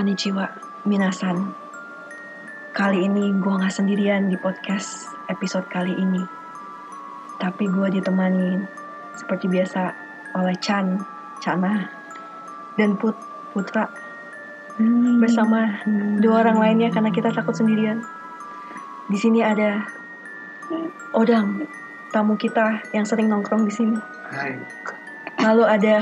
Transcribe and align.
Konnichiwa, 0.00 0.48
minasan. 0.88 1.52
Kali 2.72 3.04
ini 3.04 3.36
gue 3.36 3.52
gak 3.52 3.68
sendirian 3.68 4.32
di 4.32 4.36
podcast 4.40 5.04
episode 5.28 5.68
kali 5.68 5.92
ini. 5.92 6.24
Tapi 7.36 7.68
gue 7.68 8.00
ditemani 8.00 8.64
seperti 9.12 9.52
biasa 9.52 9.92
oleh 10.40 10.56
Chan, 10.56 10.96
Chana, 11.44 11.84
dan 12.80 12.96
Put, 12.96 13.12
Putra. 13.52 13.92
Bersama 15.20 15.84
dua 16.16 16.48
orang 16.48 16.56
lainnya 16.56 16.88
karena 16.88 17.12
kita 17.12 17.28
takut 17.36 17.52
sendirian. 17.52 18.00
Di 19.04 19.20
sini 19.20 19.44
ada 19.44 19.84
Odang, 21.12 21.68
tamu 22.08 22.40
kita 22.40 22.88
yang 22.96 23.04
sering 23.04 23.28
nongkrong 23.28 23.68
di 23.68 23.72
sini. 23.76 24.00
Hai. 24.32 24.56
Lalu 25.44 25.64
ada 25.68 26.00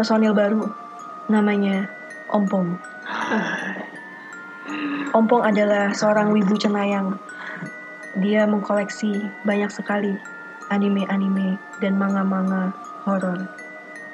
personil 0.00 0.32
baru 0.32 0.64
namanya 1.28 1.95
Ompong. 2.30 2.78
Ompong 5.14 5.42
adalah 5.46 5.94
seorang 5.94 6.34
wibu 6.34 6.58
cenayang. 6.58 7.14
Dia 8.18 8.48
mengkoleksi 8.48 9.22
banyak 9.46 9.70
sekali 9.70 10.16
anime-anime 10.72 11.60
dan 11.78 11.94
manga-manga 11.94 12.74
horor 13.06 13.46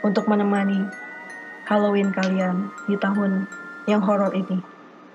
untuk 0.04 0.28
menemani 0.28 0.84
Halloween 1.64 2.12
kalian 2.12 2.68
di 2.90 2.98
tahun 2.98 3.48
yang 3.88 4.04
horor 4.04 4.34
ini. 4.34 4.60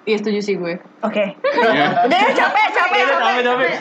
Iya 0.07 0.23
setuju 0.23 0.39
sih 0.39 0.55
gue. 0.55 0.79
Oke. 1.03 1.35
Udah 2.07 2.20
ya, 2.23 2.31
capek, 2.31 2.67
capek, 2.71 3.01
capek. 3.11 3.43
capek. 3.43 3.73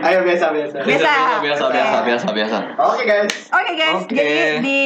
Ayo 0.08 0.24
biasa 0.24 0.46
biasa. 0.56 0.76
Biasa. 0.88 1.12
biasa, 1.44 1.64
biasa, 1.68 1.96
biasa, 2.08 2.26
biasa. 2.32 2.58
Oke 2.80 3.04
guys. 3.04 3.52
Oke 3.52 3.72
guys, 3.76 4.00
Oke. 4.00 4.16
jadi 4.16 4.64
di 4.64 4.80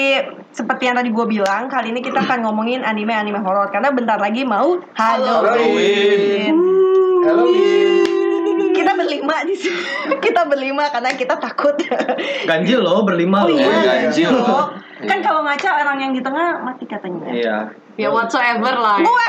seperti 0.54 0.86
yang 0.86 0.96
tadi 0.96 1.10
gue 1.10 1.26
bilang, 1.26 1.66
kali 1.66 1.90
ini 1.90 1.98
kita 1.98 2.22
akan 2.22 2.46
ngomongin 2.46 2.86
anime-anime 2.86 3.42
horor 3.42 3.74
karena 3.74 3.90
bentar 3.90 4.22
lagi 4.22 4.46
mau 4.46 4.78
Halloween. 4.94 6.54
Halo 7.26 7.42
Bin. 7.50 8.70
Kita 8.70 8.94
berlima 8.94 9.42
di 9.42 9.54
sini. 9.58 9.82
kita 10.24 10.46
berlima 10.46 10.86
karena 10.94 11.10
kita 11.18 11.34
takut. 11.42 11.74
Ganjil 12.46 12.86
loh 12.86 13.02
berlima 13.02 13.42
Oh 13.42 13.50
loh. 13.50 13.58
iya, 13.58 14.06
ganjil. 14.06 14.30
loh. 14.30 14.70
Kan 15.02 15.18
kalau 15.26 15.42
ngaca 15.42 15.68
orang 15.82 15.98
yang 15.98 16.12
di 16.14 16.22
tengah 16.22 16.62
mati 16.62 16.86
katanya. 16.86 17.28
Iya. 17.34 17.58
Ya 17.94 18.10
whatsoever 18.10 18.74
lah. 18.74 18.98
Gue. 18.98 19.26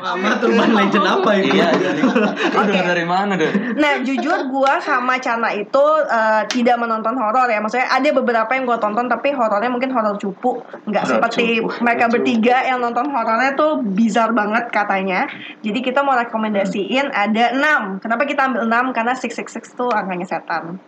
Amat 0.00 0.42
urban 0.42 0.70
legend 0.74 1.06
apa 1.06 1.30
itu? 1.38 1.54
Iya, 1.54 1.68
jadi 1.76 2.00
lu 2.02 2.60
denger 2.66 2.86
dari 2.88 3.06
mana 3.06 3.32
deh? 3.38 3.52
Nah, 3.78 4.02
jujur 4.02 4.48
gua 4.50 4.80
sama 4.82 5.20
Cana 5.22 5.54
itu 5.54 5.84
eh, 6.08 6.42
tidak 6.50 6.76
menonton 6.80 7.14
horor 7.14 7.46
ya. 7.46 7.62
Maksudnya 7.62 7.86
ada 7.86 8.08
beberapa 8.10 8.50
yang 8.56 8.64
gua 8.66 8.80
tonton 8.80 9.06
tapi 9.06 9.30
horornya 9.30 9.70
mungkin 9.70 9.92
horor 9.94 10.18
cupu, 10.18 10.64
nggak 10.88 11.04
seperti 11.04 11.62
cupu, 11.62 11.84
mereka 11.84 12.08
horor 12.08 12.14
bertiga 12.18 12.56
yang 12.66 12.78
nonton 12.82 13.06
horornya 13.12 13.54
tuh 13.54 13.84
bizar 13.84 14.34
banget 14.34 14.72
katanya. 14.72 15.30
Jadi 15.62 15.78
kita 15.84 16.02
mau 16.02 16.16
rekomendasiin 16.18 17.12
ada 17.12 17.54
6. 17.54 18.02
Kenapa 18.02 18.22
kita 18.26 18.50
ambil 18.50 18.66
6? 18.66 18.96
Karena 18.96 19.12
666 19.14 19.78
tuh 19.78 19.90
angkanya 19.92 20.26
setan. 20.26 20.80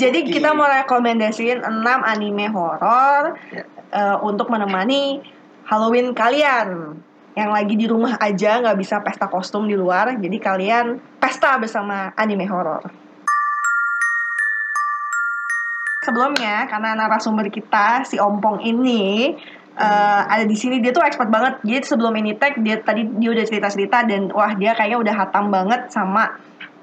Jadi 0.00 0.18
kita 0.28 0.52
mau 0.52 0.68
rekomendasiin 0.68 1.64
6 1.64 1.84
anime 1.84 2.48
horor 2.52 3.36
eh, 3.92 4.16
untuk 4.24 4.48
menemani 4.52 5.20
Halloween 5.66 6.14
kalian 6.14 6.94
yang 7.36 7.52
lagi 7.52 7.76
di 7.76 7.84
rumah 7.84 8.16
aja 8.16 8.64
nggak 8.64 8.78
bisa 8.80 9.04
pesta 9.04 9.28
kostum 9.28 9.68
di 9.68 9.76
luar. 9.76 10.16
Jadi 10.16 10.36
kalian 10.40 10.96
pesta 11.20 11.60
bersama 11.60 12.12
anime 12.16 12.48
horor. 12.48 12.80
Sebelumnya 16.00 16.70
karena 16.70 16.94
narasumber 16.94 17.50
kita 17.50 18.06
si 18.06 18.16
Ompong 18.16 18.62
ini 18.62 19.34
eh, 19.76 20.20
ada 20.22 20.46
di 20.46 20.56
sini 20.56 20.80
dia 20.80 20.94
tuh 20.96 21.04
expert 21.04 21.28
banget. 21.28 21.60
Jadi 21.60 21.84
sebelum 21.84 22.14
ini 22.16 22.38
tag 22.38 22.56
dia 22.62 22.80
tadi 22.80 23.04
dia 23.20 23.34
udah 23.36 23.44
cerita-cerita 23.44 24.06
dan 24.08 24.32
wah 24.32 24.56
dia 24.56 24.72
kayaknya 24.72 24.98
udah 25.02 25.14
hatam 25.26 25.52
banget 25.52 25.92
sama 25.92 26.40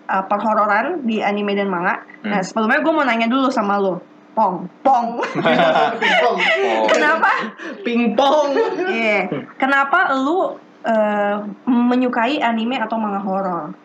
eh, 0.08 0.24
perhororan 0.28 1.06
di 1.08 1.24
anime 1.24 1.56
dan 1.56 1.69
manga. 1.72 2.03
Nah 2.24 2.40
sebelumnya 2.44 2.80
gue 2.84 2.94
mau 2.94 3.06
nanya 3.06 3.28
dulu 3.28 3.52
sama 3.52 3.80
lo, 3.80 4.00
Pong, 4.34 4.66
Pong. 4.81 5.22
Pingpong. 6.02 6.38
Kenapa? 6.94 7.31
Pingpong. 7.86 8.50
Iya. 8.90 9.19
Kenapa 9.62 10.18
lu 10.18 10.58
eh, 10.84 11.36
menyukai 11.69 12.42
anime 12.42 12.81
atau 12.81 12.97
manga 12.97 13.22
horor? 13.22 13.78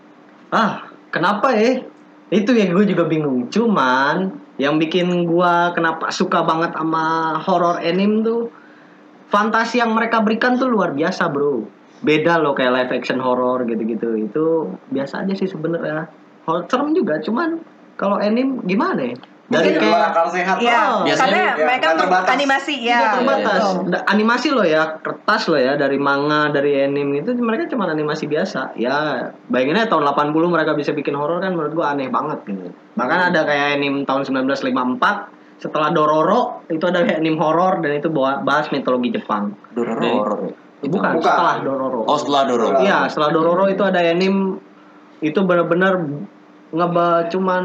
Ah, 0.48 0.88
kenapa 1.12 1.52
ya? 1.52 1.84
Itu 2.32 2.56
ya 2.56 2.72
gue 2.72 2.84
juga 2.88 3.04
bingung. 3.04 3.52
Cuman 3.52 4.48
yang 4.58 4.76
bikin 4.76 5.22
gua 5.22 5.70
kenapa 5.70 6.10
suka 6.10 6.42
banget 6.42 6.74
sama 6.74 7.38
horror 7.46 7.78
anime 7.78 8.26
tuh 8.26 8.50
fantasi 9.30 9.78
yang 9.78 9.94
mereka 9.94 10.18
berikan 10.24 10.58
tuh 10.58 10.66
luar 10.66 10.96
biasa, 10.96 11.30
Bro. 11.30 11.77
Beda 12.00 12.38
loh 12.38 12.54
kayak 12.54 12.72
live 12.74 12.92
action 12.94 13.18
horror 13.18 13.64
gitu-gitu. 13.64 14.14
Itu 14.16 14.44
biasa 14.88 15.26
aja 15.26 15.34
sih 15.34 15.46
sebenarnya. 15.46 16.06
Horror 16.44 16.64
serem 16.66 16.92
juga, 16.92 17.18
cuman 17.18 17.60
kalau 17.94 18.16
anime 18.16 18.62
gimana 18.64 19.02
ya? 19.02 19.18
Mungkin 19.48 19.64
Dari 19.64 19.80
Dua 19.80 19.96
kayak 19.96 20.08
akal 20.12 20.26
sehat. 20.28 20.56
Iya. 20.60 20.80
Biasanya 21.08 21.24
karena 21.24 21.40
ya, 21.56 21.64
mereka 21.64 21.86
terbatas. 21.96 22.28
animasi 22.36 22.74
ya. 22.84 22.98
Tidak 23.00 23.12
terbatas. 23.16 23.62
Da- 23.88 24.04
Animasi 24.06 24.48
loh 24.52 24.66
ya, 24.68 24.82
kertas 25.00 25.42
loh 25.48 25.56
ya 25.56 25.72
dari 25.74 25.96
manga, 25.96 26.52
dari 26.52 26.76
anime 26.76 27.24
itu 27.24 27.32
mereka 27.32 27.64
cuma 27.72 27.88
animasi 27.88 28.28
biasa. 28.28 28.76
Ya, 28.76 28.96
bayanginnya 29.48 29.88
tahun 29.88 30.04
80 30.04 30.52
mereka 30.52 30.76
bisa 30.76 30.92
bikin 30.92 31.16
horor 31.16 31.40
kan 31.40 31.56
menurut 31.56 31.72
gua 31.72 31.96
aneh 31.96 32.12
banget 32.12 32.44
gitu. 32.44 32.68
Bahkan 32.92 33.32
ada 33.32 33.40
kayak 33.48 33.80
anime 33.80 34.04
tahun 34.04 34.28
1954 34.28 35.32
setelah 35.58 35.90
Dororo 35.90 36.68
itu 36.68 36.84
ada 36.84 37.02
kayak 37.02 37.16
anime 37.16 37.40
horor 37.40 37.80
dan 37.80 37.96
itu 37.96 38.12
bawa- 38.12 38.44
bahas 38.44 38.68
mitologi 38.68 39.16
Jepang. 39.16 39.56
Dororo 39.72 40.08
horor. 40.12 40.40
Bukan, 40.80 41.18
Bukan. 41.18 41.26
setelah 41.26 41.56
Dororo. 41.58 42.00
Oh, 42.04 42.14
setelah 42.14 42.42
Dororo. 42.44 42.78
Iya, 42.78 43.10
setelah 43.10 43.30
Dororo 43.30 43.64
itu 43.66 43.82
ada 43.82 43.98
anime 43.98 44.62
itu 45.18 45.38
benar-benar 45.42 45.98
ngeba 46.70 47.26
cuman 47.26 47.62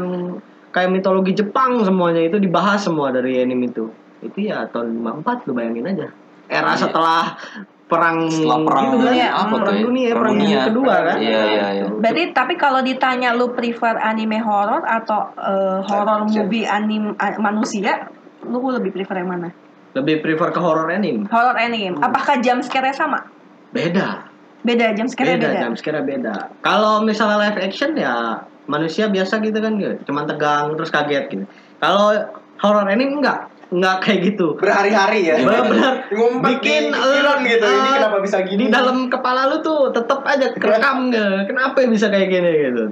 kayak 0.70 0.90
mitologi 0.90 1.32
Jepang 1.32 1.78
semuanya 1.80 2.24
itu 2.24 2.36
dibahas 2.36 2.82
semua 2.82 3.14
dari 3.14 3.38
anime 3.38 3.70
itu. 3.70 3.86
Itu 4.18 4.38
ya 4.42 4.66
tahun 4.66 4.98
54 4.98 5.46
lu 5.46 5.52
bayangin 5.52 5.86
aja. 5.86 6.08
Era 6.44 6.74
Iya. 6.74 6.80
setelah 6.80 7.38
perang 7.84 8.26
Setelah 8.26 8.58
perang 8.64 8.84
gitu 8.84 8.96
kan. 8.98 9.04
dunia, 9.06 9.28
apa 9.30 9.44
tuh? 9.44 9.58
perang 9.60 9.76
ya? 9.76 9.84
dunia, 9.84 10.08
perang, 10.08 10.18
Perang 10.18 10.34
dunia 10.34 10.58
kedua 10.64 10.94
kan. 10.98 11.16
Iya, 11.20 11.40
iya, 11.44 11.66
iya. 11.70 11.84
Berarti 11.86 12.22
tapi 12.32 12.54
kalau 12.56 12.80
ditanya 12.80 13.30
lu 13.30 13.46
prefer 13.48 13.94
anime 13.96 14.40
horor 14.40 14.82
atau 14.82 15.30
eh, 15.36 15.78
horor 15.84 16.26
movie 16.26 16.66
anime 16.66 17.14
a- 17.16 17.38
manusia, 17.38 18.10
lu 18.42 18.58
lebih 18.66 18.90
prefer 18.90 19.22
yang 19.22 19.30
mana? 19.30 19.48
Lebih 19.94 20.26
prefer 20.26 20.50
ke 20.50 20.60
horror 20.60 20.90
anime. 20.90 21.30
Horor 21.30 21.54
anime. 21.54 21.98
Apakah 22.02 22.42
jam 22.42 22.58
scare 22.60 22.90
sama? 22.94 23.22
Beda. 23.70 24.26
Beda 24.64 24.96
jam 24.96 25.06
scare 25.06 25.36
Beda, 25.36 25.54
beda. 25.54 25.60
jam 25.60 25.72
scare 25.78 26.00
beda. 26.02 26.34
Kalau 26.66 27.04
misalnya 27.04 27.36
live 27.48 27.60
action 27.62 27.94
ya 27.94 28.42
manusia 28.66 29.06
biasa 29.06 29.38
gitu 29.44 29.58
kan 29.62 29.78
gitu. 29.78 29.94
Cuman 30.10 30.26
tegang 30.26 30.74
terus 30.74 30.90
kaget 30.90 31.24
gitu. 31.30 31.44
Kalau 31.78 32.16
horror 32.58 32.86
anime 32.90 33.22
enggak. 33.22 33.50
Enggak 33.70 33.96
kayak 34.02 34.34
gitu. 34.34 34.54
Berhari-hari 34.58 35.30
ya. 35.30 35.38
benar-benar 35.42 36.06
Ngumpet 36.16 36.48
bikin 36.58 36.90
pikiran 36.90 37.38
eh, 37.42 37.50
gitu. 37.54 37.66
Ini 37.66 37.88
eh, 37.90 37.94
kenapa 37.98 38.16
bisa 38.22 38.36
gini? 38.42 38.60
di 38.66 38.66
dalam 38.70 38.98
kepala 39.10 39.40
lu 39.50 39.56
tuh 39.62 39.94
tetep 39.94 40.20
aja 40.26 40.46
kerekam 40.54 41.10
nggak 41.10 41.38
kenapa 41.50 41.76
ya 41.82 41.88
bisa 41.90 42.06
kayak 42.10 42.28
gini 42.30 42.50
gitu 42.70 42.84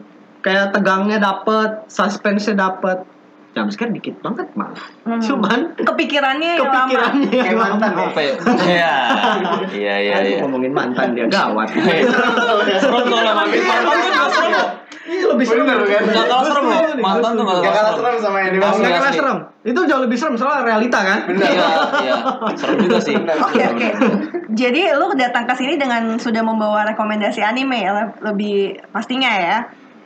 kayak 0.42 0.74
tegangnya 0.74 1.22
dapet 1.22 1.86
suspense-nya 1.86 2.58
dapet 2.58 2.98
jam 3.52 3.68
scare 3.68 3.90
dikit 3.90 4.16
banget 4.18 4.48
malah 4.52 4.80
Hmm. 5.02 5.18
cuman 5.18 5.60
Kepikirannya 5.76 6.56
yang 6.56 6.62
lama. 6.62 6.72
kepikirannya 6.82 7.30
yang 7.34 7.58
mantan 7.58 7.90
lama. 7.90 8.08
Apa 8.08 8.20
ya? 8.20 8.34
Iya. 8.62 8.94
Iya, 9.68 9.94
iya, 9.98 10.14
iya. 10.22 10.38
ngomongin 10.40 10.70
mantan 10.70 11.12
dia 11.12 11.26
gawat 11.26 11.68
Serem 12.78 13.02
tuh 13.04 13.19
lah, 13.19 13.34
makin 13.37 13.60
mantan 13.60 13.96
tuh 13.99 14.28
serem. 14.31 14.66
Iya 15.02 15.25
lebih 15.28 15.44
serem 15.44 15.64
kan? 15.66 15.76
Nggak 15.82 16.26
kalah 16.26 16.44
serem 16.46 16.64
loh. 16.64 16.81
Mantan 16.96 17.31
tuh 17.34 17.43
nggak 17.43 17.58
Gak 17.60 17.75
kalah 17.75 17.93
serem. 17.93 18.16
sama 18.19 18.38
anime. 18.40 18.56
Nggak 18.56 18.72
Asli, 18.72 18.88
kalah 18.88 19.12
serem 19.12 19.38
itu 19.62 19.81
jauh 19.81 20.00
lebih 20.00 20.16
serem 20.16 20.34
soalnya 20.34 20.62
realita 20.64 20.99
kan 20.99 21.19
Bener. 21.25 21.46
Iya, 21.49 21.69
iya. 22.00 22.14
Serem 22.54 22.76
juga 22.81 22.99
sih. 22.99 23.14
Oke 23.19 23.62
oke. 23.64 23.88
Jadi 24.52 24.81
lu 24.93 25.06
datang 25.14 25.44
ke 25.44 25.54
sini 25.54 25.75
dengan 25.76 26.16
sudah 26.16 26.40
membawa 26.40 26.87
rekomendasi 26.87 27.40
anime 27.40 27.84
le- 27.84 28.14
lebih 28.22 28.56
pastinya 28.88 29.28
ya. 29.31 29.58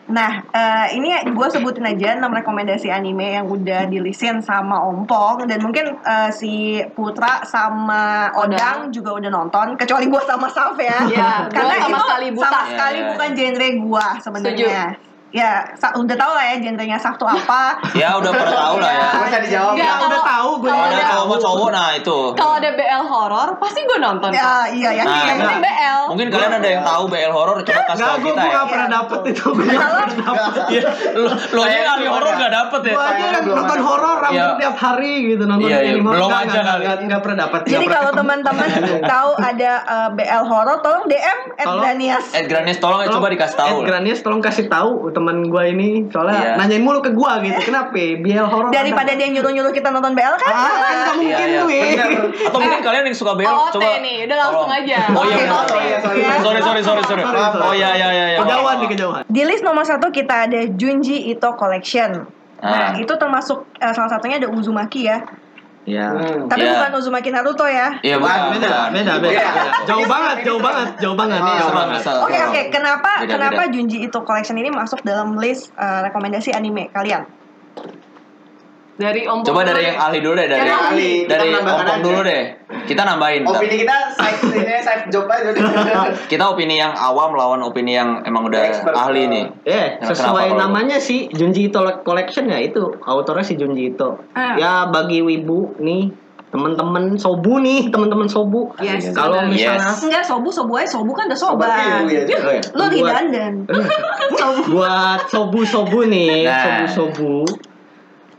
Nah, 0.09 0.39
eh, 0.47 0.95
ini 0.95 1.11
gue 1.27 1.49
sebutin 1.49 1.83
aja 1.85 2.15
6 2.15 2.31
rekomendasi 2.33 2.87
anime 2.89 3.35
yang 3.35 3.47
udah 3.47 3.85
dilisin 3.85 4.39
sama 4.39 4.79
Ompong 4.81 5.45
dan 5.45 5.59
mungkin 5.59 5.99
eh, 5.99 6.31
si 6.31 6.55
Putra 6.89 7.43
sama 7.43 8.31
Odang 8.33 8.87
juga 8.89 9.11
udah 9.13 9.27
nonton 9.29 9.75
kecuali 9.75 10.07
gue 10.07 10.23
sama 10.23 10.47
Saf 10.47 10.79
ya. 10.79 11.03
Iya, 11.05 11.31
gua 11.45 11.53
Karena 11.53 11.75
sama 11.77 11.91
itu 11.91 12.05
sekali 12.05 12.27
buta. 12.31 12.45
sama 12.45 12.55
Iya, 12.57 12.71
sekali 12.71 12.97
iya, 12.97 13.09
bukan 13.09 13.29
genre 13.33 13.69
gue 13.77 14.07
sebenarnya. 14.21 14.85
ya 15.29 15.51
sa- 15.75 15.93
udah 15.93 16.17
tau 16.17 16.33
lah 16.33 16.45
ya 16.47 16.57
genrenya 16.57 16.97
Sabtu 16.97 17.27
apa. 17.27 17.77
Ya 17.93 18.15
udah 18.15 18.31
pada 18.31 18.53
tahu 18.55 18.77
lah 18.79 18.89
ya. 18.89 19.05
Gak 19.11 19.27
usah 19.27 19.41
dijawab. 19.43 19.73
Nggak, 19.75 19.85
Ya 19.85 19.95
udah 20.01 20.23
tahu 20.25 20.51
gue. 20.57 20.71
kalau 20.71 20.87
Ada 21.27 21.35
ada- 21.37 21.43
cowok 21.43 21.59
cowok 21.59 21.69
nah 21.69 21.89
itu. 21.93 22.19
Kalau 22.35 22.55
ada 22.55 22.71
BL 22.73 23.05
horor, 23.05 23.49
pasti 23.57 23.81
gue 23.83 23.99
nonton. 23.99 24.31
ya 24.31 24.71
iya 24.71 24.91
ya. 24.93 25.03
Nah, 25.03 25.25
Yang 25.25 25.39
penting 25.41 25.61
BL. 25.61 26.01
Mungkin 26.07 26.27
kalian 26.31 26.53
ada 26.55 26.69
yang 26.71 26.83
tahu 26.83 27.03
BL 27.07 27.33
horor 27.33 27.57
coba 27.59 27.83
kasih 27.87 28.05
tahu 28.05 28.17
kita 28.17 28.31
gue 28.33 28.47
ya. 28.47 28.53
gak 28.53 28.67
pernah 28.67 28.87
Iya, 28.87 28.95
dapet 28.97 29.21
itu. 29.27 29.47
Gue 29.47 29.65
gak 29.67 29.91
pernah 29.91 30.17
dapet. 30.23 30.53
Iya, 30.69 30.89
lo 31.49 31.61
ahli 31.61 31.77
belum 31.97 32.13
horor 32.13 32.29
ada. 32.29 32.39
gak 32.39 32.53
dapet 32.55 32.81
ya? 32.83 32.93
Gue 32.93 33.05
aja 33.07 33.39
belum 33.41 33.57
nonton 33.57 33.81
horor 33.83 34.19
hampir 34.19 34.37
Iya. 34.37 34.57
tiap 34.57 34.77
hari 34.77 35.13
gitu 35.27 35.43
nonton 35.45 35.67
Iya, 35.67 35.79
iya, 35.79 35.93
film 35.93 36.05
belum 36.07 36.27
Enggak, 36.27 36.43
aja 36.45 36.61
kali. 36.63 36.85
enggak 37.03 37.21
pernah 37.21 37.39
dapet. 37.43 37.61
Jadi 37.67 37.87
kalau 37.89 38.11
teman-teman 38.13 38.69
tahu 39.05 39.31
ada 39.37 39.73
eh, 39.87 40.09
BL 40.13 40.45
horor, 40.45 40.77
tolong 40.81 41.05
DM 41.07 41.39
at 41.53 41.67
Tolong. 41.67 41.83
Danias. 41.83 42.25
Ed 42.33 42.47
Granis 42.47 42.79
tolong 42.79 43.01
ya, 43.01 43.09
coba 43.09 43.27
dikasih 43.29 43.57
tahu. 43.57 43.75
Ed 43.77 43.87
Granius 43.87 44.21
tolong 44.21 44.41
kasih 44.41 44.67
tahu 44.67 44.91
teman 45.11 45.47
gue 45.47 45.63
ini 45.67 45.89
soalnya 46.09 46.37
Iya. 46.37 46.53
nanyain 46.57 46.83
mulu 46.83 47.01
ke 47.01 47.11
gue 47.11 47.33
gitu. 47.45 47.61
Kenapa? 47.65 47.91
Biel 47.97 48.45
horor. 48.45 48.71
Daripada 48.71 49.13
dia 49.13 49.29
nyuruh-nyuruh 49.29 49.73
kita 49.73 49.89
nonton 49.89 50.13
BL 50.13 50.35
kan? 50.37 50.53
Ah, 51.19 51.33
kan 51.33 51.47
nggak 51.47 51.65
mungkin 51.65 51.87
Iya, 51.87 51.95
iya. 51.97 52.05
tuh 52.07 52.21
ya. 52.27 52.47
Atau 52.47 52.59
mungkin 52.59 52.81
kalian 52.81 53.03
yang 53.05 53.17
suka 53.17 53.33
BL 53.33 53.47
OOT 53.47 53.73
coba. 53.73 53.91
nih, 53.99 54.17
udah 54.25 54.37
langsung 54.39 54.71
aja. 54.71 54.99
Oh 55.11 55.25
iya, 55.25 55.37
iya, 55.37 55.49
sorry. 55.49 55.87
Ya. 55.87 55.99
sorry 55.99 56.21
sorry 56.61 56.81
sorry 56.83 57.03
sorry. 57.03 57.23
Sorry, 57.23 57.23
sorry. 57.23 57.63
Oh 57.63 57.73
iya 57.73 57.91
iya 57.93 58.09
iya. 58.11 58.27
iya. 58.29 58.39
Kejauhan 58.39 58.77
nih 58.79 58.89
kejauhan. 58.91 59.23
Di 59.27 59.43
list 59.43 59.63
nomor 59.63 59.83
satu 59.83 60.07
kita 60.09 60.47
ada 60.47 60.61
Junji 60.71 61.27
Ito 61.27 61.55
Collection. 61.55 62.11
Nah, 62.57 62.73
Ah. 62.89 62.91
itu 62.95 63.13
termasuk 63.13 63.69
eh, 63.77 63.93
salah 63.93 64.09
satunya 64.09 64.37
ada 64.37 64.49
Uzumaki 64.49 65.05
ya. 65.05 65.21
Ya. 65.85 66.11
Hmm. 66.11 66.47
Tapi 66.47 66.61
Iya. 66.61 66.73
bukan 66.75 66.93
Uzumaki 66.97 67.31
Naruto 67.31 67.63
ya. 67.63 67.95
Iya 68.01 68.17
bukan. 68.17 68.59
Beda, 68.59 68.91
beda, 68.91 69.13
beda, 69.17 69.31
Iya. 69.31 69.47
beda. 69.47 69.71
Jauh 69.87 70.01
Ini 70.01 70.09
banget, 70.09 70.37
jauh 70.43 70.57
ini 70.57 70.67
banget, 70.67 70.89
jauh 70.99 71.15
banget. 71.15 71.39
Oh, 71.39 71.47
Nih, 71.47 71.55
jauh 71.55 71.69
sama, 71.69 71.79
banget. 71.79 72.01
sama. 72.03 72.19
Oke 72.23 72.39
oke, 72.43 72.61
kenapa 72.71 73.11
Beda, 73.21 73.31
kenapa 73.31 73.63
beda. 73.63 73.71
Junji 73.71 73.97
Ito 74.03 74.19
Collection 74.21 74.57
ini 74.57 74.69
masuk 74.69 74.99
dalam 75.03 75.37
list 75.37 75.71
eh, 75.73 76.01
rekomendasi 76.03 76.51
anime 76.51 76.91
kalian? 76.91 77.23
Dari 78.97 79.23
Om 79.23 79.45
Coba 79.45 79.61
dari 79.61 79.85
yang 79.85 80.01
ahli 80.01 80.19
dulu 80.19 80.35
deh 80.35 80.49
dari 80.49 80.65
Yang 80.65 80.81
ahli, 80.83 81.11
dari 81.29 81.49
Om 81.53 81.65
Pong 81.67 82.01
dulu 82.01 82.21
deh. 82.23 82.43
Kita 82.87 83.03
nambahin. 83.05 83.43
Opini 83.45 83.77
kita 83.79 83.97
side 84.11 84.41
ini 84.57 84.77
side 84.81 85.05
job 85.09 85.29
aja. 85.29 85.53
Kita 86.33 86.45
opini 86.49 86.77
yang 86.77 86.93
awam 86.93 87.35
lawan 87.35 87.61
opini 87.61 87.93
yang 87.93 88.23
emang 88.23 88.47
udah 88.47 88.63
Expert. 88.63 88.97
ahli 88.97 89.29
nih. 89.29 89.45
Eh, 89.63 90.01
Ya, 90.01 90.07
sesuai 90.07 90.55
namanya 90.55 90.97
sih 90.97 91.29
Junji 91.29 91.69
Ito 91.69 91.85
Collection 92.01 92.47
ya 92.47 92.57
itu 92.57 92.97
autornya 92.99 93.43
si 93.43 93.55
Junji 93.55 93.93
Ito. 93.93 94.17
Ah. 94.33 94.57
Ya 94.57 94.73
bagi 94.87 95.21
wibu 95.21 95.77
nih 95.77 96.11
teman-teman 96.47 97.19
sobu 97.19 97.59
nih 97.59 97.91
teman-teman 97.91 98.25
sobu 98.25 98.71
Yes, 98.79 99.11
kalau 99.11 99.45
misalnya 99.45 99.83
Yes. 99.83 100.01
Enggak, 100.01 100.25
sobu 100.25 100.49
sobu 100.49 100.73
aja, 100.75 100.89
sobu 100.89 101.11
kan 101.11 101.27
udah 101.27 101.37
Sobat 101.37 101.69
sobat. 101.69 102.01
ibu 102.01 102.09
ya. 102.09 102.23
Iya. 102.25 102.61
Lu 102.73 102.85
Buat- 102.97 103.29
sobu. 104.33 104.61
buat 104.73 105.21
sobu-sobu 105.29 105.99
nih 106.07 106.47
Nah. 106.47 106.87
sobu-sobu 106.87 107.45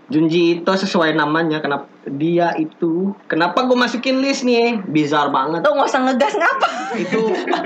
Junji 0.08 0.56
Ito 0.56 0.72
sesuai 0.74 1.14
namanya 1.14 1.60
kenapa 1.60 1.84
dia 2.08 2.56
itu 2.56 3.12
kenapa 3.28 3.68
gue 3.68 3.76
masukin 3.76 4.18
list 4.18 4.42
nih 4.42 4.80
bizar 4.82 5.28
banget 5.28 5.60
Tuh 5.60 5.76
nggak 5.76 5.84
usah 5.86 6.02
ngegas 6.02 6.34
ngapa? 6.34 6.70
itu 6.96 7.20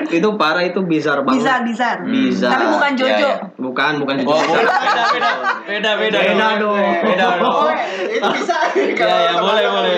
itu 0.09 0.27
parah 0.33 0.65
itu 0.65 0.81
bizar 0.81 1.21
banget 1.21 1.37
Bizar, 1.37 1.59
bizar. 1.61 1.95
Bizar. 2.01 2.49
Tapi 2.49 2.65
bukan 2.67 2.91
Jojo. 2.97 3.13
Iya, 3.13 3.17
iya. 3.21 3.35
bukan 3.55 3.91
bukan 4.01 4.15
Oh, 4.23 4.33
Ito. 4.33 4.53
beda 4.57 4.73
beda 5.13 5.31
beda 5.69 5.91
beda 5.95 6.19
Beda 6.23 6.47
dong. 6.57 6.81
Beda 7.05 7.25
Oh, 7.37 7.37
dong. 7.37 7.69
itu 8.09 8.27
bisa. 8.33 8.57
Iya, 8.73 9.05
iya, 9.05 9.33
boleh, 9.37 9.65
boleh. 9.67 9.93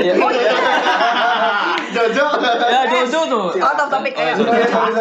Iya. 0.00 0.12
Jojo. 1.92 2.24
Ya 2.66 2.80
Jojo 2.86 3.20
tuh. 3.26 3.46
Out 3.56 3.78
of 3.78 3.88
topic 3.90 4.12
ya. 4.14 4.32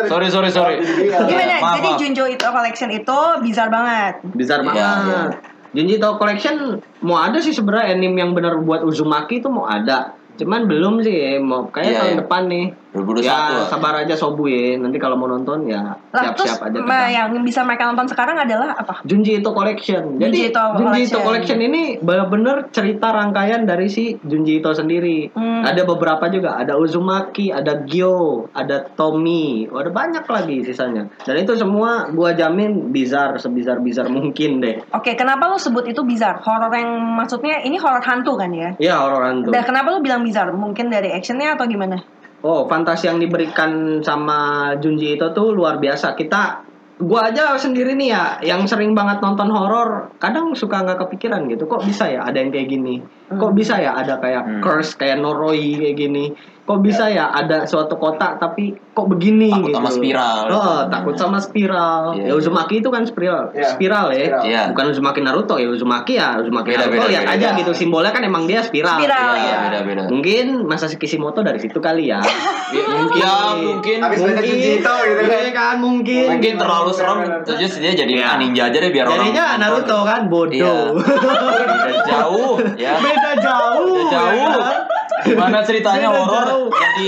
Sorry 0.05 0.27
sorry 0.27 0.49
sorry. 0.49 0.75
Gimana? 0.81 1.55
Maaf, 1.57 1.75
Jadi 1.79 1.89
maaf. 1.89 1.99
Junjo 1.99 2.23
Ito 2.27 2.47
Collection 2.49 2.89
itu 2.91 3.19
bizar 3.39 3.67
banget. 3.69 4.19
Bizar 4.29 4.59
Iya, 4.59 4.67
banget. 4.67 5.29
Junji 5.75 5.99
Ito 5.99 6.15
Collection 6.15 6.79
mau 7.03 7.19
ada 7.19 7.43
sih 7.43 7.51
sebenarnya 7.51 7.99
anime 7.99 8.17
yang 8.23 8.31
benar 8.31 8.63
buat 8.63 8.87
Uzumaki 8.87 9.43
itu 9.43 9.51
mau 9.51 9.67
ada. 9.67 10.15
Cuman 10.39 10.71
belum 10.71 11.03
sih, 11.03 11.39
mau 11.43 11.67
kayak 11.67 11.91
Iya, 11.91 11.99
tahun 11.99 12.11
iya. 12.15 12.19
depan 12.23 12.41
nih. 12.47 12.65
2021. 12.95 13.27
Ya, 13.27 13.67
sabar 13.67 13.93
aja 13.99 14.15
Sobu 14.15 14.47
ya. 14.47 14.79
Nanti 14.79 14.95
kalau 14.95 15.19
mau 15.19 15.27
nonton 15.27 15.67
ya 15.67 15.99
terus 16.09 16.47
siap-siap 16.47 16.71
aja. 16.71 16.77
ma- 16.79 17.05
kita. 17.05 17.11
yang 17.11 17.27
bisa 17.43 17.59
mereka 17.67 17.83
nonton 17.91 18.07
sekarang 18.07 18.39
adalah 18.39 18.71
apa? 18.79 19.03
Junji 19.03 19.43
Ito 19.43 19.51
Collection. 19.51 20.15
Jadi 20.15 20.31
Junji 20.31 20.43
Ito 20.49 20.63
Junji 20.79 21.01
Ito 21.11 21.19
Collection. 21.19 21.21
Collection 21.25 21.59
ini 21.59 21.83
benar-benar 21.99 22.71
cerita 22.71 23.11
rangkaian 23.11 23.67
dari 23.67 23.91
si 23.91 24.15
Junji 24.23 24.63
Ito 24.63 24.71
sendiri. 24.71 25.35
Hmm. 25.35 25.67
Ada 25.67 25.83
beberapa 25.83 26.31
juga, 26.31 26.55
ada 26.55 26.79
Uzumaki, 26.79 27.51
ada 27.51 27.83
Gyo, 27.83 28.47
ada 28.55 28.87
Tommy, 28.95 29.67
oh, 29.67 29.83
ada 29.83 29.91
banyak 29.91 30.23
lagi 30.23 30.63
sisanya. 30.63 31.11
Dan 31.27 31.43
itu 31.43 31.59
semua 31.59 32.07
gua 32.15 32.31
jamin 32.31 32.95
bizar 32.95 33.35
sebizar-bizar 33.35 34.07
mungkin 34.07 34.63
deh. 34.63 34.79
Oke, 34.95 35.19
kenapa 35.19 35.51
lu 35.51 35.59
sebut 35.59 35.83
itu 35.89 35.99
bizar? 36.07 36.39
Horor 36.39 36.71
yang 36.71 37.19
maksudnya 37.19 37.59
ini 37.65 37.75
horor 37.75 37.99
hantu 38.05 38.39
kan 38.39 38.53
ya? 38.55 38.71
Ya 38.79 38.95
horor 39.01 39.25
hantu. 39.25 39.49
Dan 39.51 39.65
kenapa 39.65 39.91
lu 39.91 39.99
bilang 39.99 40.23
bizar? 40.23 40.47
Mungkin 40.53 40.87
dari 40.87 41.11
actionnya 41.11 41.57
atau 41.57 41.65
gimana? 41.67 41.99
Oh, 42.43 42.67
fantasi 42.67 43.07
yang 43.07 43.17
diberikan 43.21 44.01
sama 44.03 44.71
Junji 44.77 45.15
itu 45.15 45.27
tuh 45.31 45.55
luar 45.55 45.79
biasa. 45.79 46.13
Kita 46.13 46.61
gua 46.95 47.27
aja 47.27 47.59
sendiri 47.59 47.91
nih 47.97 48.09
ya 48.11 48.23
yang 48.43 48.63
sering 48.63 48.95
banget 48.95 49.19
nonton 49.19 49.51
horor, 49.51 50.15
kadang 50.21 50.55
suka 50.55 50.83
nggak 50.83 51.05
kepikiran 51.07 51.47
gitu. 51.51 51.67
Kok 51.67 51.83
bisa 51.83 52.07
ya 52.07 52.23
ada 52.23 52.37
yang 52.39 52.53
kayak 52.53 52.69
gini? 52.69 53.01
Kok 53.27 53.51
bisa 53.57 53.81
ya 53.81 53.97
ada 53.97 54.21
kayak 54.21 54.43
Hmm. 54.45 54.61
curse 54.61 54.95
kayak 54.95 55.19
Noroi 55.19 55.75
kayak 55.81 55.97
gini? 55.97 56.25
Kok 56.65 56.81
bisa 56.81 57.05
ya 57.07 57.29
ada 57.29 57.61
suatu 57.63 57.93
kota 57.93 58.35
tapi 58.35 58.73
kok 58.73 59.05
begini 59.05 59.53
Takut 59.53 59.69
gitu. 59.69 59.77
sama 59.77 59.89
spiral. 59.91 60.37
Oh, 60.49 60.79
takut 60.89 61.13
sama 61.13 61.37
spiral. 61.37 62.17
Iya. 62.17 62.25
Ya 62.25 62.33
Uzumaki 62.33 62.81
itu 62.81 62.89
kan 62.89 63.05
spiral, 63.05 63.53
Iya, 63.53 63.69
spiral 63.69 64.09
ya. 64.09 64.17
spiral. 64.17 64.41
Iya. 64.43 64.61
Bukan 64.73 64.85
Uzumaki 64.89 65.19
Naruto 65.21 65.55
ya, 65.55 65.69
Uzumaki 65.69 66.17
ya, 66.17 66.41
Uzumaki 66.41 66.73
Beda, 66.73 66.89
Naruto 66.89 66.97
beda, 66.97 67.11
lihat 67.13 67.23
beda. 67.23 67.35
aja 67.37 67.47
gitu 67.55 67.71
simbolnya 67.71 68.09
kan 68.09 68.23
emang 68.23 68.43
dia 68.43 68.59
spiral. 68.59 68.97
Spiral, 68.97 69.31
Iya. 69.31 69.45
ya. 69.45 69.57
Beda 69.61 69.79
beda. 69.83 70.03
Mungkin 70.09 70.45
Masashi 70.65 70.97
Kishimoto 70.97 71.39
dari 71.39 71.61
situ 71.61 71.77
kali 71.77 72.09
ya. 72.09 72.25
mungkin. 72.73 73.21
Ya 73.21 73.35
mungkin 73.53 73.97
Habis 74.01 74.19
baca 74.19 74.41
Junji 74.41 74.69
Ito 74.75 74.95
gitu 75.05 75.21
kan. 75.21 75.37
Iya 75.37 75.51
kan 75.53 75.75
mungkin. 75.77 76.25
mungkin 76.33 76.53
terlalu 76.57 76.91
serem 76.91 77.17
benar. 77.21 77.39
terus 77.45 77.77
dia 77.77 77.93
jadi 77.93 78.09
Iya. 78.15 78.41
ninja 78.41 78.63
aja 78.65 78.77
deh 78.79 78.89
biar 78.89 79.05
orang 79.05 79.21
Jadinya 79.21 79.45
nonton. 79.53 79.61
Naruto 79.61 79.97
kan 80.01 80.21
Iya. 80.23 80.31
bodoh. 80.33 80.85
Beda 80.97 81.93
jauh 82.09 82.53
ya. 82.73 82.91
Beda 82.97 83.31
jauh. 83.37 83.85
Beda 83.85 84.09
jauh. 84.09 84.93
Ya? 85.25 85.29
Gimana 85.31 85.57
ceritanya 85.61 86.07
horor 86.07 86.69
jadi 86.69 87.05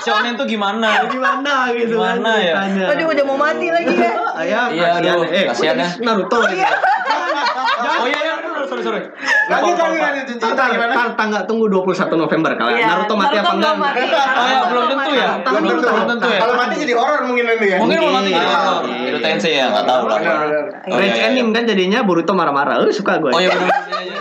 shonen 0.00 0.32
tuh 0.34 0.46
gimana? 0.46 1.04
Gimana 1.06 1.74
gitu 1.74 1.98
kan 1.98 2.16
Gimana 2.16 2.30
ya? 2.38 2.54
ceritanya. 2.54 2.84
Aduh, 2.94 3.06
udah 3.08 3.24
mau 3.26 3.36
mati 3.36 3.66
lagi 3.68 3.94
ya. 3.94 4.12
Ah, 4.30 4.44
ya, 4.44 4.60
Iya, 4.70 4.86
kasihan. 4.94 5.02
aduh, 5.02 5.22
eh, 5.28 5.44
kasihan 5.44 5.76
ya. 5.76 5.88
Naruto. 5.98 6.38
Oh 6.38 8.06
iya 8.06 8.18
iya 8.20 8.27
sorry 8.68 8.82
sorry. 8.82 9.00
Lanjut 9.48 9.74
lanjut 9.74 10.24
Junji 10.28 10.36
Ito 10.38 10.46
Ntar, 10.48 10.68
gimana? 10.70 10.92
tanggal 11.14 11.42
tunggu 11.44 11.66
21 11.66 11.88
November 12.14 12.52
kali. 12.54 12.70
Iya, 12.76 12.86
Naruto 12.86 13.14
mati 13.14 13.34
apa 13.34 13.42
Naruto 13.42 13.56
enggak? 13.56 13.74
belum 13.74 13.80
mati. 13.80 14.00
Oh 14.38 14.46
ya 14.46 14.60
belum 14.62 14.84
tentu 14.86 15.10
ya. 15.10 15.28
Belum 15.40 15.62
tentu. 15.64 15.86
Belum 15.88 16.06
tentu 16.06 16.26
ya. 16.28 16.38
Kalau 16.38 16.54
mati 16.54 16.74
jadi 16.78 16.94
horor 16.94 17.20
mungkin 17.24 17.44
nanti 17.46 17.66
ya. 17.66 17.76
Mungkin 17.78 17.98
mau 17.98 18.12
mati 18.14 18.28
jadi 18.28 18.46
Iya. 18.46 18.58
horor. 18.58 18.82
Itu 18.86 19.18
Tensei 19.18 19.52
ya 19.54 19.66
nggak 19.68 19.84
tahu 19.84 20.02
lah. 20.04 20.18
Oh, 20.18 20.94
Rage 20.94 21.08
iya, 21.08 21.14
iya. 21.16 21.28
anime 21.32 21.50
kan 21.50 21.64
jadinya 21.64 21.98
Boruto 22.02 22.32
marah-marah. 22.32 22.74
Eh, 22.80 22.92
suka 22.92 23.16
gue. 23.18 23.30
Oh 23.32 23.40
iya 23.40 23.48
benar. 23.50 23.68
Iya, 23.88 23.98
iya. 24.04 24.16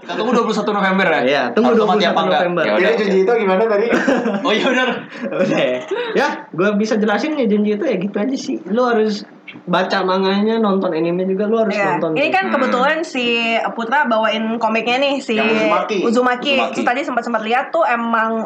Kita 0.00 0.12
tunggu 0.14 0.32
21 0.36 0.70
November 0.70 1.06
ya. 1.08 1.20
Iya, 1.22 1.42
tunggu 1.50 1.72
Naruto 1.72 1.86
mati 1.88 2.04
21 2.04 2.10
apa 2.10 2.20
enggak? 2.20 2.40
November. 2.40 2.62
Ya 2.62 2.70
Jadi 2.70 2.80
udah. 2.80 2.92
Junji 3.00 3.18
Ito 3.20 3.32
gimana 3.36 3.62
tadi? 3.66 3.86
Oh 4.40 4.52
iya 4.52 4.64
benar. 4.66 4.88
Udah. 5.20 5.58
ya, 6.12 6.28
gue 6.46 6.68
bisa 6.76 6.94
jelasin 6.96 7.34
ya 7.34 7.46
Junji 7.46 7.70
itu 7.74 7.84
ya 7.84 7.96
gitu 7.96 8.16
aja 8.16 8.36
sih. 8.36 8.56
Lu 8.66 8.82
harus 8.84 9.24
baca 9.62 9.98
manganya, 10.00 10.56
nonton 10.56 10.90
anime 10.90 11.24
juga 11.24 11.44
lu 11.44 11.56
harus 11.58 11.72
Iya. 11.72 11.96
nonton. 11.96 12.10
Ini 12.14 12.28
kan 12.28 12.44
kebetulan 12.48 12.98
si 13.00 13.42
Putra 13.70 14.04
bawain 14.04 14.56
komiknya 14.56 14.96
nih 14.98 15.14
si 15.18 15.34
Yang 15.34 15.50
Uzumaki. 15.52 15.98
Uzumaki. 16.00 16.50
Uzumaki. 16.52 16.72
Terus 16.72 16.86
tadi 16.86 17.00
sempat 17.02 17.22
sempat 17.22 17.42
lihat 17.42 17.68
tuh 17.68 17.82
emang 17.82 18.44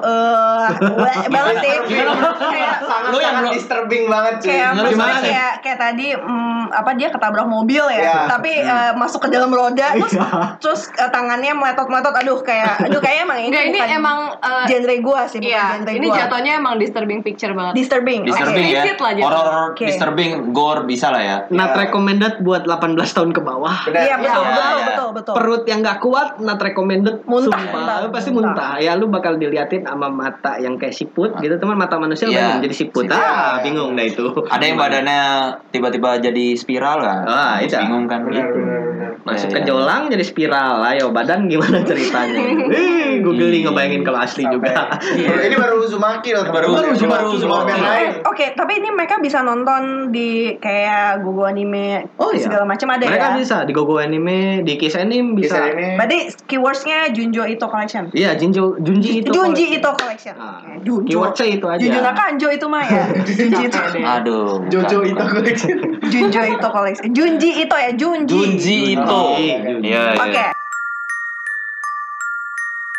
weh 0.96 1.16
banget 1.34 1.56
sih. 1.60 1.74
kayak 1.84 2.72
Sangat 2.80 3.10
Lu 3.10 3.18
yang 3.18 3.36
sangat 3.38 3.52
disturbing 3.54 4.04
banget 4.06 4.34
sih. 4.40 4.50
kayak 4.50 4.70
Gimana, 4.84 5.18
kayak 5.20 5.52
kayak 5.60 5.78
tadi 5.80 6.06
mm, 6.12 6.64
apa 6.70 6.90
dia 6.94 7.08
ketabrak 7.08 7.46
mobil 7.46 7.84
ya, 7.88 8.00
Iya. 8.00 8.18
tapi 8.28 8.52
eh, 8.56 8.92
masuk 8.94 9.20
ke 9.20 9.28
dalam 9.28 9.48
roda 9.48 9.94
terus 9.94 10.12
Iya. 10.12 10.28
terus 10.58 10.80
eh, 10.92 11.08
tangannya 11.08 11.52
meletot-meletot 11.52 12.14
aduh 12.14 12.38
kayak 12.40 12.80
aduh 12.80 12.98
kayaknya 12.98 13.22
emang 13.24 13.38
ini 13.40 13.48
Enggak, 13.48 13.64
ini 13.64 13.78
bukan 13.78 13.90
emang 13.94 14.18
eh, 14.36 14.64
genre 14.66 14.96
gua 15.00 15.20
sih 15.24 15.38
bukan 15.38 15.50
Iya, 15.50 15.64
genre 15.78 15.92
ini 15.92 16.06
gua. 16.06 16.16
jatuhnya 16.18 16.52
emang 16.56 16.74
disturbing 16.76 17.20
picture 17.20 17.52
banget. 17.52 17.74
disturbing. 17.74 18.20
Disturbing 18.24 18.64
Oke. 18.64 18.74
ya. 18.74 18.82
Lah 19.24 19.70
Oke. 19.70 19.84
disturbing 19.84 20.30
gore 20.50 20.82
bisa 20.94 21.06
lah 21.08 21.20
ya. 21.20 21.36
Not 21.50 21.74
recommended 21.74 22.38
buat 22.40 22.62
18 22.62 22.94
tahun 23.10 23.30
ke 23.30 23.40
bawah. 23.40 23.76
Benar. 23.84 24.00
Iya 24.00 24.16
betul 24.16 24.30
Iya, 24.36 24.48
betul 24.48 24.62
iya. 24.72 24.86
betul 24.86 25.08
betul. 25.12 25.34
Perut 25.34 25.62
yang 25.64 25.80
gak 25.80 25.98
kuat, 25.98 26.28
not 26.38 26.58
recommended. 26.58 27.16
Muntah, 27.24 27.50
Sumpah, 27.50 27.72
muntah, 27.74 27.96
lu 27.98 28.08
pasti 28.10 28.30
muntah. 28.30 28.50
muntah. 28.52 28.72
Ya 28.78 28.92
lu 28.94 29.06
bakal 29.08 29.34
diliatin 29.34 29.82
sama 29.82 30.06
mata 30.08 30.56
yang 30.56 30.76
kayak 30.76 30.92
siput 30.92 31.34
gitu 31.36 31.54
teman 31.56 31.74
mata 31.74 31.96
manusia 31.96 32.26
Iya. 32.26 32.38
kan 32.54 32.62
jadi 32.62 32.74
siput. 32.76 33.04
Siput. 33.04 33.12
Ah, 33.12 33.58
Iya. 33.58 33.64
bingung 33.64 33.90
dah 33.92 34.04
itu. 34.04 34.24
Ada 34.46 34.64
yang 34.64 34.76
badannya 34.76 35.22
tiba-tiba 35.68 36.10
jadi 36.18 36.46
spiral 36.54 36.98
kan? 37.00 37.20
Ah, 37.24 37.54
itu. 37.58 37.74
Bingung 37.74 38.06
kan 38.06 38.22
Benar, 38.22 38.38
gitu. 38.40 38.54
benar, 38.54 38.80
benar. 38.84 39.10
Masuk 39.24 39.48
Iya, 39.48 39.50
ke 39.50 39.58
iya. 39.58 39.66
jolang 39.66 40.02
jadi 40.06 40.22
spiral. 40.22 40.74
Ayo 40.84 41.06
badan 41.10 41.40
gimana 41.46 41.80
ceritanya? 41.80 42.38
Ih, 42.76 43.20
googling 43.20 43.64
ngebayangin 43.64 44.02
kalau 44.02 44.20
asli 44.20 44.44
juga. 44.44 45.00
Ini 45.08 45.56
baru 45.56 45.80
Uzumaki 45.80 46.30
loh. 46.30 46.44
Baru- 46.46 46.76
teman-teman. 46.76 47.08
baru- 47.08 47.32
Uzumaki. 47.32 47.72
Eh. 47.72 48.10
Oke, 48.24 48.52
tapi 48.52 48.76
ini 48.76 48.90
mereka 48.90 49.16
bisa 49.18 49.40
nonton 49.40 49.82
di 50.10 50.28
kayak 50.56 50.83
Google 51.18 51.46
Anime 51.46 52.06
Oh 52.16 52.30
iya. 52.30 52.44
segala 52.44 52.64
macam 52.64 52.88
ada 52.90 53.04
Mereka 53.04 53.28
ya. 53.30 53.36
bisa 53.36 53.56
di 53.62 53.72
Gogo 53.72 53.96
Anime, 53.96 54.62
di 54.62 54.74
Kiss 54.74 54.94
Anime 54.94 55.34
bisa. 55.34 55.56
Kisah 55.56 55.64
ini. 55.70 55.88
Berarti 55.96 56.18
keywordsnya 56.44 56.98
Junjo 57.10 57.42
Ito 57.42 57.66
Collection. 57.66 58.04
Iya, 58.10 58.34
Jinjo, 58.34 58.76
Junji 58.78 59.20
itu. 59.20 59.30
Junji 59.30 59.76
Ito 59.76 59.90
Collection. 59.92 60.34
Nah, 60.34 60.60
Oke, 60.60 60.82
Junjo. 60.82 61.06
keywordnya 61.06 61.46
itu 61.48 61.66
aja. 61.66 61.80
Junjo 61.80 62.00
Nakanjo 62.00 62.48
itu 62.50 62.66
mah 62.66 62.84
ya. 62.84 63.04
Junji 63.28 63.62
Ito. 63.64 63.78
Aduh. 64.00 64.46
bukan. 64.70 65.02
itu 65.04 65.24
collection. 65.24 65.76
Junjo 66.08 66.40
Ito 66.42 66.68
Collection. 66.68 67.04
Junji 67.10 67.50
Ito 67.62 67.76
ya, 67.76 67.90
Junji. 67.92 68.34
Junji 68.34 68.76
itu. 68.92 69.02
Junji. 69.02 69.48
Iya, 69.80 70.00
iya. 70.10 70.18
Oke. 70.18 70.44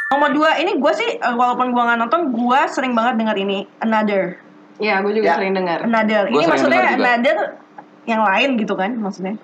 Nomor 0.08 0.30
dua 0.32 0.52
ini 0.58 0.78
gue 0.78 0.94
sih 0.94 1.10
eh, 1.18 1.36
walaupun 1.36 1.74
gue 1.74 1.82
nggak 1.82 2.00
nonton, 2.00 2.32
gue 2.32 2.60
sering 2.70 2.94
banget 2.94 3.20
dengar 3.20 3.36
ini 3.36 3.68
Another. 3.80 4.40
Iya, 4.76 5.00
gue 5.02 5.12
juga 5.14 5.28
Ya. 5.28 5.36
sering 5.36 5.56
dengar. 5.56 5.84
Another. 5.84 6.28
Gua 6.28 6.36
ini 6.36 6.46
maksudnya. 6.46 6.84
Another 6.94 7.38
yang 8.06 8.22
lain 8.26 8.58
gitu 8.62 8.74
kan 8.78 8.94
maksudnya. 8.98 9.36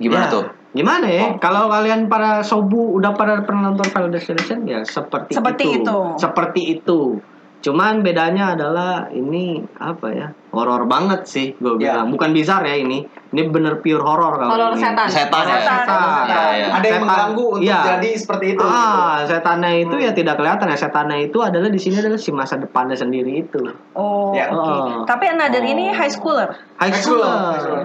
Gimana 0.00 0.28
Ya, 0.28 0.32
tuh? 0.32 0.44
Gimana 0.72 1.06
ya? 1.08 1.22
Oh. 1.28 1.32
Kalau 1.36 1.68
kalian 1.68 2.08
para 2.08 2.40
sobu 2.40 2.96
udah 2.96 3.12
pada 3.12 3.44
pernah 3.44 3.72
nonton 3.72 3.88
Final 3.92 4.08
Destination 4.08 4.64
ya 4.64 4.80
seperti, 4.88 5.36
Seperti 5.36 5.64
itu. 5.80 5.96
Seperti 6.16 6.60
itu. 6.80 7.20
Cuman 7.62 8.02
bedanya 8.02 8.52
adalah 8.52 9.06
ini 9.08 9.62
apa 9.78 10.06
ya? 10.10 10.28
Horor 10.50 10.84
banget 10.84 11.24
sih 11.24 11.54
gue 11.54 11.78
Ya. 11.78 11.94
bilang. 11.96 12.10
Bukan 12.10 12.30
bizarre 12.30 12.66
ya 12.66 12.76
ini. 12.76 13.06
Ini 13.32 13.48
bener 13.48 13.78
pure 13.78 14.02
horor 14.02 14.36
kalau 14.36 14.50
Horor 14.50 14.72
ini. 14.74 14.82
setan. 14.82 15.06
Setan 15.06 15.42
ya. 15.42 15.56
Setan. 15.56 15.78
Setan. 15.78 16.24
Iya, 16.26 16.42
iya. 16.52 16.66
Ada 16.68 16.82
yang 16.82 16.82
Setan. 16.84 17.00
mengganggu 17.00 17.44
untuk 17.48 17.62
Iya. 17.64 17.78
jadi 17.88 18.10
seperti 18.12 18.46
itu. 18.52 18.62
Ah, 18.62 19.14
setannya 19.24 19.70
itu 19.80 19.96
ya 19.96 20.10
tidak 20.10 20.34
kelihatan 20.36 20.66
ya. 20.66 20.76
Setannya 20.76 21.18
itu 21.22 21.38
adalah 21.38 21.68
di 21.68 21.78
sini 21.78 21.96
adalah 21.96 22.18
si 22.18 22.30
masa 22.30 22.54
depannya 22.56 22.94
sendiri 22.94 23.32
itu. 23.40 23.62
Oh, 23.94 24.34
Ya. 24.34 24.50
oke. 24.50 24.58
Oh. 24.60 25.06
Tapi 25.06 25.24
Another 25.28 25.62
ini 25.62 25.88
high 25.88 26.10
schooler. 26.10 26.50
High 26.76 26.90
High 26.90 26.98
school. 26.98 27.22
schooler. 27.22 27.38
High 27.48 27.62
school. 27.62 27.82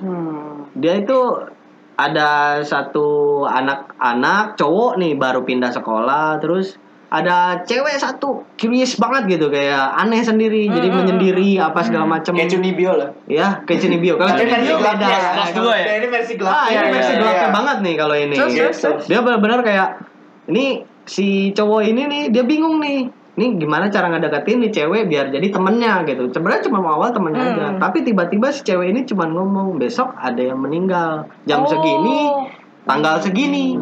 Hmm. 0.00 0.70
Dia 0.72 0.94
itu 0.96 1.18
ada 1.94 2.30
satu 2.62 3.06
anak-anak 3.44 4.56
cowok 4.56 4.96
nih 4.96 5.12
baru 5.14 5.42
pindah 5.42 5.68
sekolah 5.68 6.40
terus 6.40 6.80
ada 7.10 7.36
cewek 7.60 7.94
satu 7.96 8.46
curious 8.54 8.94
banget 8.94 9.34
gitu 9.34 9.50
kayak 9.50 9.98
aneh 9.98 10.22
sendiri 10.22 10.64
jadi 10.64 10.88
menyendiri 10.88 11.58
apa 11.58 11.82
segala 11.82 12.06
macam 12.08 12.32
Kayak 12.32 12.54
Cunibio 12.54 12.94
lah. 12.94 13.10
ya 13.26 13.60
kayak 13.62 13.80
Cinibio 13.80 14.14
kalau 14.14 14.30
beda 14.30 14.46
gelapnya. 14.46 15.18
kelas 15.34 15.52
dua 15.52 15.74
ya? 15.74 15.84
Ini 15.92 16.06
versi 16.06 16.32
gelapnya. 16.34 16.54
ah 16.54 16.66
ini 16.66 16.74
Iya, 16.76 16.82
versi 16.88 17.12
iya, 17.12 17.30
iya. 17.34 17.48
banget 17.50 17.76
nih 17.80 17.94
kalau 17.94 18.14
ini 18.14 18.34
Terus, 18.34 18.52
terus, 18.54 18.78
terus. 18.78 19.04
dia 19.04 19.18
benar-benar 19.20 19.60
kayak 19.60 19.88
ini 20.46 20.64
si 21.04 21.26
cowok 21.50 21.82
ini 21.84 22.02
nih 22.06 22.22
dia 22.30 22.42
bingung 22.42 22.78
nih 22.78 23.10
ini 23.32 23.56
gimana 23.56 23.88
cara 23.88 24.06
ngedeketin 24.08 24.60
nih 24.60 24.70
cewek 24.70 25.02
biar 25.06 25.26
jadi 25.28 25.46
temennya 25.48 26.04
gitu 26.04 26.30
sebenarnya 26.30 26.62
cuma 26.62 26.78
mau 26.78 26.94
awal 26.94 27.10
temennya 27.10 27.40
Hmm. 27.40 27.52
aja 27.52 27.66
tapi 27.80 28.02
tiba-tiba 28.02 28.48
si 28.48 28.62
cewek 28.62 28.86
ini 28.88 29.02
cuma 29.02 29.26
ngomong 29.26 29.76
besok 29.76 30.14
ada 30.14 30.38
yang 30.38 30.58
meninggal 30.58 31.26
jam 31.42 31.60
Oh. 31.60 31.66
segini 31.66 32.18
tanggal 32.82 33.18
segini 33.18 33.74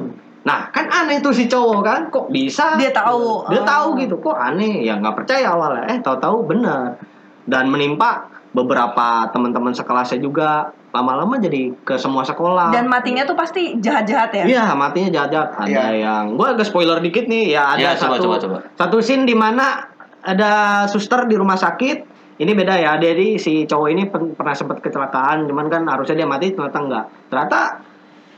nah 0.49 0.73
kan 0.73 0.89
aneh 0.89 1.21
tuh 1.21 1.31
si 1.31 1.45
cowok 1.45 1.81
kan 1.83 2.01
kok 2.09 2.27
bisa 2.29 2.75
Dia 2.75 2.89
tahu. 2.91 3.45
dia 3.47 3.61
Oh. 3.61 3.67
tahu 3.67 3.87
gitu 3.99 4.17
kok 4.17 4.33
aneh 4.35 4.81
ya 4.81 4.97
nggak 4.97 5.13
percaya 5.15 5.53
awalnya 5.53 5.85
eh 5.87 5.99
tahu-tahu 6.01 6.49
benar 6.49 6.97
dan 7.45 7.69
menimpa 7.69 8.25
beberapa 8.51 9.29
teman-teman 9.29 9.71
sekelasnya 9.71 10.19
juga 10.19 10.73
lama-lama 10.89 11.37
jadi 11.37 11.77
ke 11.79 11.95
semua 11.95 12.25
sekolah 12.25 12.73
Dan 12.73 12.89
matinya 12.89 13.23
tuh 13.23 13.37
pasti 13.37 13.77
jahat-jahat 13.77 14.33
ya. 14.33 14.45
Iya, 14.49 14.65
matinya 14.73 15.13
jahat-jahat. 15.13 15.51
Ada 15.59 15.69
Iya. 15.69 15.85
yang 16.01 16.25
gua 16.33 16.57
agak 16.57 16.65
spoiler 16.65 16.97
dikit 16.99 17.29
nih, 17.29 17.53
ya 17.53 17.77
ada 17.77 17.93
coba, 17.95 18.17
satu 18.17 18.25
coba, 18.25 18.37
coba. 18.41 18.59
satu 18.73 18.97
scene 18.99 19.23
di 19.23 19.37
mana 19.37 19.85
ada 20.19 20.51
suster 20.87 21.25
di 21.25 21.37
rumah 21.37 21.55
sakit. 21.57 22.17
Ini 22.37 22.51
beda 22.51 22.75
ya. 22.75 22.97
Jadi 22.97 23.37
si 23.37 23.69
cowok 23.69 23.89
ini 23.91 24.03
pen- 24.07 24.33
pernah 24.33 24.55
sempat 24.55 24.81
kecelakaan, 24.81 25.45
cuman 25.45 25.67
kan 25.69 25.83
harusnya 25.85 26.17
dia 26.17 26.27
mati 26.27 26.51
ternyata 26.51 26.79
enggak. 26.81 27.05
Ternyata 27.29 27.61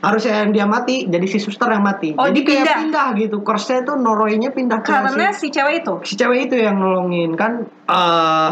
harusnya 0.01 0.41
yang 0.41 0.51
dia 0.51 0.65
mati 0.65 1.05
jadi 1.05 1.25
si 1.25 1.37
suster 1.37 1.69
yang 1.69 1.81
mati. 1.81 2.17
Oh, 2.17 2.25
jadi 2.25 2.41
kayak 2.41 2.65
dipindah. 2.65 2.77
pindah 2.81 3.07
gitu. 3.17 3.37
Course-nya 3.41 3.85
tuh 3.85 3.95
noroinya 3.95 4.49
pindah 4.49 4.81
ke 4.81 4.89
Karena 4.89 5.29
si, 5.31 5.47
si 5.47 5.53
cewek 5.53 5.85
itu. 5.85 5.93
si 6.03 6.13
cewek 6.17 6.49
itu 6.49 6.55
yang 6.57 6.75
nolongin 6.75 7.37
kan 7.37 7.69
eh 7.85 8.51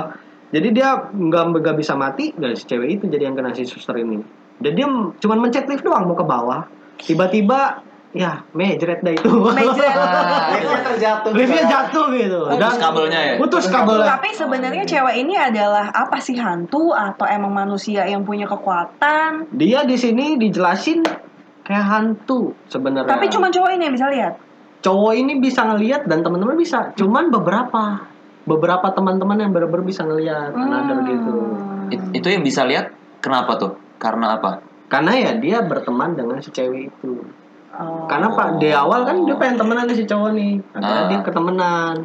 jadi 0.50 0.68
dia 0.70 0.90
nggak 1.10 1.44
nggak 1.52 1.76
bisa 1.76 1.94
mati 1.94 2.34
dan 2.34 2.54
si 2.54 2.66
cewek 2.66 2.98
itu 2.98 3.06
jadi 3.06 3.30
yang 3.30 3.36
kena 3.36 3.52
si 3.52 3.66
suster 3.66 3.94
ini 3.96 4.22
dan 4.58 4.72
dia 4.74 4.88
cuman 5.20 5.38
mencet 5.40 5.66
lift 5.66 5.82
doang 5.82 6.06
mau 6.06 6.18
ke 6.18 6.26
bawah 6.26 6.66
tiba-tiba 7.00 7.80
ya 8.10 8.42
mejret 8.52 9.00
dah 9.00 9.14
itu 9.14 9.30
Mejret. 9.30 9.94
Liftnya 10.58 10.82
terjatuh. 10.82 11.32
liftnya 11.32 11.64
jatuh 11.70 12.06
gitu 12.10 12.40
Putus 12.50 12.76
kabelnya 12.76 13.20
ya? 13.22 13.34
putus 13.38 13.66
kabelnya 13.70 14.08
Tapi 14.18 14.30
sebenarnya 14.34 14.84
cewek 14.84 15.16
ini 15.16 15.38
adalah 15.38 15.94
apa 15.94 16.18
sih 16.18 16.34
hantu 16.34 16.90
atau 16.90 17.30
emang 17.30 17.54
manusia 17.54 18.04
yang 18.04 18.26
punya 18.26 18.50
kekuatan? 18.50 19.46
dia 19.54 19.86
di 19.86 19.94
sini 19.94 20.36
dijelasin 20.36 21.06
kayak 21.70 21.86
hantu 21.86 22.58
sebenarnya 22.66 23.06
Tapi 23.08 23.30
cuma 23.30 23.48
cowok 23.48 23.70
ini 23.72 23.84
yang 23.86 23.94
bisa 23.94 24.10
lihat. 24.10 24.34
cowok 24.80 25.14
ini 25.14 25.34
bisa 25.38 25.62
ngelihat 25.66 26.08
dan 26.08 26.24
teman-teman 26.24 26.56
bisa 26.56 26.90
cuman 26.96 27.30
beberapa 27.30 28.10
beberapa 28.44 28.88
teman-teman 28.90 29.38
yang 29.38 29.52
bener-bener 29.52 29.86
bisa 29.86 30.02
ngelihat 30.02 30.50
Hmm. 30.50 30.66
another 30.66 31.06
gitu 31.06 31.36
It- 31.90 32.10
itu 32.16 32.28
yang 32.28 32.42
bisa 32.42 32.64
lihat 32.64 32.90
kenapa 33.20 33.54
tuh? 33.56 33.78
Karena 33.98 34.34
apa? 34.34 34.66
karena 34.90 35.14
ya 35.14 35.32
dia 35.36 35.62
berteman 35.62 36.18
dengan 36.18 36.42
si 36.42 36.50
cewek 36.50 36.90
itu 36.90 37.22
Oh. 37.70 38.10
Karena 38.10 38.28
pak 38.28 38.60
di 38.60 38.74
awal 38.74 39.06
kan 39.06 39.24
dia 39.24 39.38
pengen 39.38 39.56
temenan 39.56 39.86
sama 39.86 39.96
si 39.96 40.04
cowok 40.04 40.30
nih, 40.36 40.52
akhirnya 40.74 41.00
Ah. 41.00 41.08
dia 41.08 41.20
ketemenan. 41.22 41.96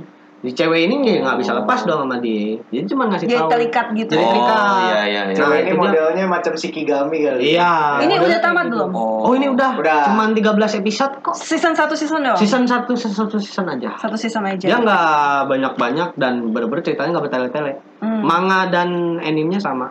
Si 0.44 0.52
cewek 0.52 0.76
ini 0.84 0.94
nggak 1.00 1.24
nggak 1.24 1.36
bisa 1.40 1.56
lepas 1.56 1.80
dong 1.82 2.04
sama 2.04 2.20
dia, 2.20 2.60
jadi 2.68 2.84
cuma 2.84 3.08
ngasih 3.08 3.24
tahu. 3.26 3.48
terikat 3.48 3.86
gitu. 3.96 4.12
Jadi 4.12 4.20
Oh, 4.20 4.28
terikat. 4.28 4.60
iya, 4.60 5.00
iya, 5.02 5.20
iya. 5.24 5.34
Cewek 5.34 5.56
ini 5.56 5.64
itu 5.64 5.72
dia. 5.72 5.80
modelnya 5.80 6.24
macam 6.28 6.52
Shikigami 6.52 7.16
kali. 7.18 7.40
Iya. 7.50 7.72
Ini 8.04 8.14
udah 8.20 8.38
tamat 8.38 8.64
gitu. 8.64 8.72
belum? 8.76 8.90
Oh 8.92 9.32
ini 9.32 9.46
udah, 9.48 9.70
Udah. 9.74 10.04
cuman 10.04 10.36
13 10.36 10.76
episode 10.76 11.12
kok. 11.18 11.32
Season 11.32 11.72
1 11.72 11.96
season 11.96 12.20
dong? 12.20 12.36
Season 12.36 12.62
1 12.62 12.92
satu 12.92 13.40
season 13.40 13.66
aja. 13.66 13.96
Satu 13.96 14.20
season 14.20 14.44
aja. 14.44 14.66
Dia 14.68 14.76
nggak 14.76 15.08
banyak-banyak 15.48 16.08
dan 16.14 16.52
bener-bener 16.52 16.84
ceritanya 16.84 17.16
nggak 17.16 17.24
bertele-tele. 17.24 17.72
Hmm. 18.04 18.20
Manga 18.20 18.68
dan 18.68 19.16
animenya 19.18 19.56
sama. 19.58 19.88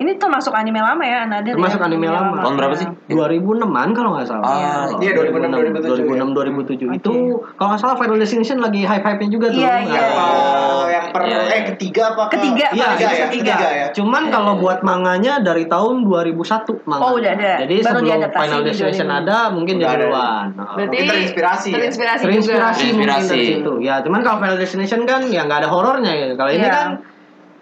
Ini 0.00 0.16
termasuk 0.16 0.56
anime 0.56 0.80
lama 0.80 1.04
ya, 1.04 1.28
Another 1.28 1.52
Termasuk 1.52 1.76
ya? 1.76 1.84
anime 1.84 2.08
lama. 2.08 2.40
Tahun 2.40 2.56
berapa 2.56 2.72
sih? 2.74 2.88
2006an 3.06 3.88
kalau 3.92 4.16
nggak 4.16 4.24
salah. 4.24 4.48
Ah, 4.48 4.88
Iya, 4.96 5.12
2006, 5.12 5.76
2006 5.76 6.32
2007 6.32 6.96
itu 6.96 7.12
kalau 7.54 7.68
nggak 7.68 7.80
salah 7.84 7.96
Final 8.00 8.16
Destination 8.16 8.64
lagi 8.64 8.80
hype-hype-nya 8.80 9.28
juga 9.28 9.52
tuh. 9.52 9.60
Iya, 9.60 9.74
iya. 9.84 10.00
Oh, 10.16 10.88
yang 10.88 11.12
per 11.12 11.20
Iya, 11.22 11.36
iya. 11.38 11.52
eh 11.52 11.62
ketiga 11.68 12.02
apa? 12.10 12.22
ke- 12.26 12.40
Ketiga, 12.40 12.66
Iya, 12.72 12.86
ketiga 12.90 13.12
ya, 13.12 13.24
ketiga 13.28 13.54
ya. 13.70 13.86
Cuman 13.92 14.22
kalau 14.28 14.56
buat 14.56 14.80
manganya 14.80 15.36
dari 15.38 15.68
tahun 15.68 16.00
2001 16.02 16.80
manga. 16.82 17.02
Oh, 17.04 17.20
udah 17.20 17.30
ada. 17.30 17.52
Jadi 17.60 17.74
Baru 17.78 18.00
sebelum 18.00 18.32
Final 18.32 18.60
Destination 18.64 19.06
2000. 19.06 19.20
ada, 19.20 19.38
mungkin 19.52 19.74
dia 19.76 19.88
duluan. 19.92 20.46
Berarti 20.56 20.96
terinspirasi 21.04 21.66
ya? 21.66 21.76
Terinspirasi, 21.76 22.22
Terinspirasi 22.24 22.56
juga. 22.82 22.92
mungkin 22.96 23.04
dari 23.06 23.20
Terinspirasi. 23.20 23.52
situ. 23.60 23.72
Ya, 23.84 23.94
cuman 24.00 24.20
kalau 24.24 24.40
Final 24.40 24.56
Destination 24.56 25.00
kan 25.04 25.28
ya 25.28 25.44
nggak 25.44 25.60
ada 25.60 25.68
horornya 25.68 26.12
ya. 26.14 26.26
Kalau 26.32 26.48
ini 26.50 26.64
Iya. 26.64 26.72
kan 26.72 26.88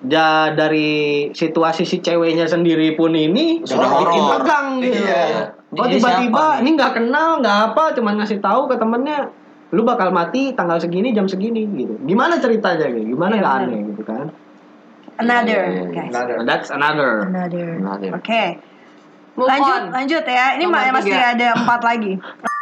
ja, 0.05 0.55
dari 0.55 0.91
situasi 1.33 1.83
si 1.83 1.99
ceweknya 1.99 2.47
sendiri 2.47 2.95
pun 2.95 3.13
ini 3.13 3.67
Sudah 3.67 3.91
bikin 4.07 4.23
horor. 4.23 4.35
tegang 4.39 4.67
gitu. 4.79 5.03
Iya. 5.03 5.25
Oh 5.69 5.85
tiba-tiba 5.85 6.63
ini 6.63 6.71
nggak 6.75 6.93
kenal, 6.95 7.43
nggak 7.43 7.59
apa, 7.73 7.93
cuman 7.93 8.23
ngasih 8.23 8.39
tahu 8.39 8.67
ke 8.67 8.79
temennya 8.79 9.29
lu 9.69 9.85
bakal 9.85 10.09
mati 10.09 10.57
tanggal 10.57 10.81
segini 10.81 11.13
jam 11.13 11.29
segini 11.29 11.69
gitu. 11.77 11.99
Gimana 12.03 12.41
ceritanya 12.41 12.89
gitu? 12.89 13.05
Gimana 13.13 13.37
Iya, 13.37 13.43
nggak 13.43 13.53
benar. 13.53 13.69
aneh 13.69 13.81
gitu 13.85 14.03
kan? 14.03 14.27
Another, 15.19 15.61
iya. 15.67 15.83
guys. 15.91 16.09
Another. 16.15 16.37
That's 16.47 16.69
another. 16.71 17.13
Another. 17.27 17.69
Another. 17.77 18.11
Oke. 18.15 18.45
Move 19.35 19.47
Lanjut, 19.47 19.81
on. 19.83 19.93
lanjut 19.93 20.25
ya. 20.25 20.47
Ini 20.55 20.65
Nomor 20.67 20.95
masih 20.95 21.11
tiga. 21.11 21.35
ada 21.35 21.49
empat 21.55 21.81
lagi. 21.83 22.13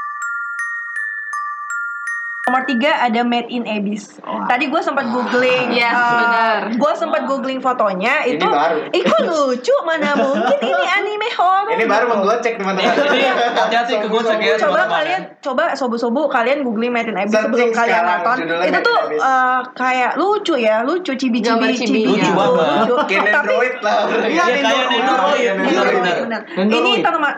Nomor 2.46 2.62
tiga 2.62 3.02
ada 3.02 3.26
Made 3.26 3.50
in 3.50 3.66
Abyss. 3.66 4.22
Wah. 4.22 4.46
Tadi 4.46 4.70
gue 4.70 4.78
sempat 4.78 5.10
googling, 5.10 5.66
Yes, 5.74 5.90
benar. 5.90 6.78
gue 6.78 6.92
sempat 6.94 7.26
googling 7.26 7.58
fotonya. 7.58 8.22
Ini 8.22 8.38
itu, 8.38 8.46
baru. 8.46 8.86
Kok 8.86 9.20
lucu 9.26 9.74
mana 9.82 10.14
mungkin 10.22 10.58
ini 10.62 10.84
anime 10.94 11.26
horror. 11.34 11.74
Ini 11.74 11.84
baru 11.90 12.06
menggocek 12.06 12.54
teman-teman. 12.54 12.94
Jadi 12.94 13.18
hati-hati 13.34 13.98
ke 13.98 14.06
gocek 14.06 14.38
ya. 14.38 14.54
coba 14.62 14.62
teman-teman 14.62 14.94
kalian 14.94 15.22
coba 15.42 15.64
sobu-sobu 15.74 16.30
kalian 16.30 16.62
googling 16.62 16.94
Made 16.94 17.10
in 17.10 17.18
Abyss 17.18 17.34
Searching 17.34 17.50
sebelum 17.50 17.68
kalian 17.74 18.02
nonton 18.06 18.36
itu 18.62 18.78
tuh 18.78 18.98
eh, 19.10 19.60
kayak 19.74 20.12
lucu 20.14 20.54
ya 20.54 20.86
lucu 20.86 21.12
cibi-cibi 21.18 21.66
cibi. 21.74 21.82
cibi 21.82 22.00
Lucu 22.06 22.30
gitu, 22.30 22.30
banget. 22.30 23.10
Kayak 23.10 23.42
Android 23.42 23.74
lah. 23.82 23.94
Iya, 24.06 24.22
Iya, 24.22 24.44
kayak 24.62 24.86
Nendoroid. 24.94 25.50
Nendoroid. 25.66 26.30
Iya, 26.62 26.78
ini 26.78 26.92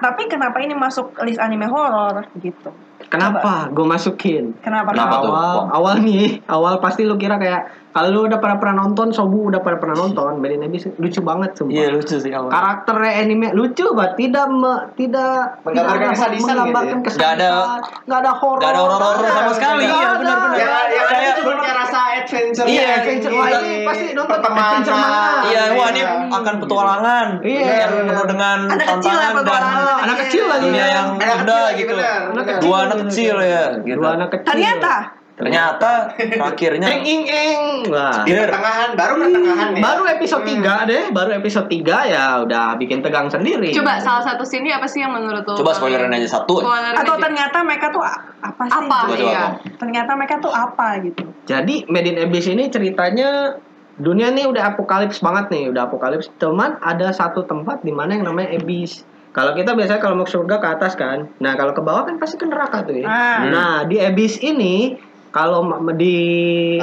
tapi 0.04 0.22
kenapa 0.28 0.60
ini 0.60 0.76
masuk 0.76 1.16
list 1.24 1.40
anime 1.40 1.64
horor 1.64 2.28
gitu 2.44 2.76
Kenapa? 3.08 3.68
Gue 3.68 3.84
masukin. 3.84 4.52
kenapa 4.58 4.92
Kenapa 4.92 5.14
tuh? 5.18 5.26
awal, 5.26 5.54
Bang? 5.58 5.68
awal 5.72 5.94
nih, 5.98 6.44
awal 6.46 6.74
pasti 6.76 7.02
lu 7.02 7.16
kira 7.16 7.36
kayak 7.36 7.62
kalau 7.88 8.08
lu 8.10 8.20
udah 8.24 8.36
pernah 8.36 8.56
pernah 8.56 8.76
nonton, 8.78 9.10
Sobu 9.10 9.48
udah 9.48 9.58
pernah 9.58 9.80
pernah 9.80 9.96
nonton, 9.98 10.38
in 10.46 10.62
Abyss 10.62 10.92
lucu 10.94 11.18
banget 11.18 11.50
sumpah. 11.54 11.72
Iya 11.72 11.86
lucu 11.90 12.14
sih 12.14 12.30
awal. 12.30 12.48
Karakternya 12.48 13.12
anime 13.18 13.48
lucu 13.50 13.84
banget, 13.90 14.12
tidak 14.18 14.46
me- 14.46 14.84
tidak 14.94 15.56
Menggambarkan 15.62 15.96
tidak 15.98 16.14
kesadisan 16.14 16.46
menggambarkan 16.54 16.84
gitu 16.84 16.92
ya? 16.92 17.02
kesadisan. 17.02 17.18
Nggak 17.18 17.32
ada- 17.32 17.80
nggak 18.04 18.18
ada 18.18 18.32
horor. 18.34 18.58
nggak 18.58 18.70
ada 18.70 18.80
horor-horor 18.82 19.26
sama 19.26 19.52
sekali. 19.52 19.82
Iya, 19.82 19.96
ada. 19.96 20.14
benar-benar. 20.14 20.52
Yang 20.52 20.68
yang 20.68 20.76
ada 20.78 20.96
Kayak- 21.08 21.36
cuma 21.38 21.52
kayak 21.58 21.76
rasa 21.80 22.00
adventure 22.28 22.66
Iya, 22.68 22.86
adventure. 23.00 23.32
Wah, 23.32 23.48
ini 23.64 23.72
pasti 23.88 24.04
nonton 24.12 24.38
adventure 24.44 24.92
mana? 24.92 25.22
Iya, 25.48 25.62
wah 25.72 25.88
ini 25.88 26.02
akan 26.28 26.54
petualangan. 26.60 27.26
Iya. 27.40 27.72
Yang 27.88 27.92
penuh 28.04 28.26
dengan 28.28 28.58
Anak 28.68 28.86
kecil 28.92 29.14
lah 29.16 29.30
tantangan 29.32 29.44
dan 29.48 29.62
anak 30.04 30.16
kecil 30.28 30.44
lagi. 30.44 30.62
dunia 30.68 30.86
yang 30.92 31.06
Anak 31.16 31.36
kecil 31.40 31.56
lagi, 31.64 31.80
gitu. 31.80 31.94
benar, 31.96 32.20
Anak 32.28 32.44
benar. 32.44 32.60
Dua 32.60 32.76
anak 32.84 32.98
kecil 33.08 33.34
ya. 33.40 33.64
Gitu. 33.80 33.96
Dua 33.96 34.10
anak 34.20 34.28
kecil. 34.36 34.48
Ternyata 34.52 34.94
Ternyata 35.38 36.18
akhirnya 36.50 36.90
Eng 36.90 37.06
ing 37.06 37.22
eng. 37.30 37.62
Wah. 37.94 38.26
Di 38.26 38.34
pertengahan, 38.34 38.98
baru 38.98 39.12
pertengahan 39.22 39.68
nih. 39.78 39.82
Baru 39.86 40.02
episode 40.10 40.44
3 40.44 40.90
deh, 40.90 41.02
baru 41.14 41.30
episode 41.38 41.68
3 41.70 42.10
ya 42.10 42.24
udah 42.42 42.74
bikin 42.74 42.98
tegang 43.00 43.30
sendiri. 43.30 43.70
Coba 43.70 44.02
salah 44.02 44.26
satu 44.26 44.42
sini 44.42 44.74
apa 44.74 44.90
sih 44.90 44.98
yang 44.98 45.14
menurut 45.14 45.46
lo? 45.46 45.54
coba 45.54 45.78
spoilerin 45.78 46.10
aja 46.10 46.42
satu. 46.42 46.58
Spoilerin 46.58 46.98
Atau 46.98 47.14
aja. 47.14 47.22
ternyata 47.30 47.58
mereka 47.62 47.86
tuh 47.94 48.02
apa 48.02 48.62
sih? 48.66 48.74
apa? 48.74 48.96
Coba, 49.06 49.14
coba, 49.14 49.18
Iya. 49.18 49.44
Ternyata 49.78 50.10
mereka 50.18 50.34
tuh 50.42 50.50
apa 50.50 50.86
gitu. 51.06 51.24
Jadi 51.46 51.86
Made 51.86 52.08
in 52.10 52.18
Abyss 52.18 52.50
ini 52.50 52.66
ceritanya 52.66 53.54
dunia 53.94 54.34
nih 54.34 54.50
udah 54.50 54.74
apokalips 54.74 55.22
banget 55.22 55.54
nih, 55.54 55.64
udah 55.70 55.86
apokalips. 55.86 56.34
Cuman 56.42 56.82
ada 56.82 57.14
satu 57.14 57.46
tempat 57.46 57.86
di 57.86 57.94
mana 57.94 58.18
yang 58.18 58.26
namanya 58.26 58.58
Abyss. 58.58 59.06
Kalau 59.28 59.54
kita 59.54 59.76
biasanya 59.78 60.02
kalau 60.02 60.18
mau 60.18 60.26
ke 60.26 60.34
surga 60.34 60.56
ke 60.58 60.66
atas 60.66 60.98
kan. 60.98 61.30
Nah, 61.38 61.54
kalau 61.54 61.70
ke 61.70 61.78
bawah 61.78 62.10
kan 62.10 62.18
pasti 62.18 62.40
ke 62.40 62.46
neraka 62.48 62.82
tuh 62.82 62.98
ya. 62.98 63.06
Ah. 63.06 63.38
Nah, 63.46 63.74
di 63.86 64.02
Abyss 64.02 64.42
ini 64.42 64.98
kalau 65.38 65.62
di 65.94 66.16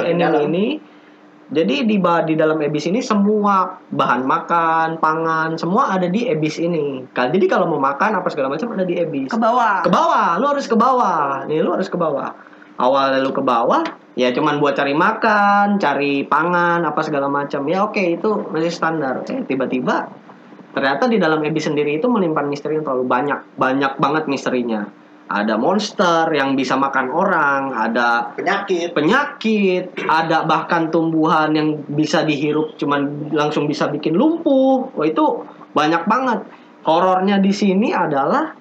anime 0.00 0.24
dalam. 0.24 0.48
ini 0.48 0.66
jadi 1.46 1.86
di 1.86 2.02
di 2.02 2.34
dalam 2.34 2.58
Abyss 2.58 2.90
ini 2.90 2.98
semua 2.98 3.78
bahan 3.94 4.26
makan, 4.26 4.98
pangan, 4.98 5.54
semua 5.54 5.94
ada 5.94 6.10
di 6.10 6.26
Abyss 6.26 6.58
ini. 6.58 7.06
Kan 7.14 7.30
jadi 7.30 7.46
kalau 7.46 7.70
mau 7.70 7.78
makan 7.78 8.18
apa 8.18 8.26
segala 8.34 8.50
macam 8.50 8.74
ada 8.74 8.82
di 8.82 8.98
Abyss 8.98 9.30
Ke 9.30 9.38
bawah. 9.38 9.86
ke 9.86 9.90
bawah 9.92 10.42
lu 10.42 10.46
harus 10.50 10.66
ke 10.66 10.74
bawah. 10.74 11.46
Nih 11.46 11.62
lu 11.62 11.70
harus 11.70 11.86
ke 11.86 11.94
bawah. 11.94 12.34
Awal 12.82 13.22
lu 13.22 13.30
ke 13.30 13.44
bawah 13.44 13.86
ya 14.18 14.32
cuman 14.32 14.58
buat 14.58 14.74
cari 14.74 14.96
makan 14.96 15.78
cari 15.78 16.26
pangan 16.26 16.82
apa 16.82 17.00
segala 17.06 17.30
macam. 17.30 17.62
Ya 17.70 17.86
oke 17.86 18.02
itu 18.18 18.50
masih 18.50 18.74
standar. 18.74 19.22
Eh 19.30 19.46
tiba-tiba 19.46 20.10
ternyata 20.74 21.06
di 21.06 21.22
dalam 21.22 21.46
Abyss 21.46 21.70
sendiri 21.70 22.02
itu 22.02 22.10
menyimpan 22.10 22.50
misteri 22.50 22.74
yang 22.74 22.82
terlalu 22.82 23.06
banyak. 23.06 23.38
Banyak 23.54 24.02
banget 24.02 24.26
misterinya 24.26 24.90
ada 25.26 25.58
monster 25.58 26.30
yang 26.30 26.54
bisa 26.54 26.78
makan 26.78 27.10
orang 27.10 27.74
ada 27.74 28.30
Penyakit. 28.38 28.94
penyakit, 28.94 29.84
ada 30.06 30.46
bahkan 30.46 30.86
tumbuhan 30.94 31.50
yang 31.50 31.82
bisa 31.90 32.22
dihirup 32.22 32.78
cuman 32.78 33.30
langsung 33.34 33.66
bisa 33.66 33.90
bikin 33.90 34.14
lumpuh. 34.14 34.86
Wah 34.94 35.06
itu 35.06 35.42
banyak 35.74 36.06
banget. 36.06 36.40
Horornya 36.86 37.42
di 37.42 37.50
sini 37.50 37.90
adalah 37.90 38.54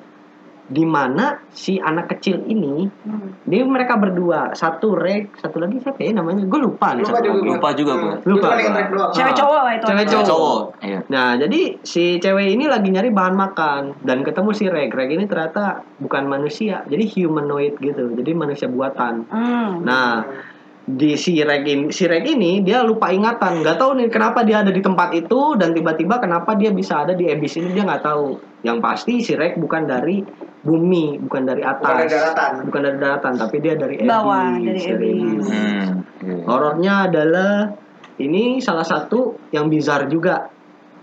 di 0.66 0.82
mana 0.82 1.38
si 1.54 1.78
anak 1.78 2.10
kecil 2.10 2.42
ini 2.44 2.90
Hmm. 3.06 3.38
dia 3.46 3.62
mereka 3.62 4.02
berdua 4.02 4.50
satu 4.52 4.98
Rek 4.98 5.38
satu 5.38 5.62
lagi 5.62 5.78
siapa 5.78 6.02
ya 6.02 6.18
namanya 6.18 6.42
gue 6.42 6.60
lupa 6.60 6.98
nih 6.98 7.06
Lupa 7.06 7.22
juga. 7.22 7.40
Lupa 7.46 7.70
juga 7.78 7.94
gua. 7.94 8.14
Lupa 8.26 8.48
Lupa. 8.50 8.82
doang. 8.90 9.12
Cewek 9.14 9.34
Ah. 9.34 9.38
cowok 9.38 9.62
lah 9.62 9.74
itu. 9.78 9.86
Cewek 9.86 10.06
Cowok. 10.10 10.26
cowok. 10.26 10.60
Iya. 10.82 11.00
Nah, 11.06 11.30
jadi 11.38 11.62
si 11.86 12.04
cewek 12.18 12.48
ini 12.50 12.66
lagi 12.66 12.90
nyari 12.90 13.10
bahan 13.14 13.36
makan 13.36 13.82
dan 14.02 14.26
ketemu 14.26 14.50
si 14.52 14.66
Reg. 14.66 14.90
Reg 14.90 15.10
ini 15.14 15.30
ternyata 15.30 15.86
bukan 16.02 16.26
manusia, 16.26 16.82
jadi 16.86 17.06
humanoid 17.06 17.78
gitu. 17.78 18.18
Jadi 18.18 18.32
manusia 18.34 18.66
buatan. 18.66 19.30
Hmm. 19.30 19.86
Nah, 19.86 20.26
di 20.82 21.14
si 21.14 21.38
Reg 21.42 21.66
ini, 21.66 21.90
si 21.90 22.06
Reg 22.06 22.26
ini 22.26 22.62
dia 22.62 22.82
lupa 22.82 23.10
ingatan, 23.10 23.62
nggak 23.62 23.78
tahu 23.78 24.02
nih 24.02 24.08
kenapa 24.10 24.42
dia 24.42 24.62
ada 24.62 24.70
di 24.70 24.82
tempat 24.82 25.14
itu 25.14 25.54
dan 25.58 25.74
tiba-tiba 25.74 26.18
kenapa 26.18 26.54
dia 26.54 26.70
bisa 26.70 27.06
ada 27.06 27.14
di 27.14 27.26
Abyss 27.26 27.58
ini 27.58 27.70
dia 27.70 27.86
nggak 27.86 28.02
tahu. 28.02 28.38
Yang 28.66 28.78
pasti 28.82 29.14
si 29.22 29.34
Reg 29.34 29.58
bukan 29.58 29.86
dari 29.86 30.26
bumi, 30.66 31.22
bukan 31.22 31.46
dari 31.46 31.62
atas, 31.62 31.86
Bukan 31.86 31.96
dari 32.02 32.12
daratan. 32.12 32.52
bukan 32.66 32.82
dari 32.82 32.98
daratan, 32.98 33.34
tapi 33.38 33.56
dia 33.62 33.74
dari 33.78 33.96
Abyss. 34.02 34.10
Bawah, 34.10 34.48
dari 34.58 34.82
Abyss. 34.82 35.46
Hmm. 35.46 35.90
Horornya 36.50 36.94
adalah 37.06 37.70
ini 38.18 38.58
salah 38.60 38.84
satu 38.84 39.38
yang 39.54 39.70
bizar 39.70 40.10
juga. 40.10 40.50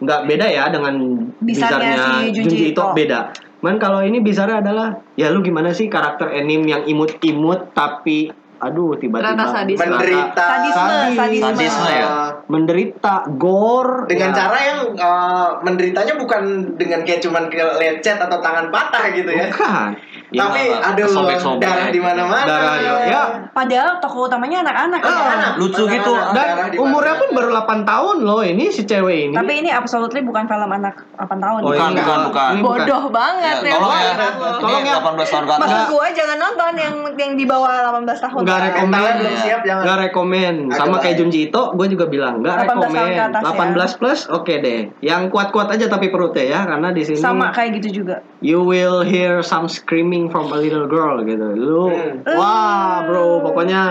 Nggak 0.02 0.21
beda 0.26 0.47
ya 0.50 0.64
dengan 0.66 0.95
Bizarnya 1.38 1.95
si 1.95 2.42
Junji 2.42 2.75
Ito. 2.75 2.90
beda. 2.90 3.31
Man 3.62 3.78
kalau 3.78 4.02
ini 4.02 4.19
bizarnya 4.19 4.59
adalah 4.59 4.99
ya 5.14 5.31
lu 5.31 5.38
gimana 5.38 5.71
sih 5.71 5.87
karakter 5.87 6.35
anime 6.35 6.66
yang 6.66 6.83
imut-imut 6.83 7.71
tapi 7.71 8.35
aduh 8.62 8.95
tiba-tiba 8.95 9.35
Ternyata 9.35 9.47
sadis. 9.50 9.76
Menderita. 9.76 10.47
Sadisme, 10.47 10.95
Sadis. 10.95 11.16
sadisme. 11.19 11.47
Sadisme 11.50 11.90
ya? 11.90 12.11
Menderita 12.47 13.14
gore 13.35 14.07
dengan 14.07 14.31
ya. 14.31 14.37
cara 14.38 14.59
yang 14.62 14.81
uh, 14.95 15.49
menderitanya 15.66 16.14
bukan 16.14 16.42
dengan 16.78 17.02
kayak 17.02 17.21
cuman 17.26 17.50
lecet 17.83 18.19
atau 18.23 18.38
tangan 18.38 18.70
patah 18.70 19.05
gitu 19.11 19.31
ya. 19.35 19.51
bukan 19.51 19.98
Ya, 20.33 20.49
Tapi 20.49 20.62
ada 20.73 20.97
kesobek-sobek 20.99 21.61
darah 21.61 21.88
di 21.92 22.01
mana-mana. 22.01 22.45
Darah, 22.49 22.75
ya. 23.05 23.23
Padahal 23.53 24.01
tokoh 24.01 24.27
utamanya 24.27 24.64
anak-anak 24.64 25.01
ya. 25.01 25.12
Ah, 25.12 25.53
Lucu 25.61 25.85
mana-mana 25.85 25.92
gitu. 25.92 26.12
dan 26.33 26.47
umurnya 26.75 27.14
pun 27.16 27.29
baru 27.33 27.49
8 27.55 27.85
tahun 27.85 28.16
loh 28.25 28.40
ini 28.40 28.73
si 28.73 28.83
cewek 28.83 29.29
ini 29.29 29.35
Tapi 29.37 29.53
ini 29.61 29.68
absolutely 29.68 30.25
bukan 30.25 30.49
film 30.49 30.73
anak 30.73 31.05
8 31.21 31.37
tahun. 31.37 31.61
Oh, 31.61 31.68
Bukan, 31.68 31.88
ini 31.92 32.01
bukan, 32.01 32.21
bukan. 32.33 32.51
ini 32.51 32.62
Bodoh 32.64 33.05
banget 33.09 33.57
Ya, 33.61 33.68
ya. 33.68 33.75
tolong 33.77 33.92
ya. 33.95 34.12
Tolong 34.57 34.83
ya. 34.83 34.95
18 34.97 35.29
tahun 35.29 35.45
ke 35.45 35.53
atas. 35.53 35.61
Maksud 35.62 35.83
gue 35.87 36.07
jangan 36.16 36.37
nonton 36.40 36.73
yang 36.75 36.95
yang 37.14 37.33
di 37.37 37.45
bawah 37.45 37.73
18 37.92 38.25
tahun. 38.25 38.40
Nggak 38.42 38.61
rekomen. 38.66 38.88
Mentalnya 38.88 39.14
belum 39.14 39.35
siap 39.38 39.61
jangan. 39.62 39.83
Nggak 39.85 39.99
rekomen 40.03 40.55
Agak 40.66 40.79
sama 40.79 40.97
kayak. 40.99 41.11
Junji 41.14 41.40
Ito 41.45 41.62
gue 41.77 41.87
juga 41.88 42.05
bilang 42.09 42.40
nggak 42.40 42.57
18 42.57 42.64
tahun 42.64 42.81
rekomen 42.81 43.05
ke 43.12 43.25
atas 43.29 43.42
ya. 43.45 43.53
18 43.92 44.01
plus 44.01 44.21
oke 44.31 44.55
deh 44.55 44.81
yang 45.01 45.23
kuat-kuat 45.29 45.68
aja 45.68 45.87
tapi 45.87 46.09
perutnya 46.09 46.45
ya 46.49 46.61
karena 46.64 46.88
di 46.90 47.03
sini 47.05 47.21
Sama 47.21 47.53
kayak 47.53 47.77
gitu 47.79 48.01
juga. 48.01 48.25
You 48.42 48.59
will 48.61 49.00
hear 49.00 49.38
some 49.40 49.70
screaming 49.70 50.26
from 50.26 50.50
a 50.50 50.59
little 50.59 50.85
girl 50.85 51.22
gitu 51.22 51.46
lu 51.55 51.87
Hmm. 51.88 52.26
wah 52.35 53.07
bro 53.07 53.40
pokoknya 53.40 53.83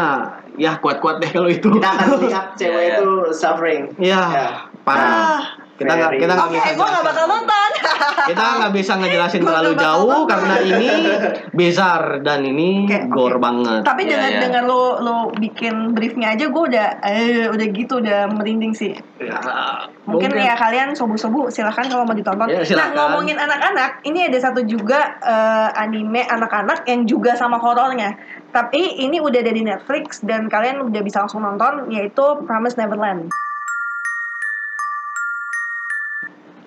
ya 0.53 0.75
kuat-kuat 0.77 1.17
deh 1.17 1.31
kalau 1.31 1.47
itu 1.47 1.71
Kita 1.71 1.89
akan 1.89 2.19
lihat 2.19 2.45
cewek 2.59 2.67
Iya, 2.67 2.83
iya. 2.83 2.95
itu 2.99 3.09
suffering. 3.31 3.83
ya 3.97 4.23
Ya. 4.29 4.47
parah 4.83 5.39
kita 5.81 5.93
nggak 5.97 6.11
kita 6.21 6.33
nggak 6.37 6.51
bisa 6.53 6.69
gue 6.77 6.87
gak 6.93 7.05
bakal 7.05 7.25
nonton. 7.25 7.69
kita 8.21 8.43
nggak 8.61 8.73
bisa 8.77 8.91
ngejelasin 9.01 9.41
terlalu 9.49 9.71
nggak 9.73 9.83
jauh 9.83 10.09
nonton. 10.13 10.29
karena 10.29 10.55
ini 10.61 10.89
bizar 11.57 12.01
dan 12.21 12.39
ini 12.45 12.85
Oke, 12.85 12.99
gore 13.09 13.37
oke. 13.37 13.43
banget 13.43 13.81
Tapi 13.81 14.01
Iya, 14.01 14.09
dengan 14.17 14.31
iya. 14.31 14.41
dengan 14.43 14.63
lo 14.67 14.83
lo 14.99 15.15
bikin 15.31 15.95
briefnya 15.95 16.35
aja 16.35 16.45
gue 16.51 16.63
udah 16.67 16.87
eh 17.05 17.47
udah 17.47 17.67
gitu 17.71 18.03
udah 18.03 18.27
merinding 18.33 18.73
sih. 18.75 18.91
Ya, 19.21 19.37
Mungkin, 20.03 20.33
ya 20.33 20.57
kalian 20.57 20.97
sobu-sobu 20.97 21.47
silahkan 21.53 21.85
kalau 21.87 22.03
mau 22.03 22.17
ditonton. 22.17 22.49
Ya, 22.49 22.65
nah 22.75 22.89
ngomongin 22.91 23.37
anak-anak, 23.37 24.01
ini 24.03 24.25
ada 24.27 24.41
satu 24.41 24.65
juga 24.65 25.15
eh, 25.21 25.69
anime 25.79 26.25
anak-anak 26.27 26.83
yang 26.89 27.07
juga 27.07 27.37
sama 27.37 27.61
horornya. 27.61 28.17
Tapi 28.51 28.99
ini 28.99 29.23
udah 29.23 29.39
ada 29.39 29.53
di 29.53 29.63
Netflix 29.63 30.19
dan 30.25 30.51
kalian 30.51 30.83
udah 30.83 31.01
bisa 31.05 31.23
langsung 31.23 31.45
nonton 31.45 31.87
yaitu 31.87 32.43
Promise 32.43 32.75
Neverland. 32.75 33.31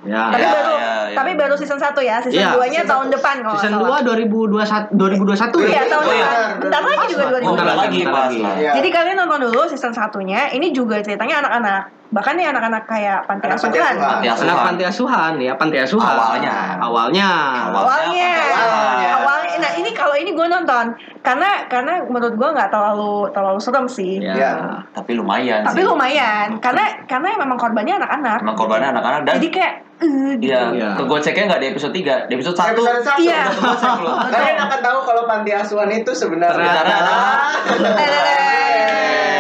Ya 0.05 0.23
Tapi 0.29 0.41
Ya, 0.41 0.51
baru 0.51 0.73
ya, 0.75 0.93
ya. 1.05 1.15
tapi 1.15 1.31
baru 1.35 1.55
season 1.55 1.79
1 1.79 2.01
ya. 2.01 2.17
Season 2.21 2.39
Iya, 2.39 2.49
2-nya 2.53 2.81
season 2.81 2.91
tahun 2.91 3.07
depan 3.11 3.35
kalau 3.41 3.55
season 3.55 3.71
nggak 3.73 3.83
2 3.83 3.89
salah. 3.89 4.01
2021 4.05 4.85
2021 4.93 5.59
Iya, 5.61 5.71
ya 5.71 5.83
tahun 5.87 6.05
Oh, 6.05 6.13
iya. 6.13 6.25
depan. 6.25 6.61
Bentar 6.61 6.83
lagi 6.83 7.07
juga 7.09 7.25
Oh, 7.25 7.31
2021. 7.31 7.51
bentar 7.55 7.77
lagi 7.79 7.99
pas 8.05 8.13
lagi. 8.21 8.39
Iya. 8.55 8.71
Jadi 8.75 8.89
kalian 8.91 9.17
nonton 9.19 9.41
dulu 9.43 9.61
season 9.67 9.93
satunya. 9.93 10.41
Ini 10.51 10.67
juga 10.71 10.97
ceritanya 11.01 11.35
anak-anak. 11.41 11.83
Bahkan 12.15 12.33
nih 12.39 12.47
anak-anak 12.47 12.83
kayak 12.87 13.27
panti 13.27 13.51
Anak 13.51 13.59
asuhan. 13.59 13.95
Panti 13.99 14.29
asuhan. 14.31 14.47
Anak 14.47 14.59
panti 14.63 14.83
asuhan 14.87 15.33
ya, 15.43 15.53
panti 15.59 15.77
asuhan. 15.83 16.15
Awalnya. 16.15 16.55
Awalnya. 16.79 17.31
Awalnya. 17.75 18.31
Awalnya. 18.55 19.11
Awalnya. 19.19 19.57
Nah 19.59 19.73
ini 19.75 19.91
kalau 19.91 20.15
ini 20.15 20.31
gue 20.31 20.47
nonton 20.47 20.95
karena 21.21 21.67
karena 21.67 22.07
menurut 22.07 22.39
gue 22.39 22.49
nggak 22.55 22.71
terlalu 22.71 23.27
terlalu 23.35 23.59
serem 23.59 23.91
sih. 23.91 24.23
Ya. 24.23 24.35
Ya. 24.39 24.53
Tapi 24.95 25.19
lumayan 25.19 25.67
Tapi 25.67 25.83
sih. 25.83 25.91
lumayan 25.91 26.63
karena 26.63 27.03
karena 27.11 27.35
memang 27.35 27.59
korbannya 27.59 27.99
anak-anak. 27.99 28.39
Emang 28.47 28.55
korbannya 28.55 28.89
anak-anak 28.95 29.21
dan 29.27 29.35
Jadi 29.43 29.49
kayak 29.51 29.73
eh, 29.99 30.33
gitu. 30.39 30.51
Iya, 30.55 30.61
Iya. 30.75 30.91
kegoceknya 30.99 31.45
nggak 31.51 31.61
di 31.63 31.67
episode 31.71 31.95
3, 31.95 32.31
di 32.31 32.33
episode 32.39 32.57
1. 32.59 32.75
Episode 32.79 33.03
satu. 33.03 33.23
Iya. 33.27 33.43
Kalian 34.31 34.59
akan 34.71 34.81
tahu 34.83 34.99
kalau 35.03 35.23
panti 35.27 35.51
asuhan 35.51 35.91
itu 35.91 36.11
sebenarnya 36.15 36.63
Ternyata 36.63 37.19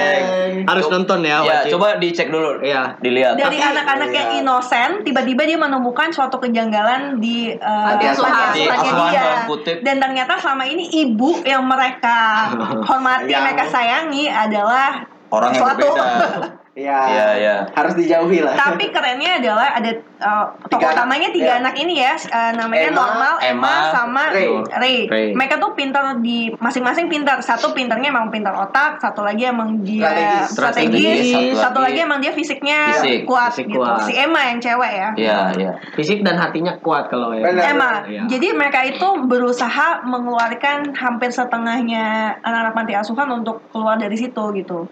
Harus 0.62 0.86
nonton 0.86 1.20
ya, 1.20 1.42
Ya, 1.42 1.66
wajib. 1.66 1.70
coba 1.74 1.88
dicek 1.98 2.30
dulu. 2.30 2.62
Iya. 2.62 2.94
Dilihat. 2.96 3.34
Dari 3.34 3.58
anak-anak 3.58 4.10
yang 4.10 4.28
Iya. 4.30 4.40
inosen, 4.40 4.90
tiba-tiba 5.02 5.42
dia 5.42 5.58
menemukan 5.58 6.14
suatu 6.14 6.38
kejanggalan 6.38 7.18
di 7.18 7.50
uh, 7.50 7.86
Panti 7.90 8.06
asuhan. 8.06 8.54
dia. 8.54 9.48
Dan 9.82 9.96
ternyata 9.98 10.38
selama 10.38 10.64
ini 10.64 10.86
ibu 11.02 11.42
yang 11.42 11.66
mereka 11.66 12.48
hormati, 12.88 13.28
Yang- 13.28 13.42
mereka 13.42 13.64
sayangi 13.68 14.24
adalah 14.26 15.02
Orang 15.28 15.50
yang 15.50 15.60
suatu 15.60 15.82
berbeda. 15.82 16.62
Iya. 16.74 16.98
Iya, 17.06 17.28
iya. 17.38 17.56
Harus 17.70 17.94
dijauhi 17.94 18.42
lah. 18.42 18.58
Tapi 18.58 18.90
kerennya 18.90 19.38
adalah 19.38 19.78
ada 19.78 19.90
uh, 20.18 20.46
tokoh 20.66 20.82
Tiga 20.82 20.90
utamanya 20.90 21.28
tiga 21.30 21.52
iya. 21.54 21.60
anak 21.62 21.74
ini 21.78 21.94
ya, 22.02 22.14
uh, 22.18 22.52
namanya 22.58 22.90
Emma, 22.90 22.98
Normal, 22.98 23.34
Emma, 23.38 23.46
Emma, 23.46 23.74
sama 23.94 24.22
Ray. 24.34 24.50
Ray. 24.74 24.98
Ray. 25.06 25.26
Mereka 25.38 25.62
tuh 25.62 25.70
pintar 25.78 26.18
di 26.18 26.50
masing-masing 26.58 27.06
pintar. 27.06 27.38
Satu 27.46 27.70
pintarnya 27.70 28.10
emang 28.10 28.26
pintar 28.34 28.58
otak, 28.58 28.98
satu 28.98 29.22
lagi 29.22 29.46
emang 29.46 29.86
dia 29.86 30.50
Strategis. 30.50 30.50
strategis, 30.50 31.14
Strategis, 31.30 31.54
satu, 31.54 31.62
satu 31.62 31.78
lagi 31.78 31.98
emang 32.02 32.18
dia 32.18 32.32
fisiknya 32.34 32.78
Fisik. 32.90 33.22
kuat 33.22 33.54
Fisik 33.54 33.70
gitu. 33.70 33.78
kuat. 33.78 34.10
Si 34.10 34.12
Emma 34.18 34.40
yang 34.50 34.58
cewek 34.58 34.92
ya. 34.92 35.08
Iya, 35.14 35.38
iya. 35.54 35.72
Fisik 35.94 36.26
dan 36.26 36.42
hatinya 36.42 36.74
kuat 36.82 37.06
kalau 37.06 37.30
ya. 37.38 37.54
Benar. 37.54 37.64
Emma. 37.70 37.92
Iya. 38.10 38.26
Jadi 38.26 38.50
mereka 38.50 38.82
itu 38.82 39.08
berusaha 39.30 40.02
mengeluarkan 40.02 40.90
hampir 40.98 41.30
setengahnya 41.30 42.34
anak-anak 42.42 42.74
panti 42.74 42.92
asuhan 42.98 43.30
untuk 43.30 43.62
keluar 43.70 43.94
dari 43.94 44.18
situ 44.18 44.42
gitu. 44.58 44.90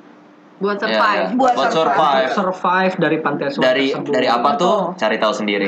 Buat 0.63 0.79
Iya, 0.79 0.85
survive. 0.87 1.27
iya. 1.27 1.37
Buat 1.37 1.55
Buat 1.59 1.71
survive. 1.71 1.99
survive. 1.99 2.31
Survive 2.33 2.95
dari 2.97 3.17
pantai 3.19 3.45
asuhan 3.51 3.65
Dari 3.67 3.87
tersebut. 3.91 4.13
dari 4.15 4.29
apa 4.31 4.51
tuh? 4.55 4.77
Cari 4.95 5.17
tahu 5.19 5.33
sendiri. 5.35 5.67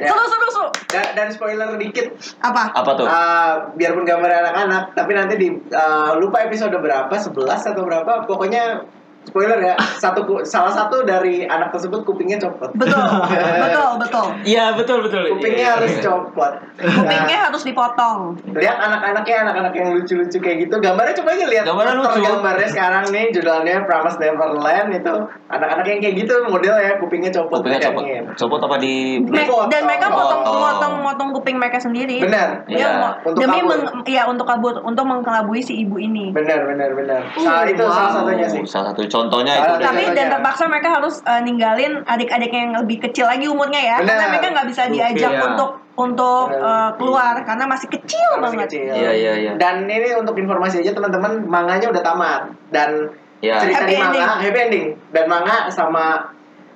Ya. 0.00 0.08
Seru 0.08 0.24
seru 0.24 0.48
seru. 0.48 0.68
Dan, 0.88 1.04
dan 1.14 1.26
spoiler 1.28 1.68
dikit, 1.76 2.16
Apa? 2.40 2.72
Apa 2.72 2.90
tuh? 2.96 3.04
Ah, 3.04 3.68
biarpun 3.72 4.02
gambar 4.02 4.28
anak-anak, 4.34 4.82
tapi 4.92 5.12
nanti 5.12 5.34
di 5.36 5.48
ah, 5.70 6.16
lupa 6.16 6.40
episode 6.42 6.72
berapa, 6.74 7.12
11 7.12 7.36
atau 7.62 7.82
berapa, 7.82 8.24
pokoknya 8.24 8.82
spoiler 9.24 9.58
ya, 9.58 9.74
satu 9.96 10.22
ku- 10.22 10.42
salah 10.42 10.68
satu 10.68 11.02
dari 11.02 11.44
anak 11.44 11.70
tersebut 11.70 12.02
kupingnya 12.02 12.38
copot. 12.38 12.70
Betul. 12.72 12.98
betul, 13.64 13.90
betul. 13.98 14.26
Iya, 14.42 14.64
betul 14.74 14.98
betul. 15.00 15.22
Kupingnya 15.32 15.68
harus 15.74 15.92
copot. 15.98 16.52
Kupingnya 16.74 17.22
Nah, 17.32 17.42
harus 17.48 17.62
dipotong. 17.62 18.18
lihat 18.52 18.76
anak-anaknya, 18.76 19.36
anak-anak 19.42 19.72
yang 19.72 19.88
lucu-lucu 19.92 20.36
kayak 20.36 20.56
gitu. 20.62 20.74
Gambarnya 20.76 21.14
coba 21.16 21.30
aja 21.32 21.46
lihat. 21.46 21.64
Gambarnya 21.64 21.94
lucu. 21.96 22.18
Gambarnya 22.20 22.68
sekarang 22.68 23.04
nih, 23.08 23.24
judulnya 23.30 23.76
Promise 23.82 24.18
Neverland 24.18 24.88
itu 24.92 25.14
anak-anak 25.48 25.84
yang 25.86 26.00
kayak 26.00 26.14
gitu 26.18 26.34
model 26.44 26.74
ya, 26.76 26.92
kupingnya 26.98 27.30
copot. 27.30 27.60
Kupingnya 27.60 27.82
copot. 27.84 28.04
Copot 28.34 28.60
apa 28.60 28.76
di 28.76 28.94
Me- 29.22 29.46
dan 29.68 29.82
mereka 29.84 30.06
potong 30.08 30.42
potong 30.42 30.94
potong 31.02 31.30
kuping 31.32 31.56
mereka 31.56 31.78
sendiri. 31.78 32.18
Benar. 32.20 32.64
Iya. 32.66 32.88
mau- 32.94 33.14
Untuk 33.24 33.40
demi 33.40 33.58
kabur. 33.60 33.78
meng, 33.78 33.82
ya 34.04 34.22
untuk 34.24 34.46
kabur 34.46 34.74
untuk 34.82 35.04
mengkelabui 35.04 35.60
si 35.60 35.78
ibu 35.78 35.96
ini. 35.96 36.32
Benar, 36.32 36.64
benar, 36.64 36.90
benar. 36.92 37.20
Salah 37.34 37.64
itu 37.64 37.84
salah 37.84 38.10
satunya 38.12 38.46
sih. 38.46 38.60
Salah 38.64 38.86
satu 38.90 39.02
contohnya 39.12 39.52
itu. 39.54 39.72
Tapi 39.78 40.02
dan 40.16 40.26
terpaksa 40.32 40.64
mereka 40.66 40.88
harus 40.96 41.20
eh, 41.22 41.40
ninggalin 41.44 42.00
adik-adik 42.08 42.48
yang 42.48 42.72
lebih 42.72 43.04
kecil 43.04 43.28
lagi 43.28 43.44
umurnya 43.44 43.78
ya, 43.78 43.96
Benar. 44.00 44.08
karena 44.08 44.24
mereka 44.32 44.46
nggak 44.50 44.68
bisa 44.72 44.82
diajak 44.88 45.32
Iya. 45.36 45.42
untuk 45.44 45.70
untuk 45.92 46.48
eh, 46.48 46.90
keluar 46.96 47.34
karena 47.44 47.64
masih 47.68 47.88
kecil 47.92 48.28
Masih 48.40 48.56
banget. 48.56 48.68
kecil. 48.72 48.92
Iya, 48.96 49.10
iya, 49.12 49.32
iya. 49.36 49.52
Dan 49.60 49.84
ini 49.84 50.16
untuk 50.16 50.34
informasi 50.34 50.80
aja 50.80 50.96
teman-teman, 50.96 51.44
manganya 51.44 51.92
udah 51.92 52.00
tamat 52.00 52.42
dan 52.72 53.12
Iya. 53.42 53.58
cerita 53.60 53.84
Happy 53.84 53.92
di 53.92 53.98
manga 53.98 54.16
ending. 54.16 54.40
happy 54.40 54.58
ending 54.64 54.86
dan 55.10 55.24
manga 55.26 55.56
sama 55.68 56.30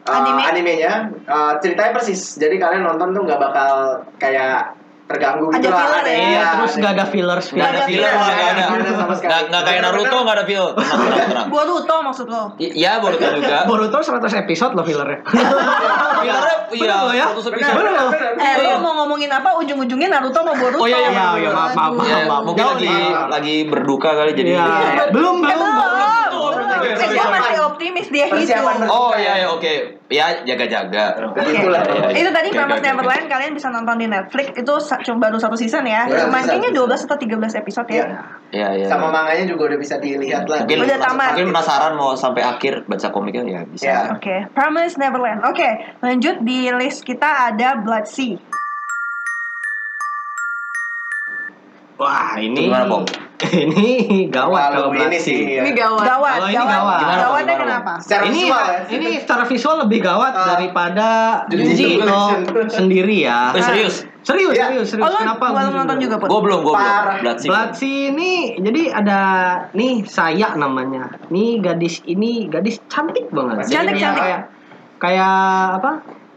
uh, 0.04 0.12
Anime? 0.12 0.42
animenya 0.44 0.92
uh, 1.24 1.54
ceritanya 1.62 1.94
persis. 1.94 2.36
Jadi 2.36 2.58
kalian 2.58 2.82
nonton 2.82 3.14
tuh 3.14 3.22
nggak 3.22 3.38
bakal 3.38 4.02
kayak 4.18 4.74
terganggu 5.06 5.46
Ada 5.48 5.56
gitu 5.56 5.68
lah. 5.68 5.78
filler 5.80 6.04
ya? 6.04 6.16
iya, 6.18 6.42
Terus 6.52 6.72
gak 6.76 6.92
ada 6.92 7.04
fillers 7.06 7.46
Nggak 7.48 7.62
ada 7.62 7.72
Nggak 7.72 7.86
filler, 7.86 8.12
nggak 8.12 8.26
ada. 8.26 8.64
Nggak. 8.66 9.18
Nggak 9.22 9.40
nggak 9.46 9.62
kayak 9.62 9.80
Naruto 9.80 10.16
nggak 10.18 10.34
ada 10.34 10.44
filler. 10.44 10.72
Tenang, 10.74 10.98
tenang, 10.98 11.26
tenang. 11.30 11.48
Boruto 11.48 11.94
maksud 12.02 12.26
lo? 12.26 12.42
Iya, 12.58 12.92
Boruto 12.98 13.26
juga. 13.32 13.56
Boruto 13.70 13.96
100 13.96 14.42
episode 14.42 14.72
loh 14.72 14.82
fillernya. 14.82 15.18
Fillernya 16.16 16.56
iya, 16.66 16.68
Bener 16.68 16.98
loh 16.98 17.14
ya? 17.14 17.26
100 17.30 17.46
Benar, 17.46 17.70
episode. 17.70 18.14
Eh, 18.36 18.54
lo 18.58 18.78
mau 18.80 18.92
ngomongin 18.98 19.30
apa? 19.30 19.48
Ujung-ujungnya 19.56 20.08
Naruto 20.10 20.42
mau 20.42 20.54
Boruto. 20.54 20.78
Oh, 20.78 20.84
iya, 20.84 20.98
iya, 20.98 21.06
iya, 21.06 21.26
iya, 21.38 21.50
maaf, 21.50 21.72
maaf, 21.72 21.92
Iya, 22.00 22.16
maaf. 22.26 22.42
mungkin 22.42 22.64
lagi 22.68 22.94
lagi 23.30 23.54
berduka 23.64 24.12
kali 24.12 24.32
jadi. 24.32 24.52
Iya. 24.52 24.64
Belum, 25.10 25.38
Eh, 25.38 25.46
belum. 25.46 25.48
belum. 25.70 25.70
belum. 25.70 25.94
Optimis 27.86 28.10
dia 28.10 28.26
Persiapan 28.26 28.90
Oh 28.90 29.14
iya 29.14 29.46
ya 29.46 29.48
oke. 29.54 30.02
Ya 30.10 30.26
jaga-jaga. 30.42 31.14
Oke. 31.30 31.38
Begitulah. 31.38 31.82
Iya, 31.86 32.10
iya. 32.10 32.18
Itu 32.18 32.30
tadi 32.34 32.48
Promise 32.50 32.82
jaga. 32.82 32.88
Neverland 32.90 33.26
kalian 33.30 33.52
bisa 33.54 33.68
nonton 33.70 33.96
di 33.98 34.06
Netflix 34.10 34.46
itu 34.58 34.72
cuma 35.06 35.18
baru 35.30 35.38
satu 35.38 35.54
season 35.54 35.86
ya. 35.86 36.06
Iya, 36.10 36.26
Cuma 36.26 36.42
bisa, 36.42 36.50
kayaknya 36.58 36.70
bisa. 36.74 37.06
12 37.06 37.06
atau 37.06 37.16
13 37.54 37.62
episode 37.62 37.88
ya. 37.90 37.94
Iya. 37.94 38.06
Iya 38.50 38.68
iya. 38.82 38.86
Sama 38.90 39.06
manganya 39.14 39.44
juga 39.46 39.62
udah 39.70 39.78
bisa 39.78 39.94
dilihat 40.02 40.50
lah. 40.50 40.66
Mungkin 40.66 40.78
Udah 40.82 40.98
tamat. 40.98 41.30
mungkin 41.34 41.46
penasaran 41.54 41.92
mau 41.94 42.10
sampai 42.18 42.42
akhir 42.42 42.90
baca 42.90 43.08
komiknya 43.14 43.42
ya 43.46 43.60
bisa. 43.70 43.86
Iya. 43.86 43.98
Oke, 44.18 44.36
Promise 44.50 44.98
Neverland. 44.98 45.40
Oke, 45.46 45.68
lanjut 46.02 46.42
di 46.42 46.70
list 46.74 47.06
kita 47.06 47.54
ada 47.54 47.78
Blood 47.78 48.06
Sea. 48.10 48.38
Wah, 51.96 52.36
ini 52.36 52.68
Gimana, 52.68 52.92
Pong? 52.92 53.04
ini 53.64 53.88
gawat 54.28 54.68
kalau 54.72 54.92
ini 54.92 55.16
sih. 55.16 55.56
Ya. 55.56 55.64
Ini 55.64 55.72
gawat. 55.72 56.04
Gawat, 56.04 56.32
Kalau 56.34 56.48
ini 56.48 56.56
gawat. 56.56 56.72
gawat. 56.72 56.98
Gimana? 57.00 57.20
Gawatnya 57.20 57.44
Gimana, 57.48 57.62
kenapa? 57.64 57.92
Secara 58.00 58.22
ini 58.22 58.36
visual 58.38 58.64
ya. 58.64 58.78
ini 58.92 59.08
secara 59.16 59.42
visual 59.44 59.76
lebih 59.84 59.98
gawat 60.02 60.32
Ah. 60.32 60.46
daripada 60.52 61.08
Junji 61.48 61.84
Ito 61.96 62.04
Collection. 62.04 62.68
sendiri 62.68 63.16
ya. 63.24 63.52
Eh, 63.52 63.64
serius? 63.64 63.94
Serius, 64.20 64.52
Iya. 64.52 64.64
serius, 64.68 64.88
serius. 64.92 65.04
Oh, 65.06 65.12
Kenapa? 65.14 65.44
belum 65.46 65.64
gua 65.64 65.78
nonton 65.78 65.96
juga, 65.98 66.14
Put? 66.18 66.28
Gue 66.28 66.40
belum, 66.42 66.58
gue 66.60 66.74
belum. 66.74 66.84
Parah. 66.84 67.16
Blood 67.22 67.38
Sea. 67.38 67.48
Blood 67.48 67.70
Sea 67.72 68.00
ini 68.10 68.32
jadi 68.58 68.82
ada 68.92 69.20
nih 69.72 69.94
saya 70.04 70.48
namanya. 70.52 71.04
Nih 71.28 71.60
gadis 71.60 72.04
ini 72.04 72.44
gadis 72.46 72.76
cantik 72.88 73.24
banget. 73.30 73.68
Cantik, 73.68 73.96
dia 73.96 74.04
cantik. 74.04 74.20
Kayak 74.20 74.40
kayak 74.96 75.36
apa? 75.80 75.90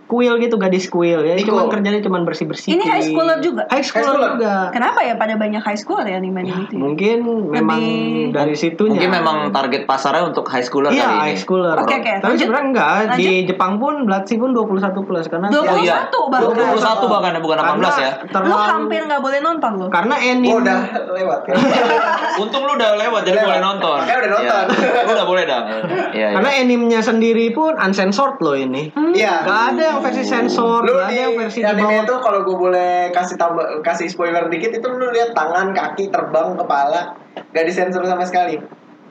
Kuil 0.10 0.34
gitu 0.42 0.58
gadis 0.58 0.90
kuil 0.90 1.22
ya. 1.22 1.38
Cuman 1.40 1.70
kerjanya 1.70 2.02
cuman 2.02 2.26
bersih-bersih. 2.26 2.74
Ini 2.74 2.82
high 2.82 3.06
schooler 3.06 3.38
juga? 3.40 3.64
High 3.70 3.86
schooler, 3.86 4.02
High 4.02 4.18
schooler. 4.18 4.32
juga. 4.36 4.54
Kenapa 4.74 5.00
ya 5.00 5.14
pada 5.14 5.34
banyak 5.36 5.62
high 5.62 5.78
school 5.78 6.02
ya 6.02 6.18
anime 6.18 6.42
Ya, 6.42 6.58
itu? 6.58 6.74
ya? 6.74 6.80
mungkin 6.80 7.18
memang 7.48 7.78
Lebih- 7.78 8.34
dari 8.34 8.56
situnya. 8.56 8.98
Mungkin 8.98 9.12
memang 9.14 9.38
target 9.50 9.86
pasarnya 9.86 10.26
untuk 10.26 10.44
high 10.44 10.62
schooler 10.62 10.90
Iya, 10.90 11.04
kali 11.04 11.14
ini. 11.14 11.22
high 11.24 11.38
schooler. 11.38 11.76
Oke, 11.78 11.94
oke. 11.94 12.14
Tapi 12.16 12.26
Lanjut. 12.26 12.42
sebenarnya 12.42 12.66
enggak. 12.68 12.90
Di 12.90 13.06
Lanjut. 13.24 13.48
Jepang 13.48 13.74
pun 13.78 13.94
Sea 14.26 14.38
pun 14.38 14.52
21 14.52 15.02
plus 15.02 15.26
karena 15.26 15.48
21 15.48 15.64
Oh, 15.64 15.78
iya. 15.80 15.96
bahkan. 16.28 16.54
21 16.70 17.06
bahkan 17.08 17.32
ya, 17.32 17.40
bukan 17.40 17.58
18 17.58 17.96
ya. 17.96 18.12
Lu 18.20 18.30
Terlalu, 18.30 18.56
hampir 18.68 19.02
nggak 19.06 19.22
boleh 19.22 19.40
nonton 19.40 19.72
lo. 19.76 19.86
karena 19.90 20.16
anime 20.18 20.50
Oh, 20.50 20.58
udah 20.60 20.80
lewat 21.10 21.40
kan. 21.46 21.56
Untung 22.44 22.64
lu 22.64 22.74
udah 22.74 22.90
lewat 22.96 23.22
jadi 23.24 23.36
Udah 23.36 23.46
boleh 23.46 23.62
nonton. 23.62 23.98
Makanya 24.00 24.18
udah 24.18 24.32
nonton. 24.32 24.64
Iya. 24.70 25.02
Lu 25.02 25.12
udah 25.12 25.28
boleh 25.28 25.44
dah. 25.46 25.62
Iya. 26.10 26.10
iya. 26.12 26.28
karena 26.34 26.50
animenya 26.56 27.00
sendiri 27.00 27.50
pun 27.50 27.76
uncensored 27.76 28.38
loh 28.40 28.54
ini. 28.54 28.90
Iya. 29.14 29.36
Gak 29.44 29.60
ada 29.72 29.84
yang 29.86 29.99
versi 30.00 30.24
sensor, 30.24 30.82
Lu 30.82 30.96
ada 30.96 31.10
yang 31.10 31.34
versi 31.34 31.60
di 31.60 31.70
bawah. 31.70 32.02
itu 32.02 32.16
kalau 32.20 32.40
gue 32.42 32.56
boleh 32.56 32.92
kasih 33.10 33.36
tambah 33.36 33.80
kasih 33.80 34.08
spoiler 34.08 34.48
dikit 34.48 34.72
itu 34.72 34.88
lu 34.88 35.10
lihat 35.10 35.32
tangan, 35.32 35.72
kaki, 35.72 36.08
terbang, 36.08 36.56
kepala 36.56 37.14
gak 37.50 37.64
disensor 37.64 38.04
sama 38.04 38.24
sekali. 38.24 38.60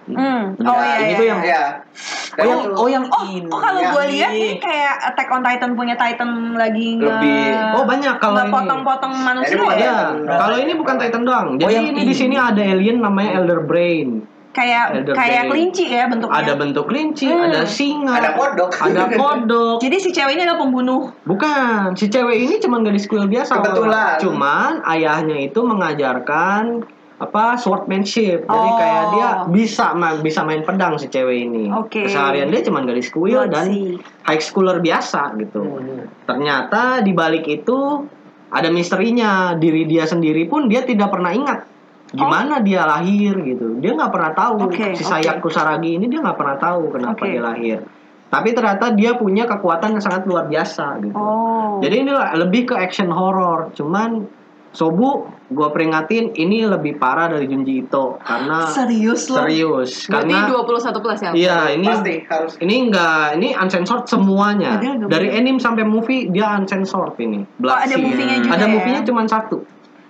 Hmm. 0.08 0.56
Oh 0.58 0.72
Nah, 0.72 0.80
iya. 0.80 0.96
ini 0.96 1.04
iya, 1.04 1.14
tuh 1.14 1.20
iya. 1.20 1.28
yang- 1.28 1.42
Ya. 1.44 1.62
Dan 2.30 2.40
Oh, 2.40 2.48
yang 2.48 2.60
itu- 2.62 2.74
oh 2.74 2.88
yang 2.88 3.04
Oh, 3.06 3.24
ini. 3.26 3.44
oh 3.46 3.60
kalau 3.60 3.80
gue 3.82 4.04
lihat 4.08 4.32
ini. 4.32 4.40
ini 4.40 4.56
kayak 4.56 4.94
Attack 5.04 5.28
on 5.28 5.42
Titan 5.42 5.70
punya 5.74 5.94
Titan 5.94 6.30
lagi 6.54 6.96
Lebih- 6.96 7.76
Oh, 7.76 7.84
banyak 7.84 8.16
kalau 8.16 8.40
ini. 8.40 8.48
potong-potong 8.48 9.12
manusia 9.12 9.52
ya. 9.52 9.76
Ya, 9.76 9.96
kalau 10.38 10.56
ini 10.56 10.72
bukan 10.72 10.96
Titan 10.96 11.22
doang. 11.22 11.48
Jadi 11.54 11.62
Oh, 11.62 11.70
yang 11.70 11.86
ini 11.86 12.00
ini. 12.00 12.08
di 12.08 12.14
sini 12.14 12.36
ada 12.36 12.56
alien 12.58 12.98
namanya 12.98 13.36
Elder 13.36 13.60
Brain. 13.60 14.24
Kayak 14.58 14.84
Elder 14.90 15.14
kayak 15.14 15.42
kelinci 15.46 15.84
ya 15.86 16.04
bentuknya. 16.10 16.34
Ada 16.36 16.52
bentuk 16.58 16.84
kelinci, 16.86 17.30
Hmm. 17.30 17.46
ada 17.46 17.62
singa, 17.62 18.10
Ada 18.12 18.30
kodok. 18.34 18.70
ada 18.74 19.02
kodok. 19.06 19.78
Jadi 19.78 19.96
si 19.96 20.10
cewek 20.10 20.34
ini 20.34 20.42
adalah 20.42 20.58
pembunuh. 20.58 21.14
Bukan, 21.22 21.94
si 21.94 22.10
cewek 22.10 22.34
ini 22.36 22.58
cuman 22.58 22.82
gadis 22.82 23.06
kuil 23.06 23.30
biasa. 23.30 23.54
Kebetulan. 23.54 24.18
Cuman 24.18 24.82
ayahnya 24.82 25.38
itu 25.38 25.62
mengajarkan 25.62 26.82
apa 27.18 27.54
swordmanship. 27.54 28.46
Jadi 28.46 28.68
Oh. 28.68 28.76
kayak 28.76 29.04
dia 29.10 29.28
bisa 29.48 29.90
ma- 29.92 30.18
bisa 30.18 30.42
main 30.42 30.62
pedang 30.62 30.98
si 30.98 31.06
cewek 31.06 31.46
ini. 31.46 31.66
Oke. 31.68 32.06
Keseharian 32.06 32.46
dia 32.48 32.62
cuman 32.62 32.82
gadis 32.84 33.10
kuil 33.10 33.46
dan 33.46 33.70
high 34.22 34.38
schooler 34.38 34.78
biasa 34.78 35.34
gitu. 35.36 35.62
Hmm. 35.62 36.06
Ternyata 36.24 37.02
di 37.02 37.10
balik 37.10 37.46
itu 37.46 38.06
ada 38.48 38.66
misterinya. 38.68 39.54
Diri 39.54 39.82
dia 39.84 40.02
sendiri 40.02 40.46
pun 40.46 40.66
dia 40.66 40.82
tidak 40.82 41.10
pernah 41.10 41.30
ingat 41.30 41.62
gimana 42.10 42.60
dia 42.60 42.82
lahir 42.84 43.36
gitu. 43.44 43.76
Dia 43.78 43.92
nggak 43.92 44.12
pernah 44.12 44.32
tahu 44.32 44.54
Oke, 44.68 44.96
si 44.96 45.04
oke. 45.04 45.10
Sayak 45.12 45.44
Kusaragi 45.44 46.00
ini 46.00 46.08
dia 46.08 46.20
nggak 46.24 46.38
pernah 46.38 46.56
tahu 46.56 46.88
kenapa 46.92 47.20
Oke. 47.20 47.30
dia 47.32 47.42
lahir. 47.42 47.78
Tapi 48.28 48.52
ternyata 48.52 48.92
dia 48.92 49.16
punya 49.16 49.48
kekuatan 49.48 49.96
yang 49.96 50.04
sangat 50.04 50.28
luar 50.28 50.44
biasa 50.48 51.00
gitu. 51.00 51.16
Oh. 51.16 51.80
Jadi 51.80 52.04
ini 52.04 52.12
lebih 52.12 52.68
ke 52.68 52.74
action 52.76 53.08
horror. 53.08 53.72
Cuman 53.72 54.28
Sobu, 54.68 55.24
gua 55.48 55.72
peringatin 55.72 56.36
ini 56.36 56.68
lebih 56.68 57.00
parah 57.00 57.32
dari 57.32 57.48
Junji 57.48 57.88
Ito 57.88 58.20
karena 58.20 58.68
serius 58.68 59.32
loh. 59.32 59.40
serius. 59.40 60.04
Berarti 60.12 60.28
Karena 60.28 60.92
21 60.92 61.00
plus 61.00 61.18
ya? 61.24 61.30
iya 61.32 61.58
ini 61.72 61.88
Pasti 61.88 62.14
harus. 62.28 62.52
ini 62.60 62.74
enggak 62.84 63.40
ini 63.40 63.56
uncensored 63.56 64.04
semuanya. 64.04 64.76
Oh, 64.76 65.08
Dari 65.08 65.32
anime 65.32 65.56
sampai 65.56 65.88
movie 65.88 66.28
dia 66.28 66.52
uncensored 66.52 67.16
ini. 67.16 67.48
Oh, 67.64 67.72
ada 67.72 67.96
movie-nya 67.96 68.44
juga 68.44 68.54
Ada 68.60 68.66
ya? 68.68 68.72
movie-nya 68.76 69.00
cuma 69.08 69.24
satu. 69.24 69.64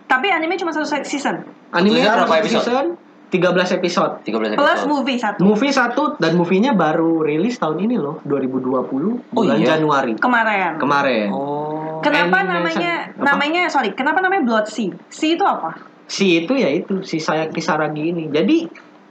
Tapi 0.09 0.27
anime 0.29 0.57
cuma 0.57 0.73
satu 0.73 0.89
season. 1.05 1.45
Anime 1.71 2.01
season 2.01 2.13
berapa 2.17 2.27
satu 2.27 2.41
episode? 2.41 2.65
season 2.65 2.87
13 3.29 3.77
episode. 3.77 4.13
13 4.25 4.57
Plus 4.57 4.57
episode. 4.57 4.89
movie 4.89 5.19
satu. 5.21 5.39
Movie 5.39 5.69
satu 5.71 6.03
dan 6.17 6.33
movie-nya 6.33 6.73
baru 6.73 7.21
rilis 7.21 7.61
tahun 7.61 7.85
ini 7.85 8.01
loh, 8.01 8.25
2020 8.25 8.73
Oh, 8.73 8.89
bulan 9.37 9.61
iya? 9.61 9.77
Januari 9.77 10.17
Kemarin. 10.17 10.81
kemarin. 10.81 11.29
Oh. 11.29 12.01
Kenapa 12.01 12.41
Animation. 12.41 12.49
namanya 12.49 12.93
Apa? 13.13 13.23
namanya 13.23 13.63
sorry, 13.69 13.93
kenapa 13.93 14.19
namanya 14.19 14.43
Blood 14.43 14.67
Sea? 14.67 14.97
Sea 15.09 15.37
itu 15.37 15.45
apa? 15.45 15.77
si 16.09 16.41
itu 16.41 16.57
ya 16.57 16.73
itu 16.73 17.05
si 17.05 17.21
saya 17.21 17.53
Kisaragi 17.53 18.01
ini. 18.09 18.33
Jadi 18.33 18.65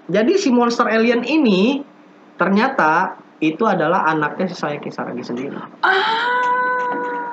jadi 0.09 0.33
si 0.33 0.49
monster 0.49 0.89
alien 0.89 1.21
ini 1.21 1.85
ternyata 2.33 3.13
itu 3.37 3.61
adalah 3.63 4.01
anaknya 4.07 4.49
saya 4.49 4.81
Kisaragi 4.81 5.21
sendiri. 5.21 5.53
Ah. 5.85 6.36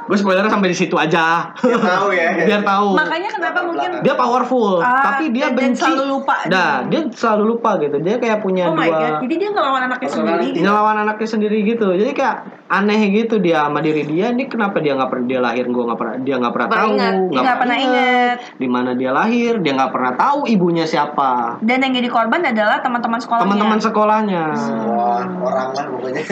Gue 0.05 0.17
spoiler 0.17 0.45
sampai 0.45 0.69
di 0.69 0.77
situ 0.77 0.95
aja. 0.95 1.49
Biar 1.57 1.81
tahu 1.81 2.09
ya. 2.11 2.29
Biar 2.49 2.63
tahu. 2.63 2.89
Makanya 2.93 3.31
kenapa 3.31 3.59
mungkin 3.63 3.91
Dia 4.01 4.15
powerful, 4.15 4.79
Ah, 4.79 5.01
tapi 5.03 5.31
dia 5.31 5.49
dan- 5.49 5.57
dan 5.57 5.61
benci. 5.71 5.81
selalu 5.81 6.05
lupa. 6.11 6.35
Nah, 6.47 6.85
dia 6.85 7.01
selalu 7.11 7.45
lupa 7.49 7.71
gitu. 7.79 7.97
Dia 7.99 8.17
kayak 8.17 8.39
punya 8.41 8.69
Oh 8.69 8.75
my 8.75 8.85
dua 8.85 8.95
god, 8.95 9.13
jadi 9.23 9.35
dia 9.35 9.49
ngelawan 9.51 9.83
anaknya 9.83 10.09
sendiri. 10.09 10.29
Personality. 10.35 10.61
ngelawan 10.61 10.97
anaknya 10.99 11.29
sendiri 11.29 11.57
gitu. 11.65 11.89
Jadi 11.91 12.13
kayak 12.13 12.37
aneh 12.67 13.01
gitu 13.11 13.35
dia 13.39 13.59
sama 13.63 13.81
diri 13.81 14.03
dia. 14.05 14.27
Ini 14.29 14.45
kenapa 14.45 14.77
dia 14.79 14.93
nggak 14.93 15.09
pernah 15.09 15.27
dia 15.27 15.41
lahir? 15.41 15.65
Gue 15.67 15.85
nggak 15.85 15.99
pernah 15.99 16.17
dia 16.19 16.35
nggak 16.37 16.53
pernah 16.53 16.69
tahu. 16.71 16.93
Dia 17.27 17.41
nggak 17.41 17.59
pernah 17.59 17.77
ingat. 17.79 18.37
Di 18.55 18.69
mana 18.69 18.91
dia 18.93 19.11
lahir? 19.11 19.53
Dia 19.59 19.73
nggak 19.75 19.91
pernah 19.91 20.13
tahu 20.15 20.39
ibunya 20.47 20.85
siapa. 20.85 21.33
Dan 21.61 21.81
yang 21.81 21.93
jadi 21.95 22.09
korban 22.09 22.41
adalah 22.43 22.79
teman-teman 22.79 23.19
sekolahnya. 23.19 23.45
Teman-teman 23.47 23.79
sekolahnya. 23.79 24.45
Wah, 24.85 25.25
orang 25.41 25.69
lah 25.71 25.85
pokoknya. 25.89 26.23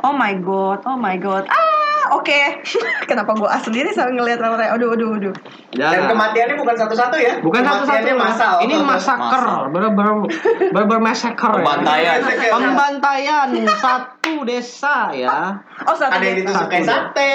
Oh 0.00 0.14
my 0.14 0.32
god, 0.38 0.80
oh 0.84 0.96
my 0.96 1.16
god. 1.16 1.44
Ah, 1.46 1.97
oke. 2.12 2.40
Kenapa 3.10 3.32
gua 3.34 3.56
sendiri 3.58 3.90
sambil 3.92 4.22
ngeliat 4.22 4.40
orang 4.40 4.70
Aduh, 4.74 4.94
aduh, 4.94 5.16
aduh. 5.16 5.34
Ya. 5.76 5.92
Dan 5.92 6.08
kematiannya 6.12 6.56
bukan 6.56 6.76
satu-satu 6.76 7.16
ya? 7.20 7.40
Bukan 7.44 7.60
satu-satu. 7.60 8.06
Massal. 8.18 8.54
Ini 8.64 8.74
masaker, 8.80 9.44
bener-bener 9.70 10.14
bener-bener 10.72 11.02
massacre. 11.02 11.52
ya. 11.60 11.64
Pembantaian. 11.64 12.18
Pembantaian 12.50 13.48
satu 13.78 14.32
desa 14.44 15.12
ya. 15.12 15.60
Oh, 15.86 15.94
satu 15.94 16.18
Ada 16.18 16.24
yang 16.24 16.36
desa. 16.42 16.66
sate. 16.82 17.30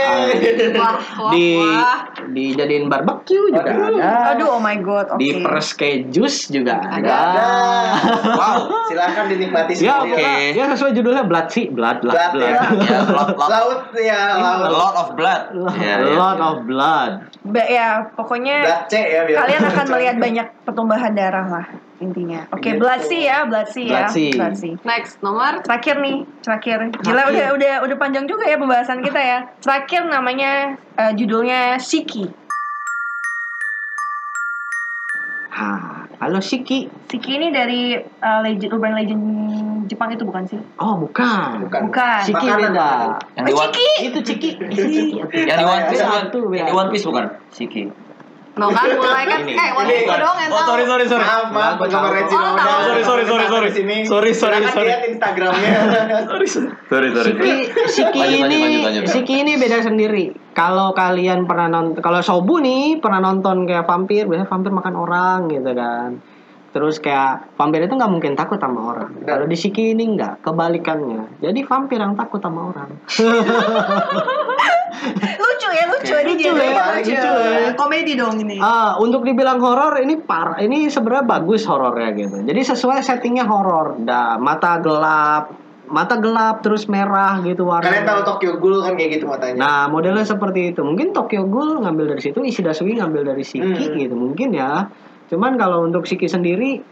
Wah, 0.75 0.97
wah, 1.17 1.31
Di 1.31 1.45
wah. 1.55 1.99
dijadiin 2.33 2.91
barbecue 2.91 3.53
juga 3.53 3.71
Aduh. 3.71 3.97
ada. 4.01 4.36
Aduh, 4.36 4.47
oh 4.57 4.62
my 4.62 4.77
god. 4.83 5.15
Oke. 5.15 5.21
Di 5.21 5.29
peres 5.39 5.69
kayak 5.73 6.12
jus 6.12 6.49
juga 6.49 6.81
ada. 6.83 7.13
Ada. 7.31 7.43
Wow. 8.33 8.89
Silakan 8.89 9.25
dinikmati 9.29 9.77
Ya 9.79 10.01
oke. 10.01 10.27
Ya 10.57 10.63
sesuai 10.73 10.91
judulnya 10.93 11.23
blood 11.23 11.47
sih, 11.47 11.69
blood, 11.69 12.01
blood, 12.01 12.15
Blood, 12.15 12.31
blood. 12.33 12.49
ya. 12.49 12.62
Ya, 12.83 12.99
lot, 13.07 13.29
lot, 13.38 13.49
Laut 13.49 13.81
ya, 13.95 14.21
a 14.63 14.71
lot 14.71 14.95
of 14.95 15.08
blood. 15.13 15.41
Ya, 15.76 15.95
A 15.95 16.02
ya. 16.02 16.13
lot 16.13 16.39
of 16.39 16.56
blood. 16.63 17.12
Ba- 17.43 17.67
ya, 17.67 17.88
pokoknya 18.12 18.58
Blood 18.62 18.84
C 18.88 18.93
ya 18.97 19.21
biar. 19.23 19.38
kalian 19.41 19.63
akan 19.65 19.86
melihat 19.93 20.15
banyak 20.17 20.47
pertumbuhan 20.63 21.12
darah 21.12 21.45
lah 21.45 21.65
intinya. 21.97 22.43
Oke, 22.49 22.71
Gitu. 22.71 22.80
blood 22.80 23.02
sea 23.02 23.21
ya, 23.21 23.38
blood 23.43 23.67
sea 23.67 23.84
ya. 23.84 23.91
Blood 23.93 24.12
sea. 24.12 24.32
Blood 24.34 24.56
sea. 24.56 24.73
Next 24.82 25.13
nomor 25.19 25.54
Terakhir 25.62 25.95
nih, 25.99 26.17
terakhir. 26.39 26.78
Gila 26.93 26.99
Terakhir. 26.99 27.32
udah 27.32 27.47
udah 27.54 27.73
udah 27.84 27.97
panjang 27.97 28.26
juga 28.26 28.43
ya 28.43 28.56
pembahasan 28.56 28.99
kita 28.99 29.19
ya. 29.19 29.39
Terakhir 29.60 30.02
namanya 30.06 30.52
eh, 30.95 31.12
judulnya 31.13 31.76
Shiki. 31.78 32.28
Hah, 35.49 36.10
halo 36.17 36.41
Shiki. 36.41 36.89
Shiki 37.08 37.32
ini 37.34 37.47
dari 37.49 37.93
eh, 37.95 38.39
legend 38.41 38.73
urban 38.73 38.93
legend 38.93 39.23
Jepang 39.88 40.10
itu 40.12 40.24
bukan 40.24 40.43
sih? 40.46 40.60
Oh, 40.80 40.96
bukan. 40.96 41.67
Bukan. 41.67 41.82
Bukan. 41.89 42.22
Makanan, 42.32 42.58
beda. 42.72 42.89
Yang 43.36 43.46
di 43.46 43.54
Oh, 43.54 43.60
One, 43.60 43.72
Shiki. 43.74 43.89
Itu 44.08 44.19
Ciki. 44.24 44.50
yang 45.50 45.58
di 45.60 45.65
One 45.65 45.84
Piece 45.89 46.04
bukan? 46.04 46.24
Yang 46.54 46.67
di. 46.67 46.74
One 46.74 46.89
Piece 46.91 47.06
bukan? 47.06 47.26
Shiki. 47.52 47.84
No 48.54 48.69
kan 48.69 48.86
mulai 48.86 49.26
kan. 49.26 49.41
Eh 49.50 49.69
waktu 49.74 50.06
itu 50.06 50.13
doang 50.13 50.38
yang 50.38 50.54
Oh, 50.54 50.62
sorry, 50.62 50.86
sorry, 50.86 51.06
sorry. 51.10 51.26
Maaf, 51.26 51.50
maaf, 51.50 51.82
Nggak, 51.82 51.89
penggemar 51.89 52.06
tahu. 52.06 52.17
Regina 52.22 52.50
Oh. 52.54 52.82
Sorry, 52.86 53.02
sorry, 53.02 53.24
sorry, 53.26 53.46
sorry. 53.50 53.69
Sini. 53.74 53.98
Sorry, 54.06 54.32
sorry, 54.38 54.62
Silakan 54.62 54.74
sorry. 54.78 54.89
lihat 54.93 55.04
Instagramnya. 55.10 55.74
Sorry, 56.30 56.48
sorry. 56.48 56.69
Sorry, 56.86 57.08
sorry. 57.17 57.32
Lanjut, 57.34 58.46
ini. 58.54 59.10
Shiki 59.10 59.34
ini 59.41 59.58
beda 59.58 59.82
sendiri. 59.82 60.38
Kalau 60.54 60.93
kalian 60.93 61.50
pernah 61.50 61.65
nonton, 61.65 61.98
kalau 61.98 62.22
Sobu 62.22 62.62
nih 62.62 63.02
pernah 63.02 63.17
nonton 63.17 63.65
kayak 63.65 63.89
vampir, 63.89 64.30
biasanya 64.30 64.46
vampir 64.46 64.69
makan 64.69 64.96
orang 65.02 65.39
gitu 65.50 65.72
kan. 65.74 66.22
Terus 66.73 66.97
kayak 66.97 67.53
vampir 67.53 67.86
itu 67.86 67.93
nggak 67.93 68.09
mungkin 68.09 68.33
takut 68.33 68.57
sama 68.57 68.81
orang. 68.91 69.21
Kalau 69.21 69.45
di 69.45 69.53
Shiki 69.53 69.93
ini 69.93 70.17
nggak, 70.17 70.41
kebalikannya. 70.41 71.38
Jadi 71.38 71.59
vampir 71.63 72.01
yang 72.01 72.17
takut 72.17 72.41
sama 72.41 72.73
orang. 72.73 72.89
lucu 75.38 75.69
ya, 75.69 75.83
lucu 75.86 76.13
ini 76.15 76.33
Lucu 76.33 76.49
ya, 76.49 76.83
lucu. 76.97 77.12
lucu 77.13 77.29
ya. 77.29 77.69
Komedi 77.75 78.13
dong 78.15 78.36
ini. 78.39 78.57
Ah, 78.57 78.97
untuk 78.97 79.21
dibilang 79.21 79.59
horor 79.59 79.99
ini 79.99 80.17
par, 80.17 80.57
ini 80.57 80.88
sebenarnya 80.88 81.25
bagus 81.27 81.62
horornya 81.65 82.09
gitu. 82.15 82.41
Jadi 82.41 82.62
sesuai 82.63 82.99
settingnya 83.01 83.45
horor. 83.45 83.99
Dah 84.01 84.39
mata 84.39 84.79
gelap, 84.79 85.53
mata 85.86 86.15
gelap 86.17 86.63
terus 86.63 86.88
merah 86.88 87.38
gitu 87.43 87.67
warna. 87.67 87.86
Kalian 87.86 88.05
tahu 88.07 88.21
Tokyo 88.25 88.51
Ghoul 88.57 88.81
kan 88.81 88.93
kayak 88.95 89.19
gitu 89.19 89.25
matanya. 89.27 89.57
Nah, 89.59 89.81
modelnya 89.89 90.23
seperti 90.23 90.73
itu. 90.73 90.81
Mungkin 90.81 91.12
Tokyo 91.12 91.45
Ghoul 91.45 91.83
ngambil 91.83 92.17
dari 92.17 92.21
situ, 92.23 92.39
Ishida 92.41 92.73
Sui 92.73 92.95
ngambil 92.95 93.29
dari 93.29 93.43
Shiki 93.43 93.86
Hmm. 93.91 93.99
gitu. 93.99 94.15
Mungkin 94.15 94.55
ya. 94.55 94.88
Cuman 95.31 95.55
kalau 95.55 95.86
untuk 95.86 96.03
Shiki 96.03 96.27
sendiri 96.27 96.83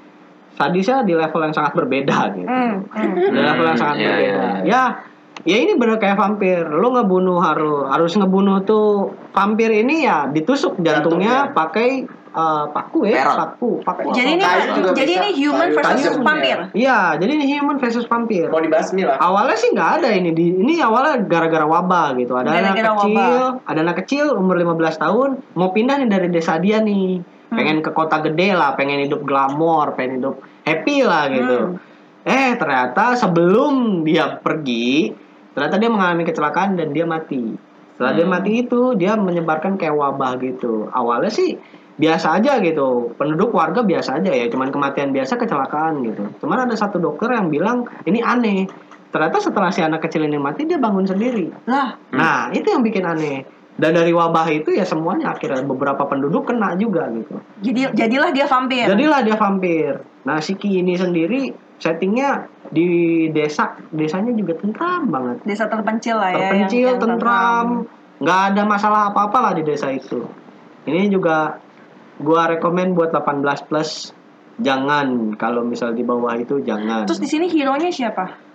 sadisnya 0.55 1.07
di 1.07 1.13
level 1.15 1.41
yang 1.41 1.55
sangat 1.55 1.73
berbeda 1.73 2.17
gitu. 2.35 2.47
Hmm, 2.47 2.85
hmm. 2.91 3.13
Di 3.31 3.39
level 3.39 3.65
yang 3.65 3.79
sangat 3.79 3.95
iya, 3.97 4.09
berbeda. 4.11 4.27
iya. 4.27 4.49
Ya, 4.67 4.83
ya 5.47 5.57
ini 5.57 5.73
bener 5.79 5.97
kayak 5.97 6.19
vampir. 6.19 6.67
Lo 6.67 6.91
ngebunuh 6.91 7.39
harus 7.39 7.87
harus 7.87 8.11
ngebunuh 8.19 8.61
tuh 8.67 9.15
vampir 9.31 9.71
ini 9.71 10.05
ya 10.05 10.27
ditusuk 10.27 10.77
jantungnya 10.83 11.47
Jantungnya. 11.47 11.55
pakai 11.55 11.89
eh, 12.31 12.65
paku 12.71 12.99
ya, 13.07 13.27
Perot. 13.27 13.37
paku, 13.39 13.71
paku. 13.83 14.07
Jadi 14.15 14.29
ini 14.39 14.43
Kayu 14.43 14.67
juga 14.75 14.89
jadi 14.95 15.11
ini 15.19 15.29
human 15.39 15.69
versus 15.75 16.15
vampir. 16.19 16.55
ya. 16.55 16.67
Iya, 16.71 16.99
jadi 17.19 17.31
ini 17.35 17.45
human 17.47 17.77
versus 17.79 18.05
vampir. 18.07 18.47
Mau 18.51 18.59
dibasmi 18.63 19.03
lah. 19.07 19.19
Awalnya 19.19 19.57
sih 19.59 19.69
nggak 19.71 19.91
ada 20.03 20.09
ini 20.11 20.31
di 20.35 20.55
ini 20.55 20.79
awalnya 20.83 21.23
gara-gara 21.27 21.63
wabah 21.63 22.15
gitu. 22.19 22.35
Ada 22.35 22.51
anak 22.51 22.75
Gara-gara 22.75 22.91
kecil, 23.03 23.43
ada 23.67 23.79
anak 23.83 23.97
kecil 24.03 24.25
umur 24.35 24.55
15 24.59 24.99
tahun 24.99 25.29
mau 25.55 25.71
pindah 25.71 25.95
nih 26.03 26.09
dari 26.11 26.27
desa 26.27 26.59
dia 26.59 26.83
nih. 26.83 27.23
Hmm. 27.51 27.59
Pengen 27.59 27.77
ke 27.83 27.91
kota 27.91 28.23
gede 28.23 28.55
lah, 28.55 28.79
pengen 28.79 29.03
hidup 29.03 29.27
glamor, 29.27 29.91
pengen 29.99 30.23
hidup 30.23 30.39
happy 30.63 31.03
lah 31.03 31.27
gitu. 31.27 31.75
Hmm. 31.75 32.23
Eh, 32.23 32.55
ternyata 32.55 33.19
sebelum 33.19 34.07
dia 34.07 34.39
pergi, 34.39 35.11
ternyata 35.51 35.75
dia 35.75 35.91
mengalami 35.91 36.23
kecelakaan 36.23 36.79
dan 36.79 36.95
dia 36.95 37.03
mati. 37.03 37.51
Setelah 37.99 38.13
dia 38.15 38.23
Hmm. 38.25 38.33
mati 38.39 38.51
itu, 38.63 38.95
dia 38.95 39.19
menyebarkan 39.19 39.75
kayak 39.75 39.99
wabah 39.99 40.39
gitu. 40.39 40.87
Awalnya 40.95 41.27
sih 41.27 41.59
biasa 41.99 42.39
aja 42.39 42.63
gitu. 42.63 43.11
Penduduk 43.19 43.51
warga 43.51 43.83
biasa 43.83 44.23
aja 44.23 44.31
ya, 44.31 44.47
cuman 44.47 44.71
kematian 44.71 45.11
biasa 45.11 45.35
kecelakaan 45.35 46.07
gitu. 46.07 46.23
Cuman 46.39 46.65
ada 46.65 46.75
satu 46.79 47.03
dokter 47.03 47.35
yang 47.35 47.51
bilang 47.51 47.83
ini 48.07 48.23
aneh. 48.23 48.63
Ternyata 49.11 49.43
setelah 49.43 49.75
si 49.75 49.83
anak 49.83 50.07
kecil 50.07 50.23
ini 50.23 50.39
mati 50.39 50.63
dia 50.63 50.79
bangun 50.79 51.03
sendiri. 51.03 51.51
Lah, 51.67 51.99
Nah, 52.15 52.47
itu 52.55 52.71
yang 52.71 52.79
bikin 52.79 53.03
aneh. 53.03 53.43
Dan 53.81 53.97
dari 53.97 54.13
wabah 54.13 54.45
itu 54.53 54.77
ya 54.77 54.85
semuanya 54.85 55.33
akhirnya 55.33 55.65
beberapa 55.65 56.05
penduduk 56.05 56.53
kena 56.53 56.77
juga 56.77 57.09
gitu. 57.09 57.41
jadi 57.65 57.89
jadilah 57.97 58.29
dia 58.29 58.45
vampir. 58.45 58.85
Jadilah 58.85 59.19
dia 59.25 59.33
vampir. 59.33 59.97
Nah, 60.21 60.37
si 60.37 60.53
Ki 60.53 60.85
ini 60.85 60.93
sendiri 60.93 61.49
settingnya 61.81 62.45
di 62.69 63.25
desa, 63.33 63.73
desanya 63.89 64.37
juga 64.37 64.53
tentram 64.61 65.09
banget. 65.09 65.41
Desa 65.49 65.65
terpencil 65.65 66.13
lah 66.13 66.29
ya. 66.29 66.37
Terpencil, 66.53 66.87
yang 66.93 67.01
tentram, 67.01 67.67
nggak 68.21 68.39
ada 68.53 68.61
masalah 68.69 69.01
apa-apa 69.09 69.49
lah 69.49 69.53
di 69.57 69.65
desa 69.65 69.89
itu. 69.89 70.29
Ini 70.85 71.09
juga 71.09 71.57
gua 72.21 72.53
rekomen 72.53 72.93
buat 72.93 73.09
18 73.09 73.65
plus. 73.65 74.13
Jangan 74.61 75.33
kalau 75.41 75.65
misal 75.65 75.97
di 75.97 76.05
bawah 76.05 76.37
itu 76.37 76.61
jangan. 76.61 77.09
Terus 77.09 77.17
di 77.17 77.25
sini 77.25 77.49
hero-nya 77.49 77.89
siapa? 77.89 78.50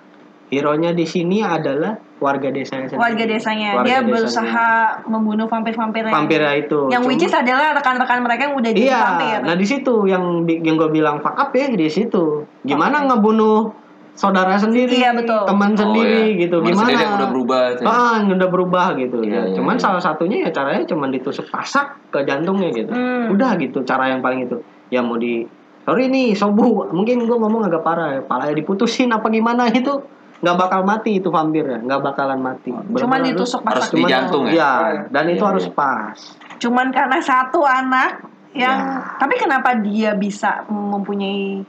Hero-nya 0.46 0.94
di 0.94 1.02
sini 1.02 1.42
adalah 1.42 1.98
warga 2.16 2.48
desanya 2.48 2.86
sendiri. 2.86 3.02
Warga 3.02 3.24
desanya. 3.26 3.68
Warga 3.74 3.84
dia 3.84 3.98
desanya. 3.98 4.08
berusaha 4.08 4.68
membunuh 5.04 5.46
vampir-vampir 5.46 6.02
yang- 6.02 6.14
vampirnya 6.14 6.54
itu. 6.56 6.80
Yang 6.86 7.02
Cuma- 7.02 7.10
which 7.10 7.24
is 7.24 7.34
adalah 7.34 7.74
rekan-rekan 7.74 8.18
mereka 8.22 8.42
yang 8.44 8.54
udah 8.54 8.70
jadi 8.70 8.86
Iya, 8.86 9.00
vampir. 9.02 9.38
nah 9.42 9.54
di 9.54 9.66
situ 9.66 9.94
yang 10.06 10.24
yang 10.46 10.76
gue 10.76 10.90
bilang 10.90 11.18
fuck 11.18 11.34
up 11.34 11.50
ya 11.50 11.66
di 11.66 11.88
situ. 11.88 12.46
Gimana 12.62 13.04
ngebunuh 13.04 13.74
saudara 14.14 14.56
sendiri, 14.56 14.96
Iya, 14.96 15.12
betul. 15.12 15.44
teman 15.44 15.72
Oh, 15.72 15.76
sendiri 15.76 16.22
iya. 16.32 16.40
gitu. 16.40 16.56
Teman 16.56 16.70
Gimana? 16.72 16.80
sendiri 16.80 17.00
yang 17.02 17.14
udah 17.14 17.28
berubah. 17.28 17.60
tuh. 17.76 17.84
Ah, 17.84 18.14
yang 18.16 18.32
udah 18.32 18.48
berubah 18.48 18.86
gitu. 18.96 19.18
Iya, 19.20 19.28
ya. 19.28 19.42
iya, 19.44 19.54
Cuman 19.54 19.76
iya. 19.76 19.82
salah 19.82 20.00
satunya 20.00 20.36
ya 20.40 20.50
caranya 20.50 20.82
cuman 20.86 21.08
ditusuk 21.10 21.50
pasak 21.50 21.86
ke 22.08 22.22
jantungnya 22.22 22.70
gitu. 22.72 22.94
Hmm. 22.94 23.28
Udah 23.28 23.58
gitu 23.58 23.82
cara 23.82 24.08
yang 24.08 24.22
paling 24.22 24.46
itu. 24.46 24.56
Ya 24.88 25.02
mau 25.02 25.18
di 25.18 25.44
sorry 25.82 26.06
nih 26.06 26.32
sobu, 26.32 26.86
mungkin 26.88 27.26
gue 27.26 27.36
ngomong 27.36 27.62
agak 27.62 27.82
parah 27.82 28.08
ya. 28.10 28.20
Palanya 28.22 28.54
diputusin 28.54 29.10
apa 29.10 29.28
gimana 29.28 29.68
itu 29.68 30.00
nggak 30.36 30.56
bakal 30.56 30.80
mati 30.82 31.16
itu 31.16 31.28
vampir 31.28 31.64
ya, 31.64 31.78
nggak 31.78 32.00
bakalan 32.02 32.38
mati. 32.38 32.70
Cuman 32.70 32.92
Bener-bener 32.92 33.24
ditusuk 33.32 33.60
harus 33.62 33.82
pasak. 33.82 33.90
di 33.90 33.96
Cuman- 33.98 34.10
jantung 34.10 34.44
ya? 34.46 34.52
Iya, 34.52 34.72
dan 35.08 35.24
itu 35.26 35.38
Iya, 35.38 35.48
harus 35.48 35.66
pas. 35.70 36.18
Cuman 36.56 36.86
karena 36.90 37.18
satu 37.18 37.60
anak 37.62 38.10
yang 38.52 38.78
Ya. 38.78 39.16
tapi 39.16 39.34
kenapa 39.36 39.76
dia 39.76 40.12
bisa 40.12 40.64
mempunyai 40.66 41.60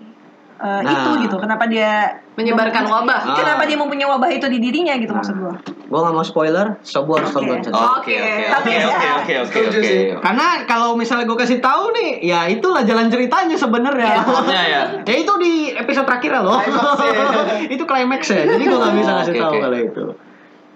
uh, 0.57 0.81
Nah. 0.81 0.89
itu 0.89 1.09
gitu? 1.23 1.35
Kenapa 1.37 1.65
dia 1.65 2.21
Menyebarkan 2.33 2.83
mem- 2.83 2.93
wabah. 2.93 3.19
Kenapa 3.33 3.61
Ah. 3.61 3.67
dia 3.67 3.73
mempunyai 3.75 4.05
wabah 4.05 4.29
itu 4.29 4.45
di 4.45 4.59
dirinya 4.59 4.93
gitu 4.93 5.09
Nah. 5.09 5.19
maksud 5.19 5.35
gua? 5.35 5.53
Gue 5.87 5.99
nggak 5.99 6.13
mau 6.13 6.21
spoiler, 6.21 6.67
sobu 6.81 7.15
harus 7.15 7.29
Oke. 7.29 7.47
tonton. 7.47 7.71
Oke, 7.71 7.79
Oke. 7.79 8.13
oke, 8.13 8.43
Tapi 8.49 8.69
oke, 8.75 8.83
ya, 8.83 9.13
oke, 9.39 9.57
oke. 9.71 9.91
Karena 10.19 10.47
kalau 10.63 10.93
misalnya 10.93 11.23
gue 11.23 11.37
kasih 11.37 11.57
tahu 11.57 11.89
nih, 11.91 12.09
ya 12.21 12.45
itulah 12.45 12.83
jalan 12.83 13.07
ceritanya 13.07 13.55
sebenarnya. 13.55 14.21
Plotnya 14.21 14.61
ya. 14.73 14.81
ya 15.01 15.15
itu 15.15 15.33
di 15.37 15.53
episode 15.73 16.03
terakhir 16.03 16.37
loh. 16.37 16.59
Climax 16.59 16.99
ya. 16.99 17.57
itu 17.73 17.83
climax 17.83 18.21
ya. 18.27 18.41
Jadi 18.45 18.63
gue 18.63 18.77
nggak 18.77 18.95
bisa 18.95 19.11
kasih 19.17 19.33
tahu 19.37 19.53
kalau 19.57 19.77
itu. 19.77 20.03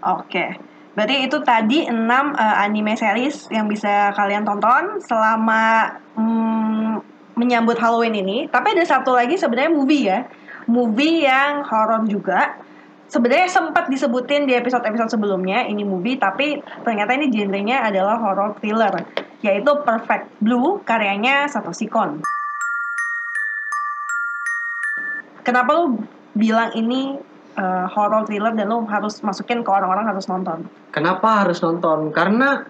Oke. 0.02 0.46
Berarti 0.92 1.16
itu 1.24 1.38
tadi 1.40 1.88
6 1.88 1.96
anime 2.36 2.94
series 2.94 3.48
yang 3.48 3.64
bisa 3.66 4.12
kalian 4.12 4.44
tonton 4.44 5.00
selama 5.00 5.88
mm, 6.20 7.11
menyambut 7.42 7.82
Halloween 7.82 8.14
ini. 8.14 8.38
Tapi 8.46 8.78
ada 8.78 8.86
satu 8.86 9.18
lagi 9.18 9.34
sebenarnya 9.34 9.74
movie 9.74 10.04
ya. 10.06 10.30
Movie 10.70 11.26
yang 11.26 11.66
horor 11.66 12.06
juga. 12.06 12.62
sebenarnya 13.12 13.52
sempat 13.52 13.92
disebutin 13.92 14.48
di 14.48 14.56
episode-episode 14.56 15.20
sebelumnya 15.20 15.68
ini 15.68 15.84
movie 15.84 16.16
tapi 16.16 16.64
ternyata 16.88 17.12
ini 17.12 17.28
genrenya 17.28 17.84
adalah 17.84 18.16
horror 18.16 18.56
thriller 18.64 19.04
yaitu 19.44 19.68
Perfect 19.84 20.32
Blue 20.40 20.80
karyanya 20.88 21.52
Satoshi 21.52 21.92
Kon. 21.92 22.24
Kenapa 25.44 25.76
lu 25.76 26.06
bilang 26.38 26.72
ini 26.78 27.18
uh, 27.58 27.86
horror 27.90 28.24
thriller 28.30 28.54
dan 28.54 28.70
lu 28.70 28.86
harus 28.86 29.20
masukin 29.26 29.66
ke 29.66 29.70
orang-orang 29.74 30.06
harus 30.08 30.30
nonton? 30.30 30.70
Kenapa 30.94 31.44
harus 31.44 31.60
nonton? 31.60 32.14
Karena 32.14 32.64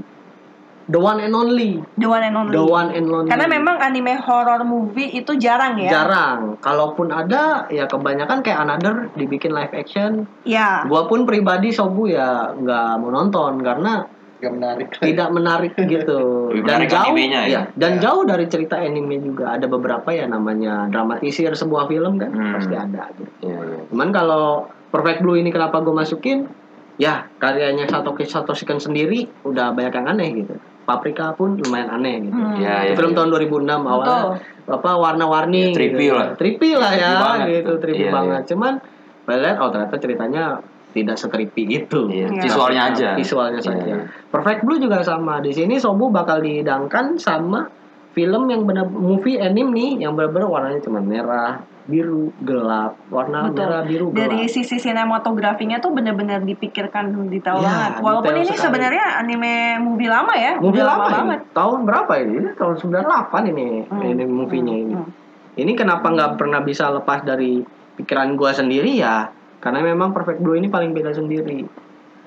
the 0.91 0.99
one 0.99 1.17
and 1.17 1.31
only. 1.31 1.79
The 1.95 2.05
one 2.05 2.21
and 2.21 2.35
only. 2.35 2.51
The 2.51 2.61
one 2.61 2.89
and 2.91 3.07
only. 3.07 3.31
Karena 3.31 3.47
memang 3.47 3.79
anime 3.79 4.19
horror 4.19 4.61
movie 4.61 5.07
itu 5.09 5.33
jarang 5.35 5.79
ya. 5.79 5.87
jarang. 5.89 6.59
Kalaupun 6.59 7.09
ada, 7.09 7.65
ya 7.67 7.87
kebanyakan 7.87 8.43
kayak 8.43 8.59
Another 8.59 9.07
dibikin 9.15 9.51
live 9.51 9.71
action. 9.71 10.27
Ya. 10.43 10.83
Gua 10.85 11.07
pun 11.07 11.23
pribadi 11.23 11.71
Sobu 11.71 12.05
ya 12.05 12.51
nggak 12.51 12.99
mau 12.99 13.09
nonton 13.09 13.57
karena 13.61 14.03
Gak 14.37 14.51
menarik. 14.51 14.87
tidak 14.97 15.29
menarik 15.29 15.77
gitu 15.93 16.49
Lebih 16.49 16.65
dan 16.65 16.81
menarik 16.81 16.89
jauh 16.89 17.05
animenya 17.07 17.41
ya? 17.41 17.47
ya, 17.47 17.61
dan 17.71 18.01
jauh 18.01 18.25
dari 18.25 18.45
cerita 18.45 18.73
anime 18.75 19.21
juga 19.21 19.53
ada 19.53 19.69
beberapa 19.69 20.09
ya 20.09 20.25
namanya 20.25 20.89
dramatisir 20.89 21.53
sebuah 21.53 21.85
film 21.85 22.17
kan 22.17 22.33
Hmm. 22.33 22.57
pasti 22.57 22.73
ada 22.73 23.05
gitu. 23.13 23.29
Iya, 23.39 23.57
iya. 23.61 23.79
Cuman 23.87 24.09
kalau 24.09 24.65
Perfect 24.89 25.21
Blue 25.21 25.37
ini 25.37 25.49
kenapa 25.49 25.79
gue 25.79 25.93
masukin? 25.93 26.49
Ya 26.97 27.29
karyanya 27.37 27.85
Satoshi 27.85 28.25
Satoshi 28.25 28.65
Kon 28.65 28.77
sendiri 28.77 29.29
udah 29.41 29.71
banyak 29.71 29.93
yang 29.93 30.07
aneh 30.09 30.29
gitu. 30.35 30.53
Paprika 30.81 31.31
pun 31.37 31.55
lumayan 31.61 31.89
aneh 31.93 32.25
gitu. 32.25 32.35
Hmm. 32.35 32.57
Iya, 32.57 32.75
iya, 32.89 32.93
Film 32.97 33.11
iya. 33.13 33.17
tahun 33.21 33.29
2006 33.29 33.85
awalnya 33.85 34.21
apa 34.65 34.91
warna-warni 34.95 35.61
Ya, 35.69 35.75
trippy 35.75 36.05
gitu. 36.05 36.17
lah. 36.17 36.27
Trippy 36.35 36.69
lah 36.73 36.91
ya 36.95 37.11
Trippy 37.13 37.51
gitu, 37.53 37.71
trippy 37.77 38.03
Iya, 38.03 38.11
banget. 38.11 38.41
Cuman 38.49 38.73
saya 39.21 39.37
lihat 39.39 39.57
oh 39.61 39.69
ternyata 39.69 39.95
ceritanya 39.97 40.43
tidak 40.91 41.15
setrippy 41.15 41.63
itu. 41.69 42.01
Iya, 42.09 42.27
Iya. 42.27 42.41
visualnya 42.43 42.81
aja. 42.91 43.09
Visualnya 43.15 43.61
saja. 43.63 43.83
iya. 43.85 43.97
Perfect 44.27 44.61
Blue 44.65 44.75
juga 44.75 44.99
sama. 45.01 45.39
Di 45.39 45.53
sini 45.53 45.77
Sobu 45.77 46.09
bakal 46.09 46.41
dihidangkan 46.41 47.15
sama 47.15 47.63
film 48.11 48.43
yang 48.47 48.63
benar 48.63 48.85
movie 48.85 49.37
anime 49.37 49.71
nih 49.71 49.91
yang 50.03 50.13
benar-benar 50.13 50.47
warnanya 50.47 50.79
cuma 50.79 50.99
merah, 50.99 51.63
biru, 51.83 52.35
gelap, 52.39 52.99
warna 53.07 53.47
Betul. 53.47 53.57
merah, 53.57 53.81
biru, 53.81 54.05
gelap. 54.09 54.19
Dari 54.27 54.39
sisi 54.45 54.75
sinematografinya 54.77 55.79
tuh 55.79 55.91
benar-benar 55.91 56.43
dipikirkan 56.43 57.07
detail 57.27 57.57
Ya, 57.57 57.65
banget. 57.65 57.91
Walaupun 57.99 58.27
detail 58.29 58.43
ini 58.43 58.53
sekali. 58.53 58.63
sebenarnya 58.67 59.05
anime 59.17 59.53
movie 59.79 60.11
lama 60.11 60.33
ya, 60.33 60.53
Movie 60.57 60.77
udah 60.77 60.85
lama, 60.85 61.07
banget. 61.09 61.39
Tahun 61.51 61.79
berapa 61.81 62.11
ini? 62.17 62.33
Ini 62.37 62.49
tahun 62.53 62.75
98 62.77 63.41
ini 63.47 63.67
Hmm. 63.85 64.03
ini 64.03 64.23
movie-nya 64.25 64.75
ini. 64.77 64.93
Hmm. 64.93 65.09
Ini 65.53 65.71
kenapa 65.73 66.07
nggak 66.07 66.31
pernah 66.35 66.59
bisa 66.59 66.91
lepas 66.91 67.23
dari 67.23 67.63
pikiran 67.95 68.35
gua 68.35 68.51
sendiri 68.51 68.91
ya? 68.93 69.31
Karena 69.59 69.79
memang 69.79 70.11
Perfect 70.11 70.39
Blue 70.39 70.55
ini 70.55 70.67
paling 70.67 70.91
beda 70.91 71.11
sendiri. 71.11 71.63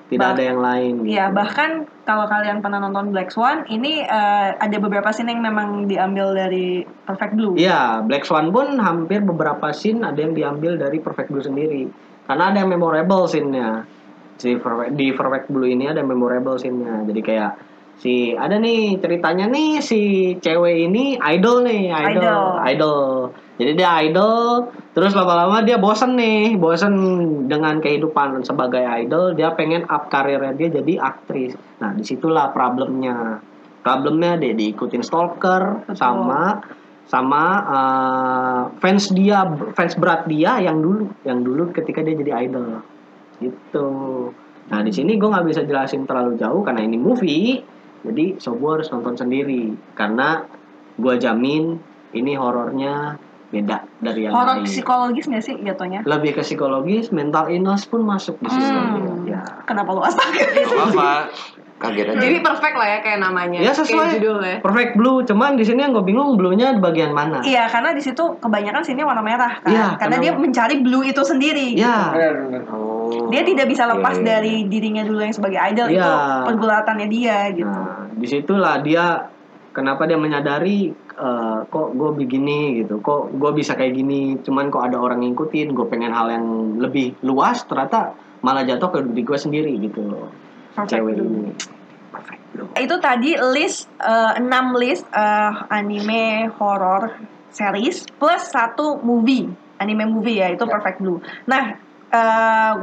Tidak 0.05 0.21
Bah- 0.21 0.37
ada 0.37 0.43
yang 0.45 0.61
lain. 0.61 0.93
Iya, 1.01 1.33
gitu. 1.33 1.37
bahkan 1.37 1.69
kalau 2.05 2.29
kalian 2.29 2.61
pernah 2.61 2.77
nonton 2.77 3.09
Black 3.09 3.33
Swan, 3.33 3.65
ini 3.73 4.05
eh, 4.05 4.49
ada 4.53 4.77
beberapa 4.77 5.09
scene 5.09 5.33
yang 5.33 5.41
memang 5.41 5.89
diambil 5.89 6.37
dari 6.37 6.85
Perfect 6.85 7.33
Blue. 7.33 7.57
Iya, 7.57 8.05
Black 8.05 8.29
Swan 8.29 8.53
pun 8.53 8.77
hampir 8.77 9.25
beberapa 9.25 9.73
scene 9.73 10.05
ada 10.05 10.21
yang 10.21 10.37
diambil 10.37 10.77
dari 10.77 11.01
Perfect 11.01 11.33
Blue 11.33 11.41
sendiri. 11.41 11.89
Karena 12.29 12.53
ada 12.53 12.61
yang 12.61 12.69
memorable 12.69 13.25
scene-nya. 13.25 13.85
Di 14.37 14.53
Perfect, 14.61 14.93
di 14.93 15.09
Perfect 15.09 15.47
Blue 15.49 15.65
ini 15.65 15.89
ada 15.89 16.05
memorable 16.05 16.57
scene-nya. 16.61 17.01
Jadi 17.09 17.21
kayak 17.25 17.51
si 17.99 18.35
ada 18.35 18.59
nih 18.59 18.99
ceritanya 18.99 19.47
nih 19.47 19.79
si 19.79 20.01
cewek 20.39 20.91
ini 20.91 21.15
idol 21.19 21.63
nih, 21.63 21.91
idol, 21.91 22.21
Idol. 22.21 22.45
idol. 22.67 23.03
Jadi 23.55 23.71
dia 23.79 24.03
idol, 24.03 24.67
terus 24.91 25.15
lama-lama 25.15 25.63
dia 25.63 25.79
bosen 25.79 26.19
nih, 26.19 26.59
bosen 26.59 26.93
dengan 27.47 27.79
kehidupan 27.79 28.43
sebagai 28.43 28.83
idol, 28.83 29.31
dia 29.31 29.55
pengen 29.55 29.87
up 29.87 30.11
karirnya 30.11 30.51
dia 30.51 30.69
jadi 30.83 30.99
aktris. 30.99 31.55
Nah, 31.79 31.95
di 31.95 32.03
situlah 32.03 32.51
problemnya. 32.51 33.39
Problemnya 33.79 34.35
dia 34.35 34.51
diikutin 34.51 35.05
stalker 35.05 35.87
Betul. 35.87 35.95
sama 35.95 36.59
sama 37.05 37.43
uh, 37.69 38.61
fans 38.81 39.13
dia 39.13 39.45
fans 39.77 39.93
berat 39.93 40.25
dia 40.25 40.57
yang 40.57 40.81
dulu 40.81 41.05
yang 41.21 41.45
dulu 41.45 41.69
ketika 41.69 42.01
dia 42.01 42.17
jadi 42.17 42.49
idol 42.49 42.81
gitu 43.37 43.89
nah 44.73 44.81
di 44.81 44.89
sini 44.89 45.21
gue 45.21 45.29
nggak 45.29 45.45
bisa 45.45 45.61
jelasin 45.69 46.09
terlalu 46.09 46.33
jauh 46.41 46.65
karena 46.65 46.81
ini 46.81 46.97
movie 46.97 47.61
jadi 48.05 48.25
sobo 48.37 48.71
harus 48.71 48.87
nonton 48.87 49.15
sendiri 49.15 49.63
karena 49.93 50.45
gue 50.95 51.15
jamin 51.15 51.75
ini 52.11 52.33
horornya 52.33 53.17
beda 53.47 53.77
dari 53.99 54.25
yang 54.25 54.31
Horor 54.31 54.57
lain 54.57 54.65
psikologis 54.65 55.25
nggak 55.25 55.41
sih 55.41 55.55
jatuhnya? 55.59 56.01
lebih 56.03 56.33
ke 56.33 56.41
psikologis 56.41 57.09
mental 57.09 57.47
illness 57.47 57.83
pun 57.83 58.01
masuk 58.01 58.35
di 58.37 58.49
situ 58.49 58.63
Hmm. 58.65 59.23
ya 59.23 59.41
Kenapa 59.63 59.89
lu 59.89 60.01
astaga? 60.01 60.39
Gak 60.45 60.65
apa-apa. 60.67 61.11
Kaget 61.75 62.07
aja. 62.09 62.19
Jadi 62.21 62.39
perfect 62.39 62.71
lah 62.73 62.87
ya 62.87 62.99
kayak 63.01 63.19
namanya. 63.19 63.59
ya 63.59 63.67
Kayak 63.67 63.79
sesuai 63.81 64.07
judulnya. 64.15 64.55
perfect 64.61 64.91
blue 64.95 65.19
cuman 65.21 65.51
di 65.53 65.63
sini 65.63 65.79
yang 65.81 65.91
gue 65.91 66.03
bingung 66.03 66.35
bluenya 66.35 66.71
di 66.71 66.79
bagian 66.79 67.11
mana 67.11 67.43
Iya, 67.43 67.67
karena 67.67 67.91
di 67.91 67.99
situ 67.99 68.39
kebanyakan 68.39 68.79
sini 68.81 69.03
warna 69.03 69.19
merah 69.19 69.59
kan. 69.59 69.67
Iya, 69.67 69.87
karena 69.93 70.15
karena- 70.15 70.23
dia 70.25 70.31
mencari 70.33 70.75
blue 70.79 71.03
itu 71.03 71.19
sendiri. 71.21 71.75
ya 71.75 72.11
Benar-benar. 72.11 72.63
Oh. 72.71 72.94
Dia 73.31 73.41
tidak 73.43 73.67
bisa 73.69 73.83
lepas 73.89 74.15
iya. 74.19 74.25
dari 74.37 74.67
dirinya 74.69 75.03
dulu 75.05 75.19
yang 75.23 75.35
sebagai 75.35 75.59
idol 75.59 75.87
itu 75.91 76.01
Iya. 76.01 76.45
pergulatannya 76.49 77.07
dia 77.09 77.37
gitu. 77.53 77.67
Nah, 77.69 78.09
di 78.13 78.27
situlah 78.27 78.75
dia 78.79 79.27
kenapa 79.75 80.07
dia 80.07 80.15
menyadari 80.15 80.93
eh, 81.15 81.59
kok 81.67 81.87
gue 81.95 82.11
begini 82.11 82.83
gitu, 82.83 82.99
kok 82.99 83.31
gue 83.31 83.51
bisa 83.55 83.75
kayak 83.75 83.95
gini, 83.95 84.35
cuman 84.43 84.67
kok 84.67 84.83
ada 84.83 84.99
orang 84.99 85.23
ngikutin, 85.23 85.71
gue 85.71 85.87
pengen 85.87 86.11
hal 86.11 86.27
yang 86.27 86.75
lebih 86.79 87.15
luas, 87.23 87.63
ternyata 87.63 88.15
malah 88.43 88.67
jatuh 88.67 88.91
ke 88.91 88.99
diri 89.11 89.23
gue 89.23 89.39
sendiri 89.39 89.71
gitu 89.79 90.03
loh. 90.03 90.27
Perfect 90.75 90.91
Cewek 90.91 91.15
ini. 91.23 91.51
Perfect. 92.11 92.41
Itu 92.75 92.95
tadi 92.99 93.31
list 93.55 93.87
6 93.99 94.43
list 94.75 95.07
eh, 95.11 95.51
anime 95.71 96.51
horror 96.59 97.15
series 97.55 98.03
plus 98.19 98.51
satu 98.51 98.99
movie, 98.99 99.47
anime 99.79 100.11
movie 100.11 100.43
ya, 100.43 100.51
itu 100.51 100.67
Perfect 100.67 100.99
Blue. 100.99 101.23
Nah, 101.47 101.79
eh, 102.15 102.73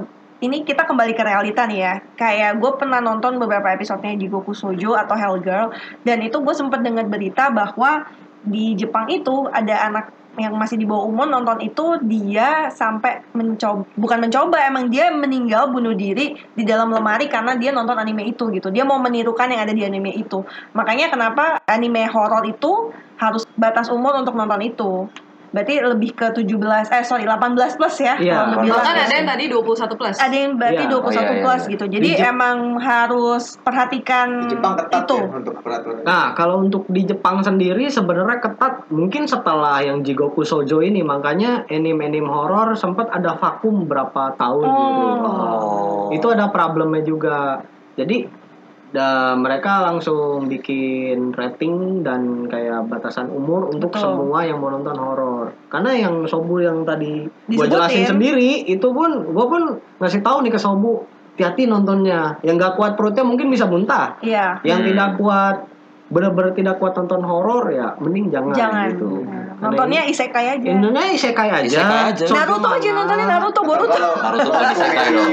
ini 0.42 0.66
kita 0.66 0.84
kembali 0.84 1.14
ke 1.14 1.22
realita 1.22 1.64
nih 1.64 1.78
ya. 1.80 1.94
Kayak 2.18 2.58
gue 2.58 2.70
pernah 2.76 2.98
nonton 2.98 3.38
beberapa 3.38 3.70
episodenya 3.72 4.18
di 4.18 4.26
Goku 4.26 4.52
Shoujo 4.52 4.98
atau 4.98 5.14
Hell 5.14 5.38
Girl 5.40 5.70
dan 6.02 6.18
itu 6.20 6.42
gue 6.42 6.54
sempet 6.54 6.82
dengar 6.82 7.06
berita 7.06 7.48
bahwa 7.48 8.04
di 8.42 8.74
Jepang 8.74 9.06
itu 9.06 9.46
ada 9.54 9.86
anak 9.86 10.10
yang 10.40 10.56
masih 10.56 10.80
di 10.80 10.88
bawah 10.88 11.04
umur 11.12 11.28
nonton 11.28 11.60
itu 11.60 12.00
dia 12.08 12.72
sampai 12.72 13.20
mencoba 13.36 13.84
bukan 14.00 14.18
mencoba 14.24 14.64
emang 14.64 14.88
dia 14.88 15.12
meninggal 15.12 15.68
bunuh 15.68 15.92
diri 15.92 16.40
di 16.56 16.64
dalam 16.64 16.88
lemari 16.88 17.28
karena 17.28 17.52
dia 17.60 17.68
nonton 17.68 18.00
anime 18.00 18.32
itu 18.32 18.48
gitu. 18.48 18.72
Dia 18.72 18.88
mau 18.88 18.96
menirukan 18.96 19.52
yang 19.52 19.60
ada 19.68 19.76
di 19.76 19.84
anime 19.84 20.16
itu. 20.16 20.40
Makanya 20.72 21.12
kenapa 21.12 21.60
anime 21.68 22.08
horor 22.08 22.48
itu 22.48 22.90
harus 23.20 23.44
batas 23.54 23.92
umur 23.92 24.16
untuk 24.18 24.32
nonton 24.32 24.60
itu 24.64 25.06
berarti 25.52 25.74
lebih 25.78 26.10
ke 26.12 26.26
17 26.32 26.48
eh 26.88 27.04
sorry 27.04 27.24
18 27.24 27.76
plus 27.76 27.96
ya 27.98 28.16
kalau 28.16 28.44
lu 28.50 28.56
bilang. 28.64 28.80
Bahkan 28.80 28.94
ada 28.98 29.12
yang 29.12 29.28
tadi 29.28 29.44
21 29.46 29.94
plus. 29.94 30.16
ada 30.16 30.32
yang 30.34 30.52
berarti 30.56 30.82
Iya. 30.82 30.90
21 30.90 30.98
Oh, 30.98 31.10
iya, 31.12 31.20
iya, 31.22 31.42
plus 31.44 31.62
iya. 31.62 31.70
gitu 31.70 31.84
jadi 31.86 32.02
Di 32.02 32.12
Jep- 32.14 32.30
emang 32.30 32.56
harus 32.76 33.42
perhatikan 33.60 34.26
Di 34.40 34.46
Jepang 34.50 34.74
ketat 34.74 35.02
itu 35.02 35.16
ya 35.18 35.28
untuk 35.30 35.54
peraturan. 35.60 36.00
Nah, 36.02 36.24
kalau 36.32 36.56
untuk 36.58 36.88
di 36.88 37.02
Jepang 37.04 37.40
sendiri 37.40 37.84
sebenarnya 37.86 38.38
ketat. 38.38 38.72
Mungkin 38.88 39.24
setelah 39.24 39.78
yang 39.78 40.00
Jigoku 40.00 40.40
Shoujo 40.40 40.80
ini, 40.80 41.00
makanya 41.00 41.68
anime-anime 41.68 42.24
horor 42.24 42.72
sempat 42.74 43.08
ada 43.08 43.34
vakum 43.34 43.84
berapa 43.84 44.32
tahun 44.34 44.64
gitu. 44.64 44.98
Oh. 45.22 46.08
Itu 46.08 46.26
ada 46.28 46.48
problemnya 46.48 47.02
juga. 47.02 47.60
Jadi 47.92 48.24
da, 48.92 49.32
mereka 49.34 49.82
langsung 49.82 50.46
bikin 50.46 51.32
rating 51.32 52.04
dan 52.04 52.46
kayak 52.46 52.86
batasan 52.86 53.32
umur 53.32 53.72
untuk 53.72 53.88
Betul. 53.90 54.04
semua 54.04 54.44
yang 54.44 54.60
mau 54.60 54.68
nonton 54.68 54.94
horor. 54.94 55.56
Karena 55.72 55.96
yang 55.96 56.28
Sobu 56.28 56.60
yang 56.60 56.84
tadi 56.84 57.24
gua 57.24 57.66
Disebutin. 57.66 57.72
jelasin 57.72 58.04
sendiri, 58.16 58.50
itu 58.68 58.88
pun 58.92 59.32
gua 59.32 59.46
pun 59.48 59.62
ngasih 59.98 60.20
tahu 60.20 60.44
nih 60.44 60.52
ke 60.52 60.60
Sobu, 60.60 61.08
hati-hati 61.34 61.64
nontonnya. 61.64 62.36
Yang 62.44 62.54
nggak 62.60 62.74
kuat 62.76 62.92
perutnya 63.00 63.24
mungkin 63.24 63.48
bisa 63.48 63.64
muntah 63.64 64.20
iya 64.20 64.60
yang 64.62 64.84
Hmm. 64.84 64.88
tidak 64.92 65.10
kuat 65.16 65.56
benar-benar 66.12 66.52
tidak 66.52 66.76
kuat 66.76 66.92
nonton 66.92 67.24
horor 67.24 67.72
ya 67.72 67.96
mending 67.96 68.28
jangan, 68.28 68.52
jangan 68.52 68.92
gitu. 68.92 69.08
Nah, 69.24 69.51
nontonnya 69.62 70.02
isekai 70.04 70.46
aja 70.50 70.66
Indonesia 70.66 71.14
isekai 71.14 71.48
aja. 71.48 71.62
Isekai 71.64 72.00
aja. 72.10 72.24
Naruto 72.28 72.68
aja 72.68 72.88
nontonnya 72.90 73.26
Naruto 73.28 73.60
Boruto 73.62 73.88
Kalau- 73.88 74.18
Naruto 74.18 74.50
kan 74.50 74.72
isekai 74.74 75.06
dong. 75.08 75.32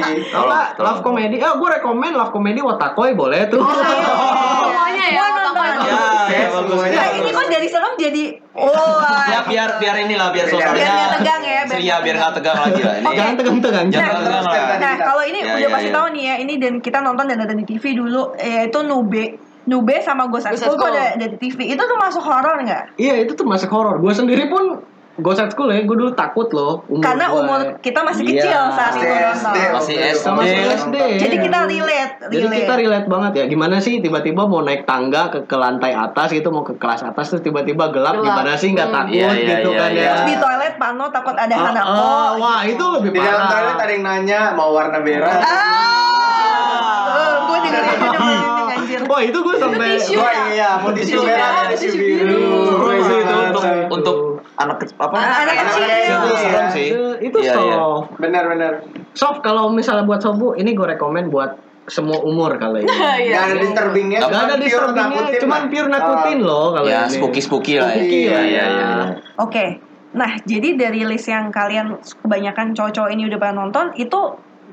Love 0.78 1.02
comedy, 1.02 1.36
eh 1.36 1.52
gue 1.52 1.70
rekomend 1.72 2.14
love 2.14 2.30
comedy 2.30 2.60
Watakoi 2.60 3.12
boleh 3.14 3.42
tuh. 3.48 3.60
Semuanya 3.60 5.06
ya. 5.08 5.18
Gua 5.18 5.28
otak-otak. 5.28 5.66
nonton. 5.76 5.88
Ya, 6.30 6.46
ya. 6.46 6.48
Nah 6.92 7.08
ini 7.12 7.30
kok 7.30 7.46
dari 7.48 7.68
serem 7.68 7.94
jadi 7.96 8.24
oh 8.54 9.02
Ya 9.26 9.40
biar 9.44 9.70
biar 9.78 9.96
inilah 10.00 10.30
biar 10.30 10.46
suasananya 10.46 10.76
Biar 10.76 10.92
nggak 10.92 11.12
tegang 11.16 11.42
ya, 11.42 11.52
biar 11.60 11.66
Ceria 11.70 11.88
nggak 11.90 12.02
biar 12.02 12.16
nggak 12.16 12.34
tegang 12.36 12.58
lagi 12.60 12.82
lah. 12.82 12.94
Ini 12.96 13.08
Jangan 13.10 13.36
tegang-tegang. 13.36 13.86
Jangan 13.88 14.06
jangan. 14.06 14.22
tegang 14.22 14.44
lah. 14.44 14.78
Nah, 14.80 14.96
kalau 15.00 15.24
ini 15.24 15.40
Ya, 15.40 15.54
udah 15.56 15.60
ya, 15.60 15.70
pasti 15.72 15.90
ya. 15.90 15.96
tahu 15.96 16.08
nih 16.12 16.24
ya, 16.24 16.36
ini 16.38 16.54
dan 16.56 16.74
kita 16.78 17.00
nonton 17.00 17.26
dan 17.26 17.40
ada 17.40 17.54
di 17.54 17.66
TV 17.66 17.84
dulu, 17.94 18.22
yaitu 18.36 18.80
Nube. 18.82 19.26
Nube 19.70 20.02
sama 20.02 20.26
Ghost 20.26 20.44
at 20.44 20.58
School 20.58 20.74
tuh 20.74 20.82
School. 20.82 20.92
ada, 20.92 21.14
ada 21.14 21.26
di 21.28 21.38
TV. 21.38 21.70
Itu 21.70 21.84
tuh 21.84 21.96
masuk 21.96 22.24
horor 22.24 22.58
nggak? 22.60 22.98
Iya 22.98 23.22
itu 23.22 23.32
tuh 23.32 23.46
masuk 23.46 23.70
horor. 23.70 23.96
Gue 23.96 24.12
sendiri 24.12 24.50
pun 24.50 24.82
Ghost 25.18 25.36
at 25.38 25.52
School 25.52 25.68
ya, 25.68 25.84
gue 25.84 25.94
dulu 25.94 26.12
takut 26.14 26.48
loh. 26.50 26.80
Umur 26.88 27.04
Karena 27.04 27.28
gua- 27.28 27.44
umur 27.44 27.60
kita 27.78 28.00
masih 28.02 28.24
Iya. 28.24 28.32
kecil 28.34 28.62
saat 28.72 28.90
Masih 28.90 29.02
itu 29.02 29.12
SD. 29.12 29.20
nonton. 29.20 29.52
Masih. 29.70 29.96
SD. 30.00 30.16
Sama 30.18 30.42
SD. 30.48 30.96
Jadi 31.20 31.36
kita 31.38 31.60
relate, 31.66 32.14
Jadi 32.24 32.36
relate. 32.40 32.58
kita 32.58 32.74
relate 32.78 33.08
banget 33.08 33.32
ya. 33.36 33.44
Gimana 33.46 33.76
sih 33.78 34.00
tiba-tiba 34.00 34.42
mau 34.44 34.62
naik 34.62 34.84
tangga 34.86 35.28
ke, 35.28 35.44
ke 35.44 35.56
lantai 35.56 35.92
atas 35.94 36.32
gitu 36.32 36.48
mau 36.48 36.64
ke 36.64 36.72
kelas 36.74 37.04
atas 37.04 37.26
terus 37.30 37.44
tiba-tiba 37.44 37.92
gelap, 37.92 38.16
Gelap. 38.16 38.26
gimana 38.26 38.52
sih 38.56 38.72
nggak 38.72 38.88
Hmm. 38.88 38.98
takut 38.98 39.14
Iya, 39.14 39.30
iya, 39.30 39.50
gitu 39.52 39.70
iya, 39.70 39.78
kan 39.78 39.90
iya. 39.92 40.00
ya. 40.00 40.08
Terus 40.10 40.24
di 40.26 40.36
toilet 40.40 40.74
pano 40.76 41.06
takut 41.10 41.36
ada 41.36 41.52
Ah, 41.54 41.68
anak 41.70 41.84
ah, 41.84 41.94
kok. 41.94 42.32
wah 42.40 42.62
itu 42.64 42.86
lebih 42.96 43.10
Di 43.12 43.20
dalam 43.20 43.36
parah. 43.38 43.52
toilet 43.52 43.76
ada 43.78 43.92
yang 43.92 44.04
nanya 44.06 44.40
mau 44.56 44.70
warna 44.72 44.98
merah. 45.00 45.36
Ah, 45.36 47.30
gue 47.44 47.56
aja 47.58 47.68
dengerin 47.68 48.00
anjir. 48.08 48.59
Wah 49.10 49.20
itu 49.20 49.34
gue 49.36 49.56
sampai 49.58 49.98
tisu. 49.98 50.14
Gua 50.16 50.30
iya, 50.48 50.78
mau 50.78 50.94
tisu 50.94 51.18
merah, 51.20 51.66
ada 51.66 51.74
tisu 51.74 51.98
biru. 51.98 52.30
Itu 52.30 53.10
Gimana 53.10 53.50
untuk 53.50 53.64
untuk 53.90 54.18
anak 54.56 54.78
kecil 54.80 54.96
apa? 55.00 55.16
Anak 55.18 55.38
Anak 55.42 55.56
kecil. 55.66 55.82
Itu 55.82 56.30
serem 56.38 56.54
Iya. 56.54 56.66
sih. 56.70 56.88
itu, 57.20 57.38
Iya, 57.38 57.54
iya. 57.58 57.76
soft. 57.76 58.08
Benar-benar. 58.16 58.74
Soft 59.12 59.40
kalau 59.42 59.68
misalnya 59.70 60.06
buat 60.06 60.22
sobu 60.22 60.54
ini 60.54 60.72
gue 60.72 60.88
rekomen 60.88 61.28
buat 61.28 61.58
semua 61.86 62.22
umur 62.22 62.54
kali 62.56 62.86
ini. 62.86 62.90
Iya. 63.26 63.34
Gak 63.34 63.44
ada 63.44 63.56
disturbingnya, 63.58 64.20
Gak 64.22 64.30
ada 64.30 64.56
disturbingnya, 64.56 65.20
nakutin 65.26 65.40
cuman 65.42 65.62
pure 65.68 65.90
nakutin 65.90 66.38
Ah. 66.38 66.46
loh 66.46 66.66
kalau 66.72 66.88
Ya 66.88 67.02
ini. 67.02 67.12
spooky 67.12 67.42
spooky 67.42 67.74
lah. 67.76 67.90
ya. 67.90 67.98
Spooky 67.98 68.20
Iya 68.20 68.30
lah, 68.30 68.44
iya 68.46 68.54
ya. 68.54 68.66
iya. 68.70 68.90
Oke. 69.36 69.66
Nah, 70.10 70.32
jadi 70.44 70.70
dari 70.74 71.02
list 71.04 71.26
yang 71.26 71.50
kalian 71.50 71.94
kebanyakan 72.20 72.74
cowok-cowok 72.74 73.10
ini 73.10 73.26
udah 73.26 73.38
pernah 73.38 73.62
nonton, 73.64 73.94
itu 73.96 74.20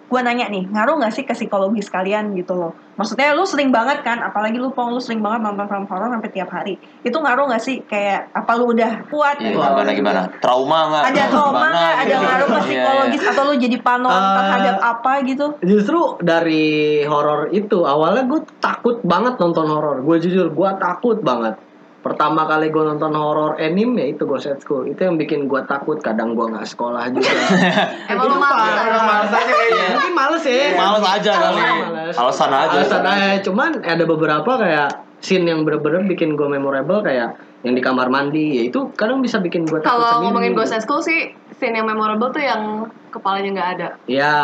gue 0.06 0.20
nanya 0.22 0.46
nih, 0.46 0.70
ngaruh 0.70 1.02
nggak 1.02 1.14
sih 1.14 1.24
ke 1.26 1.34
psikologis 1.34 1.90
kalian 1.90 2.30
gitu 2.38 2.54
loh? 2.54 2.72
Maksudnya 2.96 3.34
lu 3.36 3.42
sering 3.44 3.74
banget 3.74 4.00
kan, 4.06 4.22
apalagi 4.22 4.56
lu 4.56 4.70
pong 4.72 4.94
lu 4.94 5.02
sering 5.02 5.20
banget 5.20 5.44
nonton 5.44 5.66
film 5.68 5.84
horor 5.90 6.08
sampai 6.08 6.30
tiap 6.32 6.48
hari. 6.48 6.78
Itu 7.02 7.18
ngaruh 7.20 7.50
nggak 7.50 7.60
sih 7.60 7.82
kayak 7.84 8.32
apa 8.32 8.52
lu 8.54 8.72
udah 8.72 9.04
kuat? 9.10 9.36
Iya, 9.42 9.52
gitu? 9.52 9.60
gimana 9.60 9.90
gimana? 9.92 10.20
Trauma 10.38 10.78
nggak? 10.88 11.04
Ada 11.10 11.22
trauma 11.28 11.50
Gimana 11.50 11.74
nggak? 11.74 11.94
Ada 11.98 12.06
gitu? 12.06 12.24
ngaruh 12.24 12.46
ke 12.46 12.54
Iya, 12.56 12.62
psikologis 12.64 13.22
iya. 13.22 13.30
atau 13.34 13.42
lu 13.44 13.54
jadi 13.58 13.76
pano 13.82 14.08
Eh, 14.08 14.34
terhadap 14.38 14.76
apa 14.80 15.12
gitu? 15.26 15.46
Justru 15.60 16.00
dari 16.22 16.64
horor 17.04 17.50
itu 17.50 17.78
awalnya 17.84 18.24
gue 18.24 18.40
takut 18.62 18.96
banget 19.02 19.34
nonton 19.42 19.66
horor. 19.68 20.00
Gue 20.06 20.16
jujur 20.22 20.48
gue 20.54 20.70
takut 20.80 21.18
banget. 21.20 21.58
Pertama 22.06 22.46
kali 22.46 22.70
gue 22.70 22.84
nonton 22.86 23.10
horor 23.18 23.58
anime 23.58 23.98
ya 23.98 24.06
itu 24.14 24.22
Ghost 24.30 24.46
School. 24.62 24.86
Itu 24.86 25.10
yang 25.10 25.18
bikin 25.18 25.50
gue 25.50 25.58
takut. 25.66 25.98
Kadang 25.98 26.38
gue 26.38 26.46
nggak 26.46 26.62
sekolah 26.62 27.10
juga. 27.10 27.26
Emang 28.14 28.30
lu 28.30 28.38
Itu 28.38 28.42
malas 28.46 28.62
parah. 28.62 28.86
aja. 28.86 29.00
Males 29.02 29.32
aja 29.34 29.52
kayaknya. 29.58 29.86
Mungkin 29.98 30.12
males 30.14 30.44
ya. 30.46 30.64
Males 30.78 31.04
aja 31.04 31.32
kali. 31.34 31.58
Males. 31.58 32.14
Alasan 32.14 32.50
aja. 32.54 32.76
Alasan 32.78 33.02
aja. 33.02 33.36
Cuman 33.42 33.70
ada 33.82 34.04
beberapa 34.06 34.52
kayak 34.54 34.88
scene 35.18 35.50
yang 35.50 35.66
bener-bener 35.66 36.06
bikin 36.06 36.38
gue 36.38 36.46
memorable 36.46 37.02
kayak 37.02 37.34
yang 37.66 37.74
di 37.74 37.82
kamar 37.82 38.06
mandi 38.06 38.62
ya 38.62 38.70
itu 38.70 38.94
kadang 38.94 39.18
bisa 39.18 39.42
bikin 39.42 39.66
gue 39.66 39.82
takut 39.82 39.98
Kalau 39.98 40.22
ngomongin 40.22 40.54
Ghost 40.54 40.78
School 40.86 41.02
sih, 41.02 41.34
scene 41.56 41.72
yang 41.74 41.84
memorable 41.84 42.28
tuh 42.28 42.38
yang 42.38 42.84
kepalanya 43.08 43.48
nggak 43.50 43.70
ada. 43.74 43.88
Ya, 44.04 44.36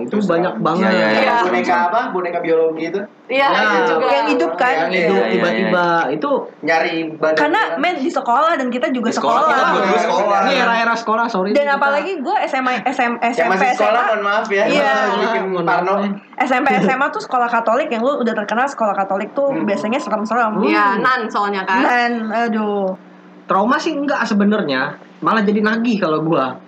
itu 0.00 0.16
banyak 0.18 0.56
banget. 0.58 0.88
Iya, 0.88 0.96
iya, 0.96 1.08
iya. 1.20 1.36
Boneka 1.44 1.74
apa? 1.86 2.00
Boneka 2.08 2.40
biologi 2.40 2.88
itu 2.88 3.00
Iya, 3.24 3.46
Ya. 3.46 3.60
itu 3.60 3.80
juga. 3.90 4.06
Yang 4.10 4.26
hidup 4.30 4.52
kan? 4.54 4.74
Yang 4.74 4.84
Iya, 4.86 4.96
hidup 4.98 5.16
iya, 5.16 5.28
tiba-tiba 5.30 5.86
itu 6.10 6.30
nyari 6.60 6.94
badan. 7.14 7.36
Karena 7.38 7.60
men 7.76 7.96
di 7.96 8.08
sekolah 8.08 8.52
dan 8.54 8.68
kita 8.68 8.86
juga 8.90 9.08
Di 9.08 9.14
sekolah, 9.14 9.40
sekolah. 9.42 9.52
kita 9.54 9.64
juga 9.66 9.80
Bener, 9.86 10.00
sekolah. 10.02 10.40
ini 10.42 10.54
era-era 10.58 10.94
sekolah, 10.94 11.24
sorry. 11.26 11.50
Dan 11.50 11.64
Kita- 11.64 11.76
apalagi 11.76 12.12
gue 12.18 12.36
SMA, 12.42 12.72
SM, 12.82 13.12
yang 13.14 13.32
SMP, 13.34 13.50
masih 13.50 13.68
sekolah 13.74 13.92
SMA, 13.98 14.08
mohon 14.10 14.22
maaf 14.22 14.46
ya. 14.50 14.64
Iya. 14.66 14.92
Parno. 15.68 15.92
nih. 16.00 16.10
SMP 16.38 16.68
SMA 16.80 17.06
tuh 17.10 17.22
sekolah 17.22 17.48
Katolik 17.50 17.88
yang 17.88 18.00
lu 18.00 18.12
udah 18.18 18.34
terkenal 18.34 18.64
sekolah 18.66 18.92
Katolik 18.94 19.32
tuh 19.32 19.48
Hmm. 19.50 19.64
biasanya 19.64 19.96
serem-serem. 19.96 20.60
Iya, 20.62 20.96
nan 20.98 21.28
soalnya 21.28 21.60
kan. 21.62 21.80
Dan 21.82 22.12
aduh. 22.30 22.96
Trauma 23.44 23.76
sih 23.76 23.92
enggak 23.92 24.24
sebenarnya, 24.24 24.96
malah 25.24 25.40
jadi 25.40 25.64
nagih 25.64 25.96
kalau 25.96 26.20
gua. 26.20 26.60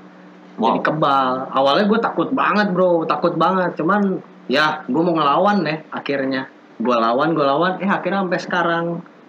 Jadi 0.57 0.81
Wow. 0.81 0.87
kebal. 0.89 1.53
Awalnya 1.53 1.85
gue 1.85 2.01
takut 2.01 2.29
banget, 2.33 2.73
Bro. 2.73 3.05
Takut 3.05 3.37
banget. 3.37 3.77
Cuman 3.77 4.25
ya, 4.49 4.81
gue 4.89 5.03
mau 5.05 5.13
ngelawan 5.13 5.61
deh 5.69 5.85
akhirnya. 5.93 6.49
Gua 6.81 6.97
lawan, 6.97 7.37
gua 7.37 7.53
lawan. 7.53 7.73
Eh 7.85 7.89
akhirnya 7.89 8.25
sampai 8.25 8.41
sekarang 8.41 8.85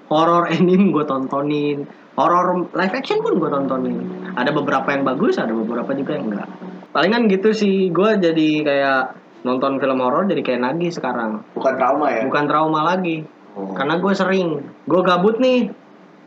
horror 0.08 0.48
anime 0.56 0.96
gue 0.96 1.04
tontonin. 1.04 1.84
Horror 2.16 2.72
live 2.74 2.96
action 2.96 3.20
pun 3.20 3.38
gue 3.38 3.50
tontonin. 3.52 3.98
Ada 4.40 4.56
beberapa 4.56 4.88
yang 4.90 5.04
bagus, 5.04 5.36
ada 5.38 5.52
beberapa 5.52 5.92
juga 5.94 6.16
yang 6.16 6.34
enggak. 6.34 6.50
Palingan 6.96 7.30
gitu 7.30 7.54
sih, 7.54 7.92
gue 7.94 8.10
jadi 8.18 8.50
kayak 8.66 9.02
nonton 9.46 9.78
film 9.78 10.02
horor 10.02 10.26
jadi 10.26 10.42
kayak 10.42 10.62
nagih 10.66 10.90
sekarang. 10.90 11.46
Bukan 11.54 11.78
trauma 11.78 12.10
ya. 12.10 12.26
Bukan 12.26 12.46
trauma 12.50 12.82
lagi. 12.88 13.22
Oh. 13.54 13.76
Karena 13.78 14.02
gue 14.02 14.14
sering, 14.18 14.66
gue 14.90 15.02
gabut 15.06 15.38
nih, 15.38 15.70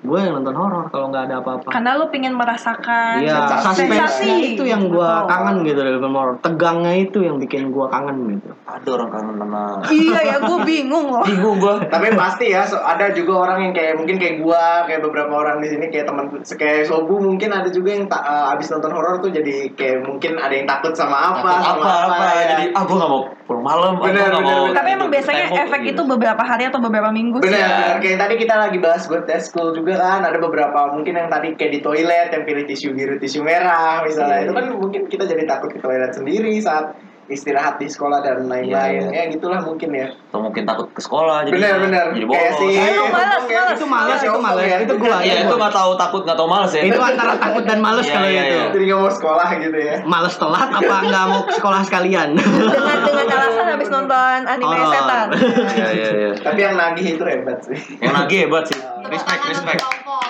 gue 0.00 0.16
yang 0.16 0.32
nonton 0.32 0.56
horor 0.56 0.88
kalau 0.88 1.08
nggak 1.08 1.28
ada 1.28 1.36
apa-apa. 1.38 1.68
Karena 1.68 1.92
lu 1.94 2.08
pingin 2.08 2.32
merasakan 2.32 3.20
Iya, 3.20 3.36
sensasi. 3.60 4.56
itu 4.56 4.64
yang 4.64 4.88
gue 4.88 5.10
kangen 5.28 5.60
gitu 5.62 5.76
dari 5.76 5.92
film 5.94 6.14
horor. 6.14 6.40
Tegangnya 6.40 6.96
itu 6.96 7.20
yang 7.20 7.36
bikin 7.36 7.68
gue 7.68 7.84
kangen 7.86 8.16
gitu. 8.32 8.48
Ada 8.64 8.88
orang 8.90 9.10
kangen 9.10 9.34
sama. 9.36 9.62
Iya 9.92 10.20
ya, 10.24 10.36
gue 10.40 10.58
bingung 10.64 11.06
loh. 11.06 11.20
Bingung 11.20 11.56
gua. 11.58 11.84
Tapi 11.84 12.14
pasti 12.14 12.48
ya, 12.48 12.64
so- 12.64 12.80
ada 12.80 13.12
juga 13.12 13.44
orang 13.44 13.68
yang 13.68 13.72
kayak 13.72 13.94
mungkin 13.94 14.16
kayak 14.16 14.40
gua, 14.40 14.84
kayak 14.84 15.00
beberapa 15.00 15.32
orang 15.32 15.60
di 15.60 15.68
sini 15.68 15.86
kayak 15.86 16.08
teman 16.08 16.24
kayak 16.48 16.88
Sobu 16.88 17.20
mungkin 17.20 17.52
ada 17.52 17.68
juga 17.68 17.92
yang 17.92 18.08
ta- 18.08 18.24
eh, 18.24 18.52
abis 18.52 18.72
nonton 18.72 18.90
horor 18.90 19.20
tuh 19.20 19.28
jadi 19.28 19.68
kayak 19.70 20.00
mungkin 20.02 20.40
ada 20.40 20.50
yang 20.50 20.64
takut 20.64 20.92
sama 20.92 21.36
apa, 21.36 21.44
Takut 21.60 21.84
sama 21.84 21.92
apa 22.08 22.14
apa. 22.16 22.24
ya. 22.34 22.44
Jadi 22.50 22.64
ah 22.72 22.82
gua 22.82 22.96
nggak 22.96 23.10
mau 23.10 23.22
pulang 23.50 23.66
malam. 23.66 23.92
Bener, 23.98 24.30
bener, 24.30 24.38
mau. 24.38 24.70
bener. 24.70 24.78
Tapi 24.78 24.88
emang 24.94 25.10
biasanya 25.10 25.44
Tembok 25.50 25.62
efek 25.66 25.80
gitu. 25.82 25.90
itu 25.90 26.02
beberapa 26.06 26.42
hari 26.46 26.64
atau 26.70 26.78
beberapa 26.78 27.10
minggu 27.10 27.42
sih. 27.42 27.50
Bener, 27.50 27.58
ya. 27.58 27.68
bener. 27.74 27.96
kayak 27.98 28.18
tadi 28.22 28.34
kita 28.38 28.54
lagi 28.54 28.78
bahas 28.78 29.02
gue 29.10 29.20
tes 29.26 29.42
school 29.50 29.74
juga 29.74 29.98
kan 29.98 30.22
ada 30.22 30.38
beberapa 30.38 30.78
mungkin 30.94 31.18
yang 31.18 31.26
tadi 31.26 31.58
kayak 31.58 31.72
di 31.74 31.80
toilet 31.82 32.30
yang 32.30 32.46
pilih 32.46 32.64
tisu 32.70 32.94
biru 32.94 33.18
tisu 33.18 33.42
merah 33.42 34.06
misalnya 34.06 34.46
Iya, 34.46 34.46
itu 34.46 34.52
kan 34.54 34.66
mungkin 34.78 35.02
kita 35.10 35.24
jadi 35.26 35.42
takut 35.50 35.74
ke 35.74 35.82
toilet 35.82 36.14
sendiri 36.14 36.54
saat 36.62 36.94
istirahat 37.30 37.78
di 37.78 37.86
sekolah 37.86 38.20
dan 38.20 38.44
lain-lain 38.44 39.06
Iya, 39.06 39.08
ya 39.08 39.24
gitulah 39.30 39.60
mungkin 39.60 39.90
ya 39.90 40.10
Atau 40.26 40.40
mungkin 40.40 40.62
takut 40.62 40.90
ke 40.90 40.98
sekolah 40.98 41.42
jadi 41.42 41.54
bener 41.54 41.74
bener 41.80 42.04
jadi 42.10 42.26
kayak 42.26 42.50
bolos. 42.50 42.58
si 42.60 42.66
Eh, 42.72 42.90
lu 42.92 43.04
malas, 43.06 43.40
Kayak 43.40 43.62
malas. 43.62 43.72
Itu 43.72 43.86
males, 43.86 44.10
si 44.12 44.20
itu 44.20 44.30
Opung 44.30 44.44
males. 44.44 44.64
ya. 44.64 44.76
Itu 44.80 44.94
gua. 44.96 45.16
Iya 45.20 45.34
itu 45.40 45.54
nggak 45.56 45.72
tahu 45.72 45.90
takut 45.96 46.20
nggak 46.22 46.36
tahu 46.36 46.48
males 46.48 46.72
ya. 46.72 46.82
Itu 46.82 47.00
antara 47.00 47.32
takut 47.36 47.62
dan 47.64 47.78
males 47.78 48.04
Iya, 48.04 48.12
kalau 48.12 48.28
iya, 48.28 48.42
itu. 48.42 48.50
iya. 48.52 48.66
jadi 48.70 48.84
nggak 48.84 49.00
mau 49.00 49.12
sekolah 49.12 49.48
gitu 49.56 49.78
ya 49.80 49.96
Males 50.04 50.34
telat 50.36 50.68
apa 50.72 50.96
nggak 51.00 51.24
mau 51.24 51.40
ke 51.40 51.52
sekolah 51.54 51.80
sekalian? 51.82 52.28
Dengan 52.34 52.98
dengan 53.00 53.26
alasan 53.30 53.66
habis 53.68 53.88
nonton 53.88 54.38
anime 54.44 54.66
Horor. 54.66 54.90
setan. 54.90 55.26
Iya 55.70 55.88
iya 55.90 56.08
iya. 56.12 56.30
tapi 56.36 56.58
yang 56.60 56.74
nagih 56.74 57.06
itu 57.12 57.24
hebat 57.24 57.58
sih 57.60 57.78
Yang 57.96 58.14
lagi 58.16 58.34
hebat 58.40 58.64
sih. 58.66 58.78
Respect 59.06 59.42
respect. 59.44 59.80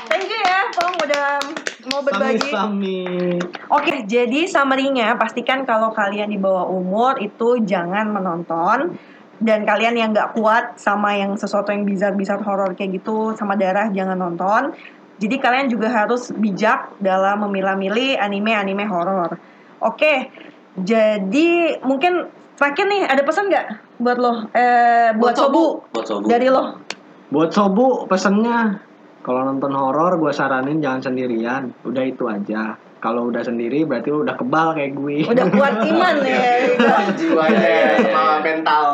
Thank 0.07 0.27
you 0.27 0.39
ya, 0.39 0.61
Pong 0.71 0.95
udah 0.99 1.27
mau 1.89 2.05
berbagi. 2.05 2.53
Sami-sami. 2.53 3.05
Oke, 3.73 4.05
jadi 4.05 4.45
summary-nya 4.45 5.17
pastikan 5.17 5.65
kalau 5.65 5.95
kalian 5.97 6.29
di 6.29 6.37
bawah 6.37 6.69
umur 6.69 7.17
itu 7.23 7.63
jangan 7.65 8.13
menonton 8.13 8.99
dan 9.41 9.65
kalian 9.65 9.97
yang 9.97 10.09
nggak 10.13 10.37
kuat 10.37 10.77
sama 10.77 11.17
yang 11.17 11.33
sesuatu 11.41 11.73
yang 11.73 11.89
bizar-bizar 11.89 12.45
horor 12.45 12.77
kayak 12.77 13.01
gitu 13.01 13.33
sama 13.35 13.57
darah 13.57 13.89
jangan 13.89 14.21
nonton. 14.21 14.77
Jadi 15.21 15.37
kalian 15.37 15.69
juga 15.69 15.93
harus 15.93 16.33
bijak 16.33 16.97
dalam 17.01 17.45
memilah-milih 17.45 18.17
anime-anime 18.17 18.89
horor. 18.89 19.37
Oke, 19.81 20.33
jadi 20.81 21.81
mungkin 21.85 22.29
terakhir 22.57 22.85
nih 22.89 23.03
ada 23.09 23.23
pesan 23.25 23.49
nggak 23.49 23.67
buat 24.01 24.17
lo? 24.21 24.49
Eh, 24.53 25.13
buat, 25.17 25.33
Buat 25.33 25.37
Sobu. 25.37 25.65
Sobu. 25.65 25.65
Buat 25.93 26.07
sobu. 26.09 26.27
Dari 26.29 26.49
lo. 26.49 26.65
Buat 27.31 27.51
sobu 27.53 27.87
pesennya 28.09 28.81
kalau 29.21 29.45
nonton 29.45 29.73
horor 29.77 30.17
gue 30.17 30.33
saranin 30.33 30.81
jangan 30.81 31.13
sendirian. 31.13 31.73
Udah 31.85 32.05
itu 32.05 32.25
aja. 32.25 32.77
Kalau 33.01 33.33
udah 33.33 33.41
sendiri 33.41 33.89
berarti 33.89 34.13
lu 34.13 34.25
udah 34.25 34.37
kebal 34.37 34.77
kayak 34.77 34.93
gue. 34.93 35.25
Udah 35.25 35.47
kuat 35.53 35.75
iman 35.89 36.15
ya. 36.21 36.41
jiwanya 37.17 37.61
ya, 37.65 37.89
sama 38.13 38.35
mental 38.45 38.87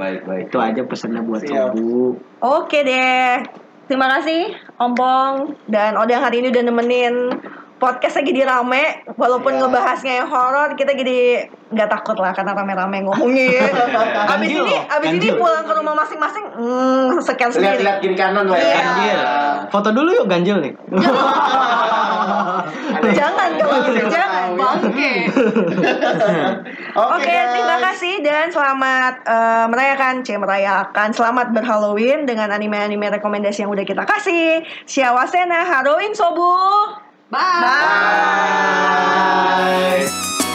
Baik 0.00 0.20
baik. 0.24 0.44
itu 0.48 0.58
aja 0.60 0.80
pesennya 0.84 1.20
buat 1.24 1.44
sobu. 1.44 2.16
Oke 2.40 2.84
deh. 2.84 3.44
Terima 3.88 4.08
kasih 4.16 4.56
Om 4.80 4.92
Pong 4.96 5.34
dan 5.68 6.00
Odang 6.00 6.24
hari 6.24 6.40
ini 6.40 6.48
udah 6.48 6.64
nemenin 6.64 7.14
podcast 7.82 8.14
lagi 8.14 8.30
di 8.30 8.46
rame 8.46 9.02
walaupun 9.18 9.50
Iya. 9.52 9.66
ngebahasnya 9.66 10.12
yang 10.22 10.28
horor 10.30 10.78
kita 10.78 10.94
jadi 10.94 11.50
nggak 11.72 11.90
takut 11.90 12.14
lah 12.14 12.30
karena 12.30 12.54
rame-rame 12.54 13.02
ngomongin. 13.02 13.58
abis 14.32 14.46
Ganjil 14.46 14.62
ini 14.62 14.76
abis 14.86 15.08
ini 15.10 15.18
ganjil. 15.18 15.34
pulang 15.34 15.64
ke 15.66 15.72
rumah 15.74 15.94
masing-masing 15.98 16.44
hmm, 16.54 17.18
sekian 17.18 17.50
sendiri. 17.50 17.82
lihat-lihat 17.82 17.98
kiri 17.98 18.14
kanan 18.14 18.46
lah 18.46 18.54
ya 18.54 18.62
Iya. 18.62 18.78
Ganjil. 18.78 19.20
Foto 19.74 19.88
dulu 19.90 20.08
yuk 20.14 20.26
ganjil 20.30 20.62
nih. 20.62 20.72
Jangan 23.02 23.50
kalau 23.58 23.78
gitu, 23.88 24.06
jangan. 24.08 24.54
Bangke. 24.54 25.12
Oke, 26.94 27.24
guys. 27.26 27.50
terima 27.50 27.76
kasih 27.82 28.14
dan 28.22 28.46
selamat 28.52 29.14
eh, 29.26 29.66
merayakan, 29.66 30.14
c 30.22 30.36
merayakan, 30.36 31.08
selamat 31.10 31.50
berhalloween 31.50 32.28
dengan 32.28 32.52
anime-anime 32.52 33.10
rekomendasi 33.18 33.64
yang 33.66 33.72
udah 33.72 33.82
kita 33.82 34.04
kasih. 34.06 34.62
Siawasena 34.86 35.66
Halloween 35.66 36.14
Sobu. 36.14 36.52
Bye. 37.32 37.38
Bye. 40.04 40.51